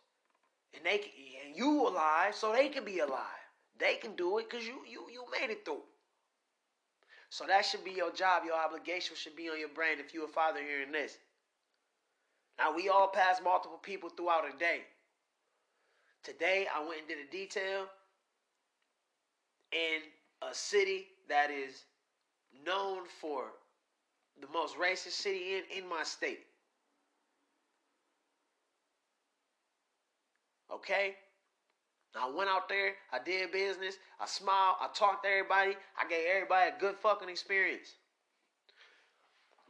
And 0.74 0.82
they 0.84 1.12
and 1.46 1.54
you 1.54 1.86
alive, 1.86 2.34
so 2.34 2.52
they 2.52 2.68
can 2.68 2.86
be 2.86 3.00
alive. 3.00 3.20
They 3.78 3.96
can 3.96 4.16
do 4.16 4.38
it 4.38 4.48
because 4.48 4.66
you 4.66 4.76
you 4.90 5.06
you 5.12 5.24
made 5.38 5.52
it 5.52 5.64
through. 5.64 5.82
So 7.28 7.44
that 7.46 7.66
should 7.66 7.84
be 7.84 7.90
your 7.90 8.12
job. 8.12 8.44
Your 8.46 8.56
obligation 8.56 9.14
should 9.14 9.36
be 9.36 9.50
on 9.50 9.58
your 9.58 9.68
brain 9.68 9.98
if 9.98 10.14
you're 10.14 10.24
a 10.24 10.28
father 10.28 10.60
hearing 10.60 10.92
this. 10.92 11.18
Now 12.58 12.74
we 12.74 12.88
all 12.88 13.08
pass 13.08 13.40
multiple 13.42 13.78
people 13.82 14.08
throughout 14.08 14.44
a 14.44 14.56
day. 14.58 14.82
Today 16.22 16.66
I 16.74 16.80
went 16.86 17.00
and 17.00 17.08
did 17.08 17.18
a 17.18 17.30
detail 17.30 17.86
in 19.72 20.00
a 20.48 20.54
city 20.54 21.06
that 21.28 21.50
is 21.50 21.84
known 22.64 23.02
for 23.20 23.44
the 24.40 24.46
most 24.52 24.76
racist 24.76 25.12
city 25.12 25.56
in, 25.56 25.82
in 25.82 25.88
my 25.88 26.02
state. 26.02 26.40
Okay? 30.72 31.14
I 32.16 32.30
went 32.30 32.48
out 32.48 32.68
there, 32.68 32.92
I 33.12 33.18
did 33.24 33.50
business, 33.50 33.96
I 34.20 34.26
smiled, 34.26 34.76
I 34.80 34.88
talked 34.94 35.24
to 35.24 35.30
everybody, 35.30 35.72
I 35.98 36.08
gave 36.08 36.26
everybody 36.32 36.70
a 36.70 36.80
good 36.80 36.94
fucking 36.96 37.28
experience. 37.28 37.94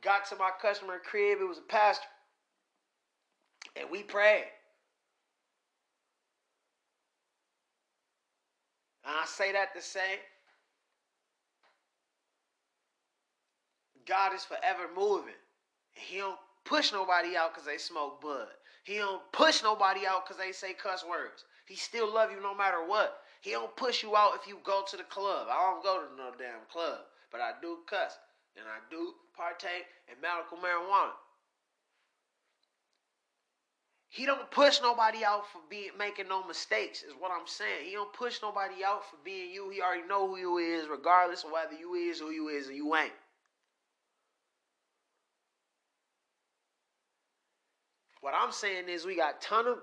Got 0.02 0.28
to 0.28 0.36
my 0.36 0.50
customer 0.60 1.00
crib, 1.02 1.38
it 1.40 1.48
was 1.48 1.58
a 1.58 1.62
pastor. 1.62 2.04
And 3.76 3.90
we 3.90 4.02
pray. 4.02 4.44
And 9.04 9.14
I 9.20 9.26
say 9.26 9.52
that 9.52 9.74
to 9.74 9.82
say 9.82 10.20
God 14.06 14.34
is 14.34 14.44
forever 14.44 14.88
moving. 14.94 15.34
He 15.94 16.18
don't 16.18 16.38
push 16.64 16.92
nobody 16.92 17.36
out 17.36 17.52
because 17.52 17.66
they 17.66 17.78
smoke 17.78 18.20
bud. 18.20 18.48
He 18.84 18.96
don't 18.96 19.22
push 19.32 19.62
nobody 19.62 20.06
out 20.06 20.24
because 20.26 20.42
they 20.42 20.52
say 20.52 20.74
cuss 20.74 21.04
words. 21.08 21.44
He 21.66 21.76
still 21.76 22.12
love 22.12 22.30
you 22.30 22.40
no 22.42 22.54
matter 22.54 22.86
what. 22.86 23.20
He 23.40 23.50
don't 23.50 23.74
push 23.76 24.02
you 24.02 24.16
out 24.16 24.38
if 24.40 24.48
you 24.48 24.58
go 24.64 24.84
to 24.88 24.96
the 24.96 25.04
club. 25.04 25.48
I 25.50 25.70
don't 25.70 25.82
go 25.82 26.04
to 26.04 26.16
no 26.16 26.30
damn 26.38 26.64
club, 26.70 27.00
but 27.32 27.40
I 27.40 27.52
do 27.60 27.78
cuss 27.88 28.18
and 28.56 28.66
I 28.66 28.80
do 28.90 29.12
partake 29.36 29.86
in 30.08 30.20
medical 30.20 30.58
marijuana. 30.58 31.12
He 34.14 34.26
don't 34.26 34.48
push 34.52 34.80
nobody 34.80 35.24
out 35.24 35.42
for 35.52 35.58
being 35.68 35.90
making 35.98 36.28
no 36.28 36.46
mistakes, 36.46 37.02
is 37.02 37.14
what 37.18 37.32
I'm 37.32 37.48
saying. 37.48 37.84
He 37.84 37.94
don't 37.94 38.12
push 38.12 38.38
nobody 38.40 38.84
out 38.86 39.02
for 39.10 39.16
being 39.24 39.50
you. 39.50 39.70
He 39.70 39.82
already 39.82 40.06
know 40.06 40.28
who 40.28 40.36
you 40.36 40.58
is, 40.58 40.86
regardless 40.88 41.42
of 41.42 41.50
whether 41.50 41.74
you 41.74 41.94
is 41.94 42.20
who 42.20 42.30
you 42.30 42.46
is 42.46 42.68
or 42.68 42.74
you 42.74 42.94
ain't. 42.94 43.10
What 48.20 48.34
I'm 48.40 48.52
saying 48.52 48.88
is 48.88 49.04
we 49.04 49.16
got 49.16 49.42
ton 49.42 49.66
of 49.66 49.78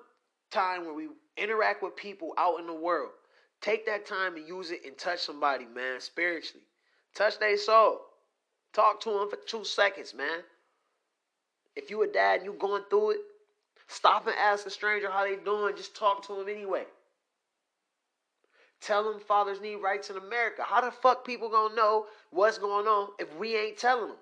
time 0.50 0.86
where 0.86 0.94
we 0.94 1.10
interact 1.36 1.84
with 1.84 1.98
people 1.98 2.34
out 2.38 2.62
in 2.62 2.68
the 2.68 2.74
world. 2.74 3.12
Take 3.60 3.86
that 3.88 4.06
time 4.06 4.38
and 4.38 4.48
use 4.48 4.72
it 4.72 4.80
and 4.86 4.98
touch 4.98 5.20
somebody, 5.20 5.66
man, 5.66 6.00
spiritually. 6.00 6.64
Touch 7.16 7.38
their 7.38 7.58
soul. 7.58 8.00
Talk 8.72 9.02
to 9.02 9.10
them 9.10 9.30
for 9.30 9.40
two 9.46 9.66
seconds, 9.66 10.14
man. 10.14 10.40
If 11.76 11.90
you 11.90 12.02
a 12.04 12.08
dad 12.08 12.38
and 12.38 12.46
you 12.46 12.54
going 12.58 12.84
through 12.90 13.12
it, 13.12 13.20
Stop 13.92 14.26
and 14.26 14.36
ask 14.38 14.66
a 14.66 14.70
stranger 14.70 15.12
how 15.12 15.26
they 15.26 15.36
doing. 15.36 15.76
Just 15.76 15.98
talk 15.98 16.26
to 16.26 16.36
them 16.36 16.48
anyway. 16.48 16.86
Tell 18.80 19.04
them 19.04 19.20
fathers 19.20 19.60
need 19.60 19.76
rights 19.76 20.10
in 20.10 20.16
America. 20.16 20.64
How 20.66 20.80
the 20.80 20.92
fuck 20.92 21.26
people 21.26 21.50
gonna 21.50 21.76
know 21.76 22.06
what's 22.30 22.58
going 22.58 22.88
on 22.88 23.10
if 23.20 23.36
we 23.36 23.58
ain't 23.58 23.78
telling 23.78 24.08
them? 24.08 24.18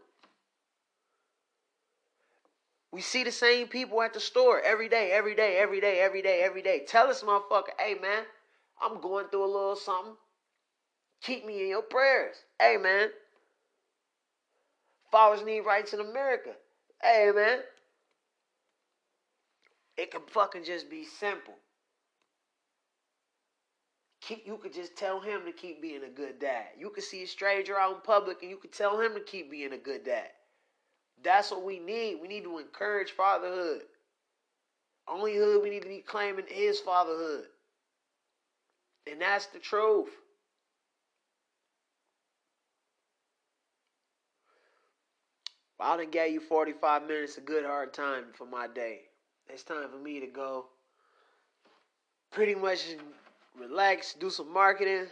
We 2.91 3.01
see 3.01 3.23
the 3.23 3.31
same 3.31 3.67
people 3.67 4.01
at 4.01 4.15
the 4.15 4.19
store 4.19 4.59
every 4.59 4.89
day, 4.89 5.11
every 5.11 5.35
day, 5.35 5.57
every 5.57 5.79
day, 5.79 5.99
every 5.99 6.23
day, 6.23 6.41
every 6.41 6.63
day. 6.63 6.83
Tell 6.87 7.07
this 7.07 7.21
motherfucker, 7.21 7.69
hey 7.77 7.95
man, 8.01 8.23
I'm 8.81 8.99
going 8.99 9.27
through 9.27 9.45
a 9.45 9.53
little 9.53 9.75
something. 9.75 10.15
Keep 11.21 11.45
me 11.45 11.61
in 11.61 11.67
your 11.67 11.83
prayers. 11.83 12.37
Hey 12.59 12.77
man. 12.77 13.09
Fathers 15.11 15.45
need 15.45 15.59
rights 15.59 15.93
in 15.93 15.99
America. 15.99 16.53
Hey 17.03 17.29
man. 17.35 17.59
It 19.99 20.11
can 20.11 20.21
fucking 20.27 20.63
just 20.63 20.89
be 20.89 21.03
simple. 21.03 21.55
Keep, 24.21 24.47
you 24.47 24.55
could 24.55 24.73
just 24.73 24.95
tell 24.95 25.19
him 25.19 25.41
to 25.45 25.51
keep 25.51 25.81
being 25.81 26.05
a 26.05 26.09
good 26.09 26.39
dad. 26.39 26.67
You 26.77 26.89
could 26.89 27.03
see 27.03 27.23
a 27.23 27.27
stranger 27.27 27.77
out 27.77 27.95
in 27.95 28.01
public 28.01 28.37
and 28.41 28.49
you 28.49 28.55
could 28.55 28.71
tell 28.71 28.97
him 28.97 29.13
to 29.15 29.19
keep 29.19 29.51
being 29.51 29.73
a 29.73 29.77
good 29.77 30.05
dad. 30.05 30.29
That's 31.21 31.51
what 31.51 31.65
we 31.65 31.79
need. 31.79 32.15
We 32.21 32.29
need 32.29 32.45
to 32.45 32.59
encourage 32.59 33.11
fatherhood. 33.11 33.81
Only 35.05 35.35
hood 35.35 35.61
we 35.61 35.69
need 35.69 35.81
to 35.81 35.89
be 35.89 35.99
claiming 35.99 36.45
is 36.49 36.79
fatherhood. 36.79 37.47
And 39.11 39.19
that's 39.19 39.47
the 39.47 39.59
truth. 39.59 40.11
Well, 45.77 45.91
I 45.91 45.97
done 45.97 46.09
gave 46.09 46.31
you 46.31 46.39
45 46.39 47.05
minutes 47.05 47.37
of 47.37 47.43
good 47.43 47.65
hard 47.65 47.93
time 47.93 48.27
for 48.37 48.45
my 48.45 48.67
day 48.67 49.08
it's 49.51 49.63
time 49.63 49.89
for 49.89 49.97
me 49.97 50.19
to 50.19 50.27
go 50.27 50.65
pretty 52.31 52.55
much 52.55 52.95
relax, 53.59 54.13
do 54.13 54.29
some 54.29 54.51
marketing, 54.51 55.07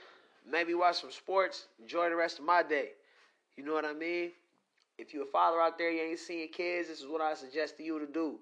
maybe 0.49 0.73
watch 0.73 1.01
some 1.01 1.11
sports, 1.11 1.65
enjoy 1.81 2.09
the 2.09 2.15
rest 2.15 2.39
of 2.39 2.45
my 2.45 2.63
day. 2.63 2.89
You 3.55 3.65
know 3.65 3.73
what 3.73 3.85
I 3.85 3.93
mean? 3.93 4.31
If 4.97 5.13
you're 5.13 5.23
a 5.23 5.31
father 5.31 5.59
out 5.59 5.77
there, 5.77 5.91
you 5.91 6.01
ain't 6.01 6.19
seeing 6.19 6.47
kids, 6.49 6.87
this 6.87 6.99
is 6.99 7.07
what 7.07 7.21
I 7.21 7.33
suggest 7.33 7.77
to 7.77 7.83
you 7.83 7.99
to 7.99 8.11
do. 8.11 8.35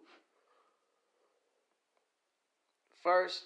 First, 3.03 3.43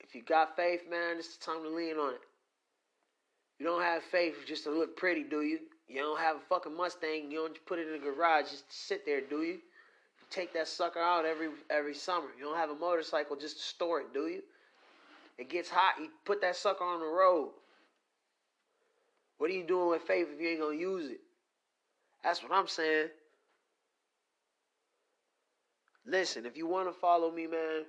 if 0.00 0.14
you 0.14 0.22
got 0.22 0.56
faith, 0.56 0.82
man, 0.90 1.16
it's 1.18 1.36
the 1.36 1.44
time 1.44 1.62
to 1.62 1.68
lean 1.68 1.96
on 1.96 2.14
it. 2.14 2.20
You 3.58 3.66
don't 3.66 3.82
have 3.82 4.02
faith 4.02 4.36
just 4.46 4.64
to 4.64 4.70
look 4.70 4.96
pretty, 4.96 5.24
do 5.24 5.42
you? 5.42 5.58
You 5.88 6.00
don't 6.00 6.18
have 6.18 6.36
a 6.36 6.40
fucking 6.48 6.76
Mustang, 6.76 7.30
you 7.30 7.38
don't 7.38 7.66
put 7.66 7.78
it 7.78 7.86
in 7.86 7.92
the 7.92 7.98
garage 7.98 8.50
just 8.50 8.68
to 8.70 8.76
sit 8.76 9.04
there, 9.04 9.20
do 9.20 9.42
you? 9.42 9.58
Take 10.30 10.52
that 10.54 10.68
sucker 10.68 11.00
out 11.00 11.24
every 11.24 11.48
every 11.70 11.94
summer. 11.94 12.28
You 12.38 12.44
don't 12.44 12.56
have 12.56 12.70
a 12.70 12.74
motorcycle 12.74 13.36
just 13.36 13.58
to 13.58 13.62
store 13.62 14.00
it, 14.00 14.12
do 14.12 14.26
you? 14.28 14.42
It 15.38 15.48
gets 15.48 15.70
hot, 15.70 15.94
you 16.00 16.08
put 16.24 16.40
that 16.40 16.56
sucker 16.56 16.84
on 16.84 17.00
the 17.00 17.06
road. 17.06 17.50
What 19.38 19.50
are 19.50 19.54
you 19.54 19.64
doing 19.64 19.90
with 19.90 20.02
faith 20.02 20.26
if 20.34 20.40
you 20.40 20.48
ain't 20.48 20.60
gonna 20.60 20.76
use 20.76 21.10
it? 21.10 21.20
That's 22.24 22.42
what 22.42 22.52
I'm 22.52 22.66
saying. 22.66 23.08
Listen, 26.04 26.46
if 26.46 26.56
you 26.56 26.66
want 26.66 26.88
to 26.88 26.98
follow 26.98 27.30
me, 27.30 27.46
man, 27.46 27.84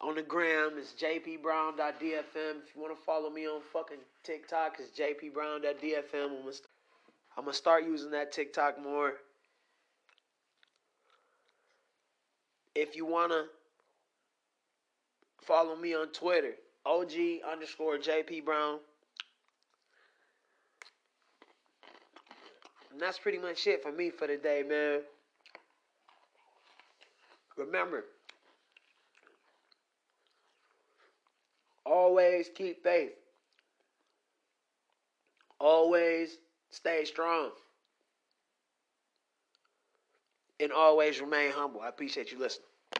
on 0.00 0.16
the 0.16 0.22
gram, 0.22 0.72
it's 0.76 0.92
jpbrown.dfm. 0.92 1.94
If 2.02 2.74
you 2.74 2.82
want 2.82 2.96
to 2.96 3.04
follow 3.04 3.30
me 3.30 3.46
on 3.46 3.60
fucking 3.72 3.98
TikTok, 4.24 4.78
it's 4.80 4.98
jpbrown.dfm. 4.98 6.60
I'm 7.36 7.44
to 7.44 7.52
start 7.52 7.84
using 7.84 8.10
that 8.10 8.32
TikTok 8.32 8.82
more. 8.82 9.14
If 12.80 12.94
you 12.94 13.04
want 13.04 13.32
to 13.32 13.46
follow 15.42 15.74
me 15.74 15.96
on 15.96 16.12
Twitter, 16.12 16.52
OG 16.86 17.10
underscore 17.50 17.98
JP 17.98 18.44
Brown. 18.44 18.78
And 22.92 23.00
that's 23.00 23.18
pretty 23.18 23.38
much 23.38 23.66
it 23.66 23.82
for 23.82 23.90
me 23.90 24.10
for 24.10 24.28
today, 24.28 24.62
man. 24.62 25.00
Remember, 27.56 28.04
always 31.84 32.48
keep 32.54 32.84
faith. 32.84 33.10
Always 35.58 36.36
stay 36.70 37.04
strong. 37.04 37.50
And 40.60 40.70
always 40.70 41.20
remain 41.20 41.50
humble. 41.50 41.80
I 41.80 41.88
appreciate 41.88 42.30
you 42.30 42.38
listening. 42.38 42.67